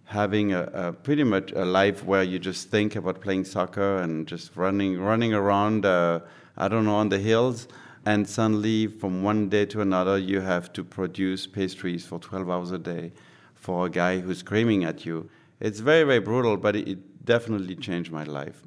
having 0.10 0.53
a, 0.53 0.64
a, 0.74 0.91
pretty 0.91 1.24
much 1.24 1.51
a 1.51 1.64
life 1.64 2.03
where 2.03 2.24
you 2.24 2.39
just 2.39 2.70
think 2.70 2.95
about 2.95 3.22
playing 3.22 3.45
soccer 3.45 3.99
and 3.99 4.28
just 4.28 4.55
running 4.55 4.99
running 4.99 5.36
around 5.36 5.86
uh, 5.86 6.20
I 6.57 6.68
don't 6.68 6.86
know 6.86 6.95
on 6.95 7.10
the 7.10 7.20
hills. 7.20 7.68
And 8.07 8.28
suddenly 8.28 8.88
from 8.88 9.22
one 9.22 9.49
day 9.49 9.68
to 9.68 9.82
another 9.82 10.18
you 10.18 10.41
have 10.41 10.74
to 10.74 10.84
produce 10.84 11.45
pastries 11.45 12.07
for 12.07 12.18
12 12.18 12.49
hours 12.49 12.72
a 12.72 12.80
day 12.80 13.12
for 13.53 13.86
a 13.86 13.89
guy 13.89 14.20
who's 14.20 14.39
screaming 14.39 14.84
at 14.84 15.05
you. 15.05 15.30
It's 15.60 15.80
very 15.80 16.03
very 16.03 16.20
brutal 16.20 16.57
but 16.57 16.76
it, 16.76 16.88
it 16.88 17.26
definitely 17.26 17.76
changed 17.76 18.12
my 18.12 18.24
life. 18.24 18.64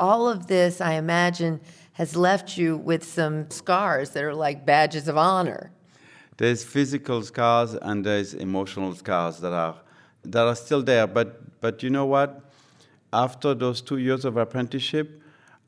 All 0.00 0.26
of 0.26 0.46
this 0.46 0.80
I 0.80 0.94
imagine 0.94 1.60
has 1.92 2.16
left 2.16 2.56
you 2.56 2.78
with 2.78 3.04
some 3.04 3.50
scars 3.50 4.10
that 4.10 4.24
are 4.24 4.34
like 4.34 4.64
badges 4.64 5.08
of 5.08 5.18
honor. 5.18 5.72
There's 6.38 6.64
physical 6.64 7.20
scars 7.22 7.74
and 7.74 8.06
there's 8.06 8.32
emotional 8.32 8.94
scars 8.94 9.40
that 9.40 9.52
are 9.52 9.74
that 10.24 10.46
are 10.46 10.56
still 10.56 10.82
there. 10.82 11.06
But 11.06 11.60
but 11.60 11.82
you 11.82 11.90
know 11.90 12.06
what? 12.06 12.42
After 13.12 13.54
those 13.54 13.80
two 13.80 13.98
years 13.98 14.24
of 14.24 14.36
apprenticeship, 14.36 15.22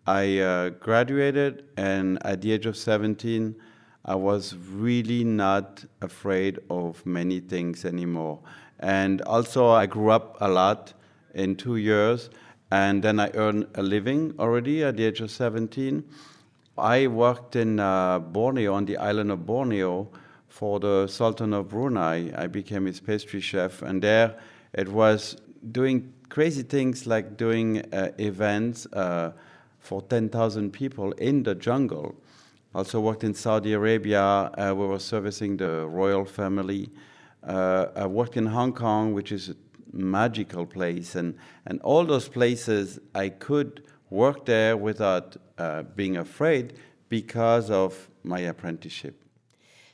I 0.07 0.39
uh, 0.39 0.69
graduated, 0.71 1.65
and 1.77 2.19
at 2.25 2.43
the 2.43 2.53
age 2.53 2.67
of 2.67 2.77
17, 2.77 3.55
I 4.05 4.15
was 4.15 4.55
really 4.57 5.25
not 5.25 5.85
afraid 6.01 6.59
of 6.69 7.05
many 7.07 7.41
things 7.41 7.85
anymore. 7.85 8.41
And 8.79 9.23
also, 9.23 9.69
I 9.69 9.87
grew 9.87 10.11
up 10.11 10.37
a 10.41 10.49
lot 10.49 10.95
in 11.35 11.57
two 11.57 11.77
years, 11.77 12.31
and 12.71 13.03
then 13.03 13.21
I 13.21 13.31
earned 13.35 13.67
a 13.75 13.83
living 13.83 14.35
already 14.39 14.85
at 14.85 14.97
the 14.97 15.05
age 15.05 15.21
of 15.21 15.31
17. 15.31 16.05
I 16.79 17.07
worked 17.07 17.57
in 17.57 17.79
uh, 17.79 18.21
Borneo, 18.21 18.75
on 18.75 18.87
the 18.87 18.97
island 18.97 19.31
of 19.31 19.45
Borneo, 19.45 20.09
for 20.51 20.79
the 20.81 21.07
Sultan 21.07 21.55
of 21.55 21.69
Brunei. 21.69 22.31
I 22.37 22.47
became 22.49 22.85
his 22.85 23.01
pastry 23.01 23.41
chef, 23.41 23.81
and 23.81 24.03
there 24.03 24.37
it 24.75 24.89
was 24.89 25.37
doing 25.73 26.13
crazy 26.29 26.63
things 26.63 27.07
like 27.07 27.37
doing 27.37 27.81
uh, 27.93 28.11
events 28.19 28.87
uh, 28.93 29.33
for 29.79 30.03
10,000 30.03 30.73
people 30.73 31.13
in 31.13 31.45
the 31.45 31.55
jungle. 31.55 32.15
Also 32.75 33.01
worked 33.01 33.25
in 33.25 33.35
Saudi 33.35 33.73
Arabia. 33.73 34.23
Uh, 34.23 34.75
we 34.77 34.87
were 34.87 34.99
servicing 34.99 35.57
the 35.57 35.87
royal 35.87 36.25
family. 36.25 36.91
Uh, 37.43 37.87
I 37.97 38.07
worked 38.07 38.37
in 38.37 38.47
Hong 38.47 38.73
Kong, 38.73 39.15
which 39.15 39.33
is 39.33 39.49
a 39.49 39.57
magical 39.93 40.67
place, 40.67 41.17
and 41.17 41.37
and 41.67 41.81
all 41.81 42.05
those 42.05 42.29
places 42.29 42.99
I 43.15 43.31
could 43.31 43.83
work 44.11 44.45
there 44.45 44.77
without 44.77 45.37
uh, 45.59 45.83
being 45.97 46.17
afraid 46.17 46.75
because 47.09 47.71
of 47.71 48.09
my 48.23 48.41
apprenticeship. 48.41 49.25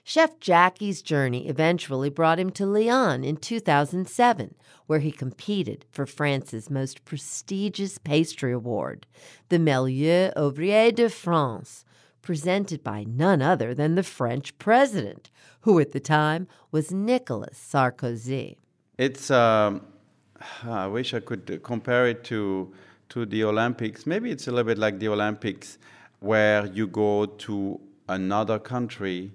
Chef 0.08 0.38
Jacquy's 0.38 1.02
journey 1.02 1.48
eventually 1.48 2.08
brought 2.10 2.38
him 2.38 2.50
to 2.50 2.64
Lyon 2.64 3.24
in 3.24 3.36
2007, 3.36 4.54
where 4.86 5.00
he 5.00 5.10
competed 5.10 5.84
for 5.90 6.06
France's 6.06 6.70
most 6.70 7.04
prestigious 7.04 7.98
pastry 7.98 8.52
award, 8.52 9.04
the 9.48 9.58
Meilleur 9.58 10.32
Ouvrier 10.36 10.94
de 10.94 11.08
France, 11.08 11.84
presented 12.22 12.84
by 12.84 13.02
none 13.02 13.42
other 13.42 13.74
than 13.74 13.96
the 13.96 14.04
French 14.04 14.56
president, 14.60 15.28
who 15.62 15.80
at 15.80 15.90
the 15.90 15.98
time 15.98 16.46
was 16.70 16.92
Nicolas 16.92 17.58
Sarkozy. 17.58 18.58
It's, 18.98 19.28
um, 19.32 19.84
I 20.62 20.86
wish 20.86 21.14
I 21.14 21.20
could 21.20 21.60
compare 21.64 22.06
it 22.06 22.22
to, 22.26 22.72
to 23.08 23.26
the 23.26 23.42
Olympics. 23.42 24.06
Maybe 24.06 24.30
it's 24.30 24.46
a 24.46 24.52
little 24.52 24.66
bit 24.66 24.78
like 24.78 25.00
the 25.00 25.08
Olympics, 25.08 25.78
where 26.20 26.64
you 26.66 26.86
go 26.86 27.26
to 27.26 27.80
another 28.08 28.60
country 28.60 29.32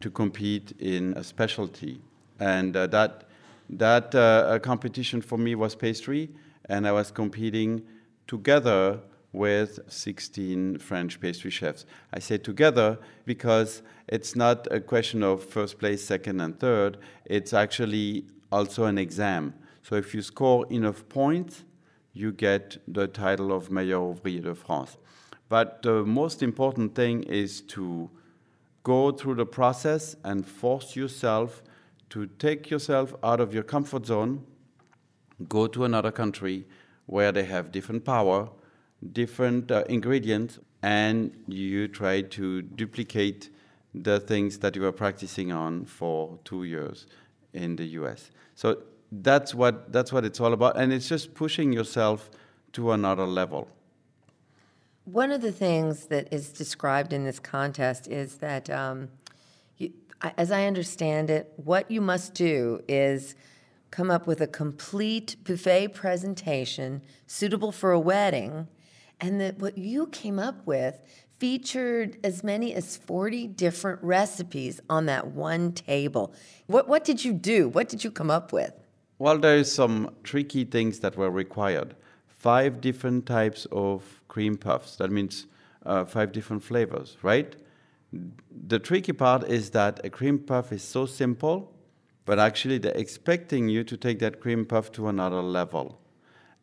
to 0.00 0.10
compete 0.10 0.72
in 0.78 1.14
a 1.16 1.22
specialty. 1.22 2.00
And 2.38 2.76
uh, 2.76 2.86
that, 2.88 3.24
that 3.68 4.14
uh, 4.14 4.58
competition 4.60 5.20
for 5.20 5.38
me 5.38 5.54
was 5.54 5.74
pastry, 5.74 6.30
and 6.66 6.86
I 6.86 6.92
was 6.92 7.10
competing 7.10 7.82
together 8.26 9.00
with 9.32 9.78
16 9.88 10.78
French 10.78 11.20
pastry 11.20 11.50
chefs. 11.50 11.86
I 12.12 12.18
say 12.18 12.38
together 12.38 12.98
because 13.24 13.82
it's 14.08 14.34
not 14.34 14.66
a 14.72 14.80
question 14.80 15.22
of 15.22 15.44
first 15.44 15.78
place, 15.78 16.04
second, 16.04 16.40
and 16.40 16.58
third. 16.58 16.98
It's 17.24 17.52
actually 17.52 18.24
also 18.50 18.86
an 18.86 18.98
exam. 18.98 19.54
So 19.82 19.94
if 19.94 20.14
you 20.14 20.22
score 20.22 20.66
enough 20.70 21.08
points, 21.08 21.64
you 22.12 22.32
get 22.32 22.78
the 22.88 23.06
title 23.06 23.52
of 23.52 23.70
Meilleur 23.70 24.14
Ouvrier 24.14 24.42
de 24.42 24.54
France. 24.54 24.96
But 25.48 25.82
the 25.82 26.04
most 26.04 26.42
important 26.42 26.94
thing 26.94 27.22
is 27.24 27.60
to 27.62 28.10
go 28.82 29.12
through 29.12 29.34
the 29.34 29.46
process 29.46 30.16
and 30.24 30.46
force 30.46 30.96
yourself 30.96 31.62
to 32.10 32.26
take 32.26 32.70
yourself 32.70 33.14
out 33.22 33.40
of 33.40 33.54
your 33.54 33.62
comfort 33.62 34.06
zone, 34.06 34.44
go 35.48 35.66
to 35.66 35.84
another 35.84 36.10
country 36.10 36.66
where 37.06 37.32
they 37.32 37.44
have 37.44 37.72
different 37.72 38.04
power, 38.04 38.48
different 39.12 39.70
uh, 39.70 39.84
ingredients, 39.88 40.58
and 40.82 41.32
you 41.46 41.88
try 41.88 42.22
to 42.22 42.62
duplicate 42.62 43.50
the 43.94 44.20
things 44.20 44.58
that 44.58 44.76
you 44.76 44.82
were 44.82 44.92
practicing 44.92 45.52
on 45.52 45.84
for 45.84 46.38
two 46.44 46.64
years 46.64 47.06
in 47.52 47.76
the 47.76 47.84
US. 47.84 48.30
So 48.54 48.78
that's 49.10 49.54
what, 49.54 49.92
that's 49.92 50.12
what 50.12 50.24
it's 50.24 50.40
all 50.40 50.52
about, 50.52 50.76
and 50.76 50.92
it's 50.92 51.08
just 51.08 51.34
pushing 51.34 51.72
yourself 51.72 52.30
to 52.72 52.92
another 52.92 53.26
level. 53.26 53.68
One 55.12 55.32
of 55.32 55.40
the 55.40 55.50
things 55.50 56.06
that 56.06 56.32
is 56.32 56.50
described 56.50 57.12
in 57.12 57.24
this 57.24 57.40
contest 57.40 58.06
is 58.06 58.36
that, 58.36 58.70
um, 58.70 59.08
you, 59.76 59.92
as 60.38 60.52
I 60.52 60.66
understand 60.66 61.30
it, 61.30 61.52
what 61.56 61.90
you 61.90 62.00
must 62.00 62.32
do 62.32 62.80
is 62.86 63.34
come 63.90 64.08
up 64.08 64.28
with 64.28 64.40
a 64.40 64.46
complete 64.46 65.34
buffet 65.42 65.88
presentation 65.88 67.02
suitable 67.26 67.72
for 67.72 67.90
a 67.90 67.98
wedding, 67.98 68.68
and 69.20 69.40
that 69.40 69.58
what 69.58 69.76
you 69.76 70.06
came 70.06 70.38
up 70.38 70.64
with 70.64 71.02
featured 71.40 72.16
as 72.22 72.44
many 72.44 72.72
as 72.72 72.96
40 72.96 73.48
different 73.48 74.00
recipes 74.04 74.80
on 74.88 75.06
that 75.06 75.26
one 75.26 75.72
table. 75.72 76.32
What, 76.68 76.86
what 76.86 77.04
did 77.04 77.24
you 77.24 77.32
do? 77.32 77.68
What 77.68 77.88
did 77.88 78.04
you 78.04 78.12
come 78.12 78.30
up 78.30 78.52
with? 78.52 78.74
Well, 79.18 79.38
there 79.38 79.56
is 79.56 79.72
some 79.72 80.14
tricky 80.22 80.62
things 80.62 81.00
that 81.00 81.16
were 81.16 81.32
required 81.32 81.96
five 82.40 82.80
different 82.80 83.26
types 83.26 83.66
of 83.70 84.22
cream 84.28 84.56
puffs. 84.56 84.96
That 84.96 85.10
means 85.10 85.46
uh, 85.84 86.06
five 86.06 86.32
different 86.32 86.62
flavors, 86.62 87.18
right? 87.22 87.54
The 88.68 88.78
tricky 88.78 89.12
part 89.12 89.44
is 89.44 89.70
that 89.70 90.00
a 90.04 90.10
cream 90.10 90.38
puff 90.38 90.72
is 90.72 90.82
so 90.82 91.04
simple, 91.04 91.70
but 92.24 92.38
actually 92.38 92.78
they're 92.78 92.96
expecting 92.96 93.68
you 93.68 93.84
to 93.84 93.96
take 93.96 94.18
that 94.20 94.40
cream 94.40 94.64
puff 94.64 94.90
to 94.92 95.08
another 95.08 95.42
level. 95.42 96.00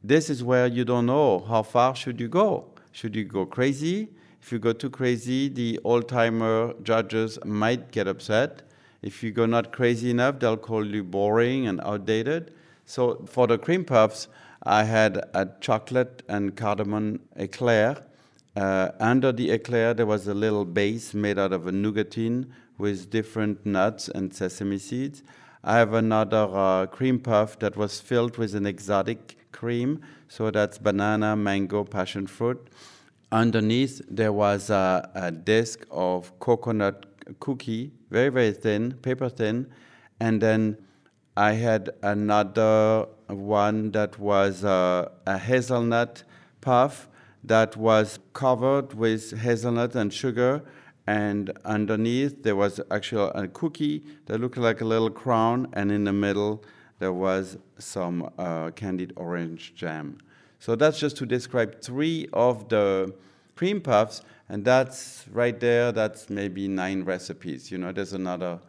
This 0.03 0.30
is 0.32 0.43
where 0.43 0.65
you 0.65 0.84
don't 0.84 1.05
know 1.05 1.45
how 1.47 1.61
far 1.61 1.95
should 1.95 2.19
you 2.19 2.28
go. 2.28 2.71
Should 2.91 3.15
you 3.15 3.23
go 3.23 3.45
crazy? 3.45 4.09
If 4.41 4.51
you 4.51 4.57
go 4.57 4.73
too 4.73 4.89
crazy, 4.89 5.47
the 5.47 5.80
old 5.84 6.09
timer 6.09 6.73
judges 6.82 7.38
might 7.45 7.91
get 7.91 8.07
upset. 8.07 8.63
If 9.03 9.21
you 9.21 9.32
go 9.32 9.45
not 9.45 9.71
crazy 9.71 10.09
enough, 10.09 10.39
they'll 10.39 10.57
call 10.57 10.84
you 10.86 11.03
boring 11.03 11.67
and 11.67 11.80
outdated. 11.82 12.53
So 12.86 13.25
for 13.28 13.45
the 13.45 13.57
cream 13.57 13.86
puffs, 13.86 14.28
I 14.70 14.84
had 14.84 15.24
a 15.34 15.47
chocolate 15.61 16.24
and 16.28 16.53
cardamom 16.57 17.22
eclair. 17.38 18.03
Uh, 18.53 18.89
under 18.99 19.32
the 19.32 19.49
eclair, 19.49 19.93
there 19.93 20.05
was 20.05 20.28
a 20.28 20.34
little 20.34 20.65
base 20.65 21.13
made 21.13 21.39
out 21.39 21.53
of 21.53 21.68
a 21.68 21.72
nougatine 21.72 22.51
with 22.78 23.09
different 23.09 23.65
nuts 23.65 24.09
and 24.09 24.34
sesame 24.34 24.78
seeds. 24.78 25.24
I 25.63 25.78
have 25.78 25.93
another 25.93 26.49
uh, 26.51 26.86
cream 26.88 27.18
puff 27.20 27.57
that 27.59 27.78
was 27.78 28.01
filled 28.01 28.38
with 28.38 28.55
an 28.55 28.65
exotic 28.65 29.38
cream. 29.53 30.01
So 30.28 30.51
that's 30.51 30.78
banana, 30.78 31.38
mango, 31.38 31.86
passion 31.86 32.28
fruit. 32.28 32.68
Underneath, 33.32 34.01
there 34.09 34.34
was 34.34 34.70
a, 34.70 35.09
a 35.15 35.32
disc 35.32 35.86
of 35.89 36.38
coconut 36.39 37.05
cookie, 37.39 37.93
very, 38.09 38.30
very 38.30 38.51
thin, 38.51 38.95
paper 39.01 39.30
thin. 39.30 39.72
And 40.20 40.41
then 40.41 40.78
I 41.38 41.51
had 41.51 41.91
another 42.01 43.05
one 43.27 43.91
that 43.91 44.17
was 44.17 44.63
uh, 44.65 45.09
a 45.27 45.38
hazelnut 45.38 46.23
puff 46.61 47.07
that 47.43 47.77
was 47.77 48.17
covered 48.33 48.95
with 48.95 49.38
hazelnut 49.38 49.93
and 49.93 50.11
sugar. 50.11 50.63
And 51.05 51.51
underneath, 51.63 52.41
there 52.41 52.55
was 52.55 52.81
actually 52.89 53.29
a 53.35 53.47
cookie 53.49 54.03
that 54.25 54.41
looked 54.41 54.57
like 54.57 54.81
a 54.81 54.85
little 54.85 55.11
crown. 55.11 55.67
And 55.73 55.91
in 55.91 56.05
the 56.05 56.11
middle, 56.11 56.63
there 56.97 57.13
was 57.13 57.59
some 57.77 58.33
uh, 58.39 58.71
candied 58.71 59.13
orange 59.15 59.75
jam. 59.75 60.17
So 60.57 60.75
that's 60.75 60.97
just 60.97 61.17
to 61.17 61.27
describe 61.27 61.83
three 61.83 62.27
of 62.33 62.67
the 62.67 63.13
cream 63.55 63.79
puffs. 63.79 64.23
And 64.49 64.65
that's 64.65 65.25
right 65.31 65.59
there, 65.59 65.91
that's 65.91 66.31
maybe 66.31 66.67
nine 66.67 67.03
recipes. 67.03 67.71
You 67.71 67.77
know, 67.77 67.91
there's 67.91 68.13
another 68.13 68.59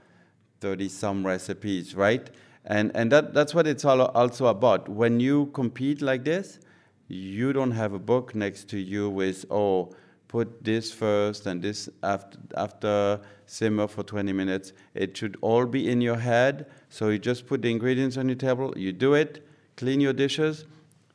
30 0.60 0.90
some 0.90 1.26
recipes, 1.26 1.94
right? 1.94 2.28
And, 2.68 2.92
and 2.94 3.10
that, 3.10 3.32
that's 3.32 3.54
what 3.54 3.66
it's 3.66 3.84
all 3.84 4.02
also 4.02 4.46
about. 4.46 4.88
When 4.88 5.20
you 5.20 5.46
compete 5.46 6.02
like 6.02 6.24
this, 6.24 6.60
you 7.08 7.54
don't 7.54 7.70
have 7.70 7.94
a 7.94 7.98
book 7.98 8.34
next 8.34 8.68
to 8.68 8.78
you 8.78 9.08
with, 9.08 9.46
oh, 9.50 9.94
put 10.28 10.62
this 10.62 10.92
first 10.92 11.46
and 11.46 11.62
this 11.62 11.88
after, 12.02 12.38
after 12.56 13.20
simmer 13.46 13.88
for 13.88 14.02
20 14.02 14.34
minutes. 14.34 14.74
It 14.94 15.16
should 15.16 15.38
all 15.40 15.64
be 15.64 15.90
in 15.90 16.02
your 16.02 16.16
head. 16.18 16.66
So 16.90 17.08
you 17.08 17.18
just 17.18 17.46
put 17.46 17.62
the 17.62 17.70
ingredients 17.70 18.18
on 18.18 18.28
your 18.28 18.36
table, 18.36 18.74
you 18.76 18.92
do 18.92 19.14
it, 19.14 19.46
clean 19.78 20.00
your 20.00 20.12
dishes, 20.12 20.66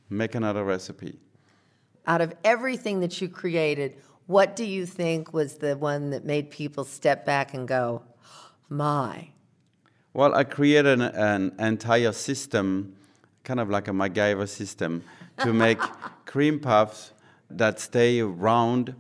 make 0.10 0.34
another 0.34 0.64
recipe. 0.64 1.20
Out 2.08 2.22
of 2.22 2.34
everything 2.44 3.00
that 3.02 3.22
you 3.22 3.30
created, 3.30 3.98
what 4.26 4.56
do 4.56 4.66
you 4.66 4.88
think 4.88 5.32
was 5.32 5.56
the 5.56 5.78
one 5.78 6.10
that 6.10 6.26
made 6.26 6.50
people 6.50 6.84
step 6.84 7.26
back 7.26 7.54
and 7.54 7.68
go, 7.68 8.02
my? 8.70 9.30
Well, 10.16 10.36
I 10.36 10.44
created 10.44 11.02
an, 11.02 11.02
an 11.02 11.56
entire 11.58 12.12
system, 12.12 12.96
kind 13.44 13.60
of 13.60 13.72
like 13.72 13.88
a 13.88 13.92
MacGyver 13.92 14.48
system, 14.48 15.04
to 15.40 15.52
make 15.52 15.80
cream 16.26 16.60
puffs 16.60 17.14
that 17.50 17.80
stay 17.80 18.22
round 18.22 18.94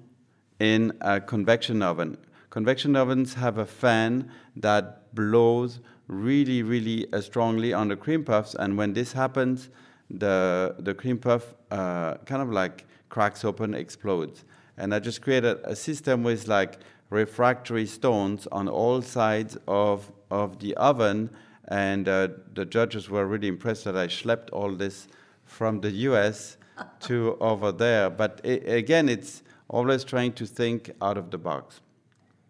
in 0.59 0.97
a 1.01 1.22
convection 1.22 1.84
oven. 1.84 2.18
Convection 2.49 2.95
ovens 2.95 3.36
have 3.36 3.59
a 3.59 3.66
fan 3.66 4.32
that 4.55 5.14
blows 5.14 5.82
really, 6.07 6.64
really 6.64 7.05
uh, 7.14 7.22
strongly 7.22 7.74
on 7.74 7.89
the 7.89 7.95
cream 7.95 8.24
puffs, 8.24 8.55
and 8.55 8.76
when 8.76 8.93
this 8.93 9.14
happens, 9.14 9.70
the, 10.09 10.76
the 10.80 10.95
cream 10.95 11.20
puff 11.20 11.53
uh, 11.70 12.16
kind 12.26 12.41
of 12.41 12.49
like 12.49 12.86
cracks 13.09 13.45
open, 13.45 13.76
explodes. 13.76 14.45
And 14.78 14.95
I 14.95 14.97
just 14.97 15.22
created 15.22 15.59
a 15.64 15.76
system 15.76 16.24
with 16.24 16.47
like 16.47 16.80
refractory 17.14 17.86
stones 17.86 18.47
on 18.51 18.68
all 18.68 19.01
sides 19.01 19.57
of, 19.68 20.11
of 20.32 20.59
the 20.59 20.76
oven, 20.76 21.30
and 21.68 22.09
uh, 22.09 22.28
the 22.53 22.66
judges 22.66 23.09
were 23.09 23.26
really 23.26 23.47
impressed 23.47 23.84
that 23.86 23.95
I 23.95 24.07
schlepped 24.07 24.49
all 24.51 24.72
this 24.74 25.07
from 25.45 25.82
the 25.82 25.91
US 26.09 26.57
to 27.01 27.38
over 27.39 27.72
there. 27.72 28.09
But 28.09 28.41
it, 28.43 28.68
again, 28.68 29.07
it's 29.07 29.43
always 29.70 30.03
trying 30.03 30.34
to 30.34 30.45
think 30.45 30.91
out 31.01 31.18
of 31.18 31.30
the 31.30 31.38
box. 31.38 31.82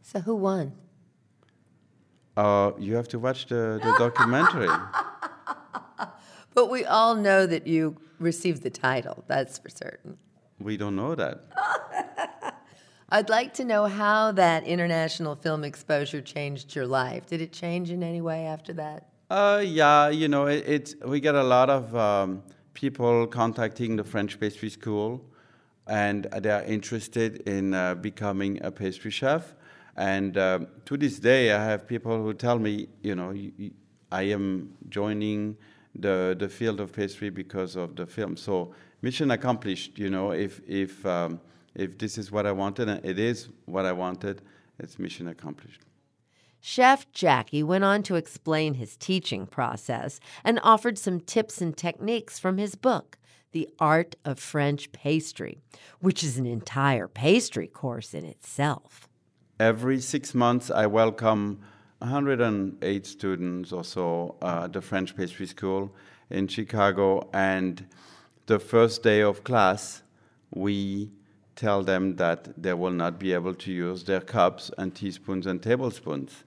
So 0.01 0.19
who 0.21 0.35
won? 0.35 0.73
Uh, 2.35 2.71
you 2.79 2.95
have 2.95 3.07
to 3.09 3.19
watch 3.19 3.47
the, 3.47 3.79
the 3.83 3.95
documentary. 3.99 4.69
But 6.55 6.69
we 6.69 6.85
all 6.85 7.15
know 7.15 7.47
that 7.47 7.65
you 7.65 7.97
received 8.19 8.61
the 8.61 8.69
title, 8.69 9.23
that's 9.27 9.57
for 9.57 9.69
certain. 9.69 10.17
we 10.59 10.77
don't 10.77 10.95
know 10.95 11.15
that. 11.15 11.41
I'd 13.13 13.29
like 13.29 13.53
to 13.53 13.63
know 13.63 13.85
how 13.85 14.31
that 14.31 14.63
international 14.63 15.35
film 15.35 15.63
exposure 15.63 16.19
changed 16.19 16.75
your 16.75 16.87
life. 16.87 17.27
Did 17.27 17.41
it 17.41 17.51
change 17.53 17.91
in 17.91 18.01
any 18.01 18.21
way 18.21 18.47
after 18.47 18.73
that? 18.73 19.07
Uh, 19.29 19.61
yeah, 19.63 20.09
you 20.09 20.27
know, 20.27 20.47
it, 20.47 20.95
we 21.05 21.19
get 21.19 21.35
a 21.35 21.43
lot 21.43 21.69
of 21.69 21.95
um, 21.95 22.41
people 22.73 23.27
contacting 23.27 23.97
the 23.97 24.03
French 24.03 24.39
pastry 24.39 24.71
school, 24.71 25.23
and 25.85 26.23
they 26.41 26.49
are 26.49 26.63
interested 26.63 27.47
in 27.47 27.75
uh, 27.75 27.93
becoming 27.93 28.59
a 28.63 28.71
pastry 28.71 29.11
chef. 29.11 29.53
And 29.95 30.35
um, 30.35 30.67
to 30.85 30.97
this 30.97 31.19
day, 31.19 31.51
I 31.51 31.63
have 31.63 31.87
people 31.87 32.17
who 32.23 32.33
tell 32.33 32.57
me, 32.57 32.87
you 33.03 33.13
know, 33.13 33.35
I 34.11 34.23
am 34.23 34.73
joining 34.89 35.55
the 35.93 36.35
the 36.39 36.49
field 36.49 36.79
of 36.79 36.91
pastry 36.91 37.29
because 37.29 37.75
of 37.75 37.95
the 37.95 38.07
film. 38.07 38.37
So 38.37 38.73
mission 39.03 39.29
accomplished. 39.29 39.99
You 39.99 40.09
know, 40.09 40.31
if 40.31 40.61
if 40.67 41.05
um, 41.05 41.39
if 41.75 41.97
this 41.97 42.17
is 42.17 42.31
what 42.31 42.45
I 42.45 42.51
wanted, 42.51 42.89
and 42.89 43.03
it 43.05 43.19
is 43.19 43.49
what 43.65 43.85
I 43.85 43.91
wanted, 43.91 44.41
it's 44.79 44.99
mission 44.99 45.27
accomplished. 45.27 45.81
Chef 46.59 47.11
Jackie 47.11 47.61
went 47.61 47.83
on 47.83 48.03
to 48.03 48.15
explain 48.15 48.75
his 48.75 48.95
teaching 48.95 49.45
process 49.45 50.19
and 50.45 50.59
offered 50.63 50.97
some 50.97 51.19
tips 51.19 51.61
and 51.61 51.75
techniques 51.75 52.39
from 52.39 52.57
his 52.57 52.75
book, 52.75 53.17
The 53.51 53.67
Art 53.79 54.15
of 54.23 54.39
French 54.39 54.91
Pastry, 54.93 55.61
which 55.99 56.23
is 56.23 56.37
an 56.37 56.45
entire 56.45 57.09
pastry 57.09 57.67
course 57.67 58.13
in 58.13 58.23
itself. 58.23 59.09
Every 59.59 59.99
six 59.99 60.33
months, 60.33 60.71
I 60.71 60.87
welcome 60.87 61.59
108 61.99 63.05
students 63.05 63.71
or 63.71 63.83
so 63.83 64.35
uh, 64.41 64.61
at 64.63 64.73
the 64.73 64.81
French 64.81 65.15
Pastry 65.15 65.47
School 65.47 65.93
in 66.29 66.47
Chicago. 66.47 67.29
And 67.33 67.85
the 68.45 68.59
first 68.59 69.03
day 69.03 69.21
of 69.21 69.43
class, 69.43 70.01
we 70.53 71.11
tell 71.55 71.83
them 71.83 72.15
that 72.15 72.61
they 72.61 72.73
will 72.73 72.91
not 72.91 73.19
be 73.19 73.33
able 73.33 73.53
to 73.53 73.71
use 73.71 74.03
their 74.03 74.21
cups 74.21 74.71
and 74.77 74.93
teaspoons 74.93 75.45
and 75.45 75.61
tablespoons. 75.61 76.43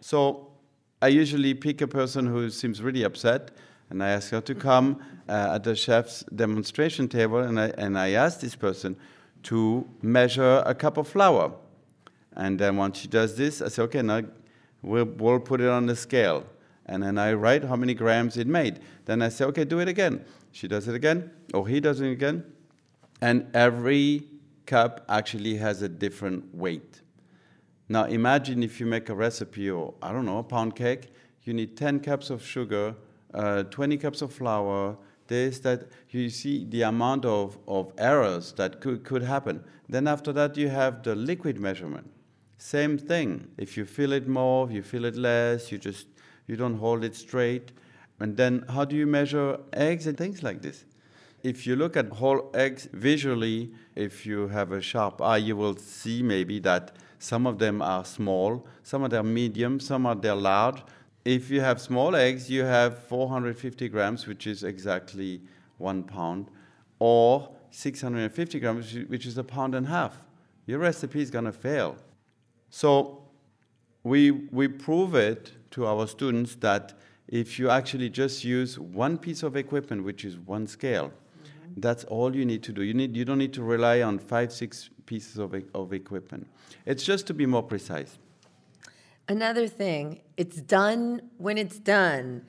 So 0.00 0.52
I 1.00 1.08
usually 1.08 1.54
pick 1.54 1.80
a 1.80 1.86
person 1.86 2.26
who 2.26 2.50
seems 2.50 2.82
really 2.82 3.02
upset, 3.02 3.50
and 3.90 4.02
I 4.02 4.10
ask 4.10 4.30
her 4.30 4.40
to 4.42 4.54
come 4.54 5.02
uh, 5.28 5.52
at 5.54 5.64
the 5.64 5.74
chef's 5.74 6.24
demonstration 6.34 7.08
table, 7.08 7.38
and 7.38 7.58
I, 7.58 7.68
and 7.78 7.98
I 7.98 8.12
ask 8.12 8.40
this 8.40 8.54
person 8.54 8.96
to 9.44 9.86
measure 10.02 10.62
a 10.66 10.74
cup 10.74 10.96
of 10.96 11.08
flour. 11.08 11.52
And 12.36 12.58
then 12.58 12.76
once 12.76 12.98
she 12.98 13.08
does 13.08 13.36
this, 13.36 13.62
I 13.62 13.68
say, 13.68 13.82
okay, 13.82 14.02
now 14.02 14.22
we'll, 14.82 15.04
we'll 15.04 15.40
put 15.40 15.60
it 15.60 15.68
on 15.68 15.86
the 15.86 15.96
scale. 15.96 16.44
And 16.86 17.02
then 17.02 17.16
I 17.18 17.32
write 17.32 17.64
how 17.64 17.76
many 17.76 17.94
grams 17.94 18.36
it 18.36 18.46
made. 18.46 18.80
Then 19.04 19.22
I 19.22 19.28
say, 19.28 19.44
okay, 19.46 19.64
do 19.64 19.78
it 19.78 19.88
again. 19.88 20.24
She 20.52 20.68
does 20.68 20.88
it 20.88 20.94
again, 20.94 21.30
or 21.52 21.66
he 21.66 21.80
does 21.80 22.00
it 22.00 22.10
again. 22.10 22.44
And 23.20 23.46
every 23.54 24.24
cup 24.66 25.04
actually 25.08 25.56
has 25.56 25.82
a 25.82 25.88
different 25.88 26.54
weight. 26.54 27.02
Now 27.88 28.04
imagine 28.04 28.62
if 28.62 28.80
you 28.80 28.86
make 28.86 29.08
a 29.08 29.14
recipe 29.14 29.70
or, 29.70 29.94
I 30.02 30.12
don't 30.12 30.24
know, 30.24 30.38
a 30.38 30.42
pound 30.42 30.74
cake, 30.74 31.12
you 31.42 31.52
need 31.52 31.76
10 31.76 32.00
cups 32.00 32.30
of 32.30 32.44
sugar, 32.44 32.94
uh, 33.34 33.64
20 33.64 33.98
cups 33.98 34.22
of 34.22 34.32
flour, 34.32 34.96
this, 35.26 35.58
that. 35.60 35.88
You 36.10 36.30
see 36.30 36.64
the 36.64 36.82
amount 36.82 37.24
of, 37.24 37.58
of 37.66 37.92
errors 37.98 38.52
that 38.52 38.80
could, 38.80 39.04
could 39.04 39.22
happen. 39.22 39.64
Then 39.88 40.06
after 40.06 40.32
that, 40.32 40.56
you 40.56 40.68
have 40.68 41.02
the 41.02 41.14
liquid 41.14 41.58
measurement. 41.58 42.10
Same 42.58 42.96
thing. 42.96 43.48
If 43.58 43.76
you 43.76 43.84
fill 43.84 44.12
it 44.12 44.28
more, 44.28 44.70
you 44.70 44.82
fill 44.82 45.04
it 45.04 45.16
less, 45.16 45.72
you 45.72 45.78
just, 45.78 46.06
you 46.46 46.56
don't 46.56 46.78
hold 46.78 47.04
it 47.04 47.16
straight. 47.16 47.72
And 48.20 48.36
then 48.36 48.64
how 48.68 48.84
do 48.84 48.96
you 48.96 49.06
measure 49.06 49.58
eggs 49.72 50.06
and 50.06 50.16
things 50.16 50.42
like 50.42 50.62
this? 50.62 50.84
If 51.44 51.66
you 51.66 51.76
look 51.76 51.94
at 51.94 52.08
whole 52.08 52.50
eggs 52.54 52.88
visually, 52.94 53.70
if 53.94 54.24
you 54.24 54.48
have 54.48 54.72
a 54.72 54.80
sharp 54.80 55.20
eye, 55.20 55.36
you 55.36 55.54
will 55.54 55.76
see 55.76 56.22
maybe 56.22 56.58
that 56.60 56.96
some 57.18 57.46
of 57.46 57.58
them 57.58 57.82
are 57.82 58.02
small, 58.06 58.66
some 58.82 59.02
of 59.02 59.10
them 59.10 59.26
are 59.26 59.28
medium, 59.28 59.78
some 59.78 60.06
are 60.06 60.14
they're 60.14 60.34
large. 60.34 60.82
If 61.26 61.50
you 61.50 61.60
have 61.60 61.82
small 61.82 62.16
eggs, 62.16 62.50
you 62.50 62.64
have 62.64 62.98
450 62.98 63.90
grams, 63.90 64.26
which 64.26 64.46
is 64.46 64.64
exactly 64.64 65.42
one 65.76 66.02
pound, 66.02 66.50
or 66.98 67.50
650 67.70 68.58
grams, 68.58 68.94
which 69.08 69.26
is 69.26 69.36
a 69.36 69.44
pound 69.44 69.74
and 69.74 69.86
a 69.86 69.90
half. 69.90 70.16
Your 70.64 70.78
recipe 70.78 71.20
is 71.20 71.30
going 71.30 71.44
to 71.44 71.52
fail. 71.52 71.96
So 72.70 73.22
we, 74.02 74.30
we 74.30 74.66
prove 74.66 75.14
it 75.14 75.52
to 75.72 75.84
our 75.84 76.06
students 76.06 76.54
that 76.56 76.94
if 77.28 77.58
you 77.58 77.68
actually 77.68 78.08
just 78.08 78.44
use 78.44 78.78
one 78.78 79.18
piece 79.18 79.42
of 79.42 79.56
equipment, 79.56 80.04
which 80.04 80.24
is 80.24 80.38
one 80.38 80.66
scale, 80.66 81.12
that's 81.76 82.04
all 82.04 82.34
you 82.34 82.44
need 82.44 82.62
to 82.64 82.72
do. 82.72 82.82
You, 82.82 82.94
need, 82.94 83.16
you 83.16 83.24
don't 83.24 83.38
need 83.38 83.52
to 83.54 83.62
rely 83.62 84.02
on 84.02 84.18
five, 84.18 84.52
six 84.52 84.90
pieces 85.06 85.38
of, 85.38 85.54
of 85.74 85.92
equipment. 85.92 86.46
It's 86.86 87.04
just 87.04 87.26
to 87.28 87.34
be 87.34 87.46
more 87.46 87.62
precise. 87.62 88.18
Another 89.28 89.66
thing, 89.66 90.20
it's 90.36 90.60
done 90.60 91.22
when 91.38 91.56
it's 91.56 91.78
done. 91.78 92.44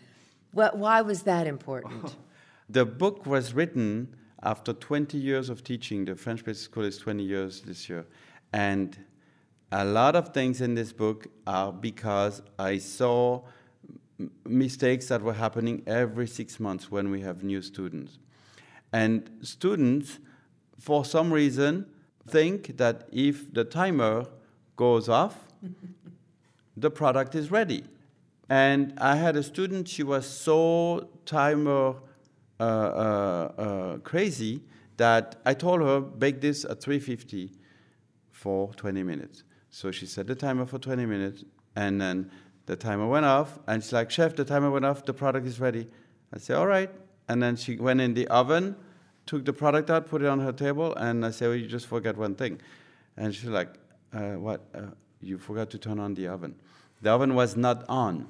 What, 0.52 0.78
why 0.78 1.02
was 1.02 1.24
that 1.24 1.48
important? 1.48 2.16
The 2.68 2.84
book 2.84 3.28
was 3.28 3.54
written 3.54 4.16
after 4.42 4.74
20 4.74 5.20
years 5.20 5.50
of 5.50 5.64
teaching. 5.64 6.06
The 6.06 6.16
French 6.16 6.44
Basic 6.44 6.64
School 6.64 6.86
is 6.86 6.98
20 6.98 7.22
years 7.22 7.62
this 7.62 7.88
year. 7.88 8.08
And 8.54 8.98
a 9.72 9.86
lot 9.86 10.16
of 10.16 10.30
things 10.30 10.62
in 10.62 10.74
this 10.74 10.92
book 10.92 11.28
are 11.46 11.72
because 11.72 12.42
I 12.58 12.80
saw 12.80 13.44
m- 14.20 14.32
mistakes 14.46 15.10
that 15.10 15.22
were 15.22 15.34
happening 15.34 15.84
every 15.86 16.26
six 16.26 16.60
months 16.60 16.90
when 16.90 17.12
we 17.12 17.22
have 17.22 17.44
new 17.44 17.62
students. 17.62 18.18
And 18.96 19.30
students, 19.42 20.20
for 20.80 21.04
some 21.04 21.34
reason, 21.34 21.86
think 22.30 22.78
that 22.78 23.10
if 23.12 23.54
the 23.54 23.66
timer 23.66 24.26
goes 24.78 25.10
off, 25.10 25.36
the 26.78 26.90
product 26.90 27.36
is 27.36 27.52
ready. 27.52 27.84
And 28.48 28.94
I 28.98 29.18
had 29.18 29.36
a 29.36 29.44
student, 29.44 29.90
she 29.90 30.04
was 30.04 30.26
so 30.26 31.10
timer 31.26 31.96
uh, 32.58 32.64
uh, 32.64 33.52
uh, 33.58 33.98
crazy 33.98 34.62
that 34.96 35.42
I 35.46 35.56
told 35.56 35.82
her, 35.82 36.00
bake 36.00 36.40
this 36.40 36.64
at 36.64 36.80
350 36.82 37.52
for 38.32 38.74
20 38.76 39.04
minutes. 39.04 39.44
So 39.72 39.92
she 39.92 40.06
set 40.06 40.28
the 40.28 40.36
timer 40.36 40.66
for 40.66 40.80
20 40.80 41.06
minutes, 41.06 41.44
and 41.76 42.00
then 42.00 42.32
the 42.66 42.78
timer 42.78 43.10
went 43.10 43.26
off, 43.26 43.60
and 43.68 43.84
she's 43.84 43.92
like, 43.92 44.10
Chef, 44.10 44.38
the 44.38 44.46
timer 44.46 44.72
went 44.72 44.86
off, 44.86 45.04
the 45.04 45.14
product 45.14 45.46
is 45.48 45.60
ready. 45.60 45.86
I 46.32 46.38
said, 46.38 46.56
All 46.56 46.68
right. 46.68 46.90
And 47.28 47.42
then 47.42 47.56
she 47.56 47.76
went 47.78 48.02
in 48.02 48.14
the 48.14 48.28
oven, 48.28 48.76
took 49.26 49.46
the 49.46 49.54
product 49.54 49.90
out, 49.90 50.08
put 50.08 50.22
it 50.22 50.28
on 50.28 50.40
her 50.40 50.52
table, 50.52 50.94
and 50.96 51.26
I 51.26 51.32
said, 51.32 51.48
Well, 51.48 51.58
you 51.58 51.68
just 51.68 51.88
forgot 51.88 52.18
one 52.18 52.36
thing. 52.36 52.60
And 53.18 53.34
she's 53.34 53.50
like, 53.50 53.70
uh, 54.14 54.34
What? 54.34 54.62
Uh, 54.74 54.82
you 55.22 55.38
forgot 55.38 55.70
to 55.72 55.78
turn 55.78 56.00
on 56.00 56.14
the 56.14 56.28
oven. 56.28 56.56
The 57.02 57.12
oven 57.12 57.36
was 57.36 57.56
not 57.56 57.86
on. 57.90 58.28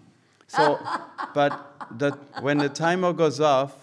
So, 0.48 0.80
but 1.34 1.76
the, 1.98 2.12
when 2.42 2.58
the 2.58 2.70
timer 2.70 3.14
goes 3.14 3.40
off, 3.40 3.74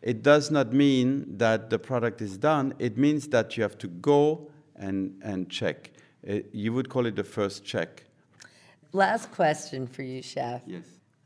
it 0.00 0.22
does 0.22 0.50
not 0.50 0.72
mean 0.72 1.38
that 1.38 1.70
the 1.70 1.78
product 1.78 2.20
is 2.20 2.36
done. 2.36 2.74
It 2.78 2.98
means 2.98 3.28
that 3.28 3.56
you 3.56 3.62
have 3.62 3.78
to 3.78 3.88
go 3.88 4.50
and, 4.76 5.20
and 5.22 5.48
check. 5.48 5.90
It, 6.22 6.48
you 6.52 6.72
would 6.72 6.88
call 6.88 7.06
it 7.06 7.14
the 7.14 7.24
first 7.24 7.64
check. 7.64 8.04
Last 8.92 9.30
question 9.30 9.86
for 9.86 10.02
you, 10.02 10.20
Chef. 10.22 10.62
Yes. 10.66 10.84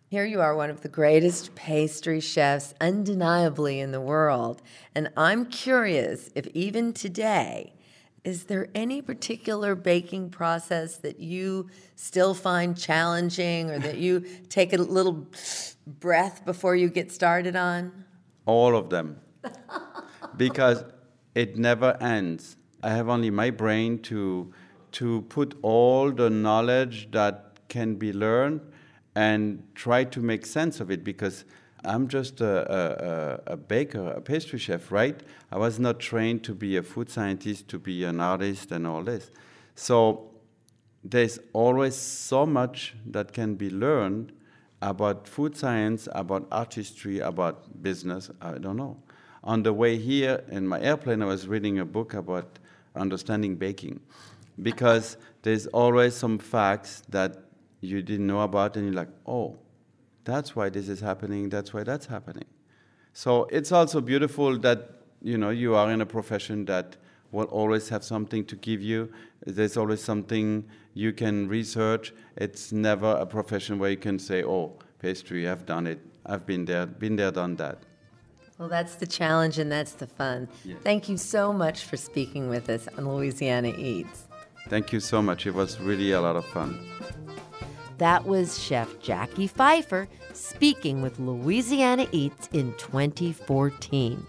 Here 0.09 0.25
you 0.25 0.41
are, 0.41 0.55
one 0.55 0.71
of 0.71 0.83
the 0.83 0.89
greatest 0.89 1.57
pastry 1.57 2.21
chefs 2.21 2.75
undeniably 2.81 3.81
in 3.81 3.91
the 3.91 4.01
world. 4.01 4.63
And 4.95 5.11
I'm 5.17 5.47
curious 5.47 6.31
if 6.37 6.47
even 6.55 6.93
today, 6.93 7.73
is 8.23 8.45
there 8.45 8.69
any 8.73 9.03
particular 9.03 9.75
baking 9.75 10.31
process 10.31 10.99
that 10.99 11.19
you 11.19 11.71
still 11.97 12.35
find 12.35 12.79
challenging 12.79 13.69
or 13.69 13.81
that 13.81 13.99
you 13.99 14.21
take 14.49 14.73
a 14.73 14.77
little 14.77 15.27
breath 15.89 16.45
before 16.45 16.77
you 16.77 16.89
get 16.89 17.11
started 17.11 17.57
on? 17.57 18.05
All 18.45 18.77
of 18.77 18.91
them. 18.91 19.19
because 20.37 20.85
it 21.35 21.59
never 21.59 21.97
ends. 22.01 22.57
I 22.81 22.91
have 22.91 23.09
only 23.09 23.31
my 23.31 23.51
brain 23.51 23.99
to, 24.03 24.53
to 24.93 25.23
put 25.23 25.59
all 25.63 26.13
the 26.13 26.31
knowledge 26.31 27.11
that 27.11 27.59
can 27.69 27.97
be 27.97 28.13
learned 28.13 28.61
and 29.17 29.63
try 29.75 30.05
to 30.05 30.21
make 30.21 30.45
sense 30.45 30.79
of 30.79 30.91
it 30.91 31.03
because 31.03 31.47
I'm 31.85 32.07
just 32.07 32.43
a, 32.43 33.41
a, 33.49 33.55
a, 33.55 33.57
baker, 33.57 34.11
a 34.11 34.21
pastry 34.21 34.59
chef, 34.59 34.93
right? 34.93 35.19
I 35.51 35.57
was 35.57 35.79
not 35.81 35.99
trained 35.99 36.45
to 36.45 36.55
be 36.55 36.77
a 36.77 36.83
food 36.83 37.09
scientist, 37.09 37.67
to 37.69 37.79
be 37.79 38.05
an 38.05 38.21
artist, 38.21 38.73
and 38.73 38.87
all 38.87 39.03
this. 39.03 39.31
So 39.75 40.33
there's 41.03 41.39
always 41.55 41.97
so 41.97 42.45
much 42.45 42.95
that 43.07 43.33
can 43.33 43.55
be 43.55 43.71
learned 43.71 44.33
about 44.83 45.27
food 45.27 45.57
science, 45.57 46.09
about 46.13 46.47
artistry, 46.53 47.21
about 47.21 47.83
business. 47.83 48.31
I 48.43 48.59
don't 48.59 48.77
know. 48.77 48.99
On 49.43 49.63
the 49.63 49.73
way 49.73 49.97
here 49.97 50.45
in 50.51 50.69
my 50.69 50.81
airplane, 50.81 51.23
I 51.23 51.27
was 51.27 51.49
reading 51.49 51.79
a 51.79 51.87
book 51.87 52.13
about 52.13 52.59
understanding 52.95 53.57
baking 53.57 54.01
because 54.63 55.17
there's 55.41 55.67
always 55.69 56.15
some 56.15 56.39
facts 56.39 57.03
that 57.09 57.46
you 57.87 58.03
didn't 58.03 58.27
know 58.27 58.41
about, 58.41 58.77
and 58.77 58.87
you're 58.87 58.95
like, 58.95 59.09
oh, 59.27 59.59
that's 60.25 60.55
why 60.57 60.69
this 60.69 60.89
is 60.89 61.01
happening, 61.01 61.49
that's 61.49 61.73
why 61.73 61.83
that's 61.83 62.07
happening. 62.07 62.45
So 63.13 63.45
it's 63.45 63.73
also 63.73 64.01
beautiful 64.01 64.59
that 64.59 64.91
you 65.23 65.39
know 65.39 65.51
you 65.51 65.75
are 65.75 65.91
in 65.91 66.01
a 66.03 66.07
profession 66.07 66.67
that 66.67 66.97
will 67.33 67.47
always 67.47 67.89
have 67.89 68.05
something 68.05 68.45
to 68.45 68.57
give 68.57 68.83
you. 68.83 69.11
There's 69.47 69.77
always 69.77 70.03
something 70.03 70.69
you 70.95 71.13
can 71.13 71.49
research. 71.49 72.13
It's 72.37 72.73
never 72.73 73.13
a 73.13 73.27
profession 73.27 73.79
where 73.79 73.91
you 73.91 73.97
can 73.97 74.19
say, 74.19 74.45
"Oh, 74.45 74.75
pastry, 74.99 75.49
I've 75.49 75.65
done 75.65 75.87
it. 75.87 76.01
I've 76.27 76.45
been 76.45 76.65
there, 76.67 76.87
been 76.87 77.17
there, 77.17 77.31
done 77.31 77.57
that." 77.57 77.79
Well, 78.59 78.69
that's 78.69 78.95
the 78.97 79.07
challenge 79.07 79.59
and 79.59 79.71
that's 79.71 79.93
the 79.93 80.07
fun. 80.07 80.49
Yes. 80.65 80.79
Thank 80.83 81.09
you 81.09 81.19
so 81.19 81.53
much 81.53 81.85
for 81.85 81.97
speaking 81.97 82.49
with 82.49 82.69
us 82.71 82.89
on 82.97 83.09
Louisiana 83.09 83.73
Eats. 83.77 84.25
Thank 84.69 84.93
you 84.93 85.01
so 85.01 85.23
much. 85.23 85.47
It 85.47 85.55
was 85.55 85.79
really 85.79 86.13
a 86.13 86.21
lot 86.21 86.37
of 86.37 86.45
fun. 86.47 86.79
That 87.99 88.27
was 88.27 88.63
Chef 88.63 88.89
Jacquy 89.01 89.49
Pfeiffer 89.49 90.07
speaking 90.35 91.01
with 91.01 91.19
Louisiana 91.19 92.07
Eats 92.13 92.49
in 92.53 92.75
2014. 92.75 94.27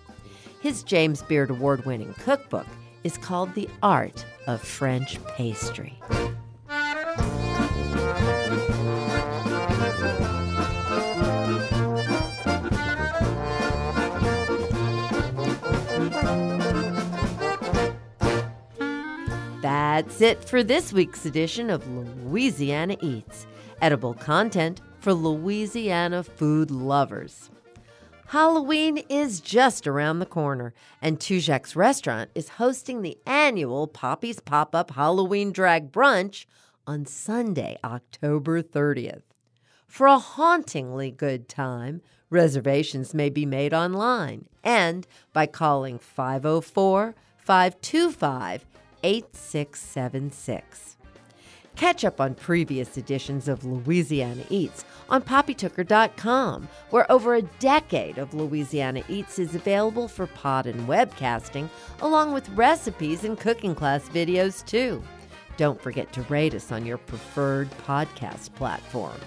His 0.62 0.84
James 0.84 1.22
Beard 1.24 1.50
Award 1.50 1.86
winning 1.86 2.14
cookbook 2.14 2.68
is 3.04 3.18
called 3.18 3.54
The 3.56 3.70
Art 3.84 4.26
of 4.48 4.62
French 4.62 5.20
Pastry. 5.28 6.00
That's 19.62 20.22
it 20.22 20.44
for 20.44 20.64
this 20.64 20.94
week's 20.94 21.26
edition 21.26 21.70
of 21.70 21.86
Louisiana 21.90 22.96
Eats, 23.02 23.46
edible 23.82 24.14
content 24.14 24.82
for 25.00 25.14
Louisiana 25.14 26.24
food 26.24 26.72
lovers. 26.72 27.50
Halloween 28.28 28.98
is 29.10 29.40
just 29.40 29.88
around 29.88 30.20
the 30.20 30.26
corner, 30.26 30.74
and 31.02 31.18
Tujague's 31.18 31.78
restaurant 31.78 32.30
is 32.36 32.50
hosting 32.50 33.02
the 33.02 33.18
annual 33.26 33.88
Poppy's 33.88 34.42
Pop 34.42 34.76
Up 34.76 34.92
Halloween 34.92 35.54
Drag 35.54 35.94
Brunch 35.94 36.46
on 36.86 37.06
Sunday, 37.06 37.78
October 37.86 38.62
30th. 38.62 39.22
For 39.88 40.08
a 40.08 40.20
hauntingly 40.20 41.10
good 41.10 41.48
time, 41.48 42.02
reservations 42.30 43.14
may 43.14 43.30
be 43.30 43.46
made 43.46 43.74
online 43.74 44.48
and 44.62 45.08
by 45.32 45.46
calling 45.46 45.98
504 45.98 47.16
525 47.38 48.66
8676. 49.04 50.97
Catch 51.78 52.04
up 52.06 52.20
on 52.20 52.34
previous 52.34 52.98
editions 52.98 53.48
of 53.48 53.64
Louisiana 53.64 54.44
Eats 54.50 54.84
on 55.10 55.22
poppytooker.com, 55.22 56.68
where 56.90 57.10
over 57.12 57.36
a 57.36 57.44
decade 57.44 58.18
of 58.18 58.34
Louisiana 58.34 59.04
Eats 59.08 59.38
is 59.38 59.54
available 59.54 60.08
for 60.08 60.26
pod 60.26 60.66
and 60.66 60.88
webcasting, 60.88 61.70
along 62.02 62.34
with 62.34 62.50
recipes 62.50 63.24
and 63.24 63.40
cooking 63.40 63.76
class 63.76 64.10
videos, 64.10 64.66
too. 64.66 65.04
Don't 65.58 65.80
forget 65.80 66.12
to 66.14 66.24
rate 66.24 66.56
us 66.56 66.72
on 66.72 66.84
your 66.84 66.98
preferred 66.98 67.70
podcast 67.86 68.56
platform. 68.56 69.20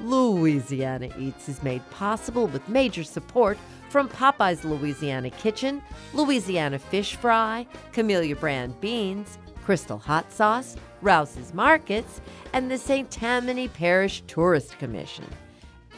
Louisiana 0.00 1.08
Eats 1.18 1.48
is 1.48 1.64
made 1.64 1.88
possible 1.90 2.46
with 2.46 2.68
major 2.68 3.02
support 3.02 3.58
from 3.88 4.08
Popeye's 4.08 4.64
Louisiana 4.64 5.30
Kitchen, 5.30 5.82
Louisiana 6.14 6.78
Fish 6.78 7.16
Fry, 7.16 7.66
Camellia 7.92 8.36
Brand 8.36 8.80
Beans, 8.80 9.36
Crystal 9.64 9.98
Hot 9.98 10.32
Sauce, 10.32 10.76
Rouses 11.00 11.54
Markets, 11.54 12.20
and 12.52 12.70
the 12.70 12.78
St. 12.78 13.10
Tammany 13.10 13.68
Parish 13.68 14.22
Tourist 14.26 14.78
Commission. 14.78 15.26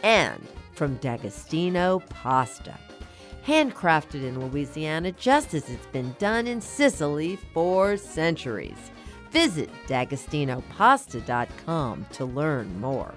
And 0.02 0.46
from 0.72 0.96
D'Agostino 0.96 2.00
Pasta. 2.10 2.78
Handcrafted 3.46 4.24
in 4.24 4.40
Louisiana 4.40 5.12
just 5.12 5.54
as 5.54 5.68
it's 5.68 5.86
been 5.86 6.14
done 6.18 6.46
in 6.46 6.60
Sicily 6.60 7.36
for 7.52 7.96
centuries. 7.96 8.90
Visit 9.30 9.70
d'agostinopasta.com 9.86 12.06
to 12.12 12.24
learn 12.24 12.80
more. 12.80 13.14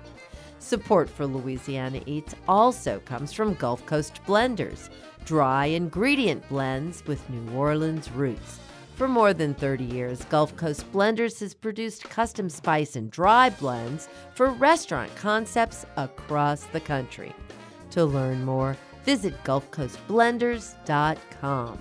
Support 0.60 1.10
for 1.10 1.26
Louisiana 1.26 2.02
Eats 2.06 2.36
also 2.48 3.00
comes 3.06 3.32
from 3.32 3.54
Gulf 3.54 3.86
Coast 3.86 4.20
Blenders, 4.26 4.90
dry 5.24 5.68
ingredient 5.68 6.48
blends 6.50 7.06
with 7.06 7.30
New 7.30 7.56
Orleans 7.56 8.12
roots. 8.12 8.60
For 8.98 9.08
more 9.08 9.32
than 9.32 9.54
30 9.54 9.84
years, 9.84 10.26
Gulf 10.26 10.58
Coast 10.58 10.92
Blenders 10.92 11.40
has 11.42 11.54
produced 11.54 12.06
custom 12.06 12.50
spice 12.50 12.96
and 12.96 13.12
dry 13.12 13.52
blends 13.52 14.10
for 14.34 14.50
restaurant 14.50 15.16
concepts 15.16 15.86
across 15.98 16.64
the 16.64 16.80
country. 16.80 17.36
To 17.92 18.06
learn 18.06 18.44
more, 18.44 18.76
visit 19.06 19.36
GulfCoastBlenders.com. 19.44 21.80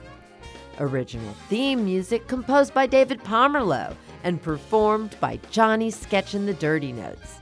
Original 0.79 1.35
theme 1.49 1.87
music 1.87 2.27
composed 2.27 2.75
by 2.75 2.87
David 2.87 3.21
Pomerlow 3.21 3.97
and 4.23 4.43
performed 4.43 5.17
by 5.19 5.41
Johnny 5.51 5.91
Sketch 5.91 6.35
and 6.35 6.47
the 6.47 6.53
Dirty 6.53 6.93
Notes. 6.93 7.39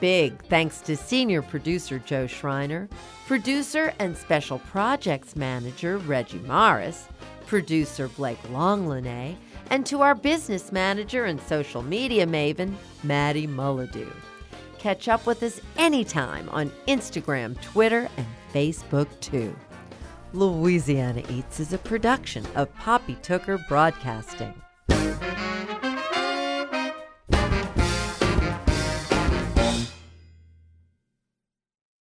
Big 0.00 0.42
thanks 0.46 0.80
to 0.80 0.96
senior 0.96 1.42
producer 1.42 1.98
Joe 1.98 2.26
Schreiner, 2.26 2.88
producer 3.26 3.92
and 3.98 4.16
special 4.16 4.60
projects 4.60 5.36
manager 5.36 5.98
Reggie 5.98 6.38
Morris, 6.38 7.06
producer 7.50 8.06
Blake 8.06 8.40
Longlinay, 8.44 9.34
and 9.70 9.84
to 9.84 10.02
our 10.02 10.14
business 10.14 10.70
manager 10.70 11.24
and 11.24 11.40
social 11.40 11.82
media 11.82 12.24
maven, 12.24 12.72
Maddie 13.02 13.48
Mullidew. 13.48 14.12
Catch 14.78 15.08
up 15.08 15.26
with 15.26 15.42
us 15.42 15.60
anytime 15.76 16.48
on 16.50 16.70
Instagram, 16.86 17.60
Twitter, 17.60 18.08
and 18.16 18.26
Facebook 18.54 19.08
too. 19.18 19.54
Louisiana 20.32 21.24
Eats 21.28 21.58
is 21.58 21.72
a 21.72 21.78
production 21.78 22.46
of 22.54 22.72
Poppy 22.76 23.16
Tooker 23.16 23.58
Broadcasting. 23.68 24.54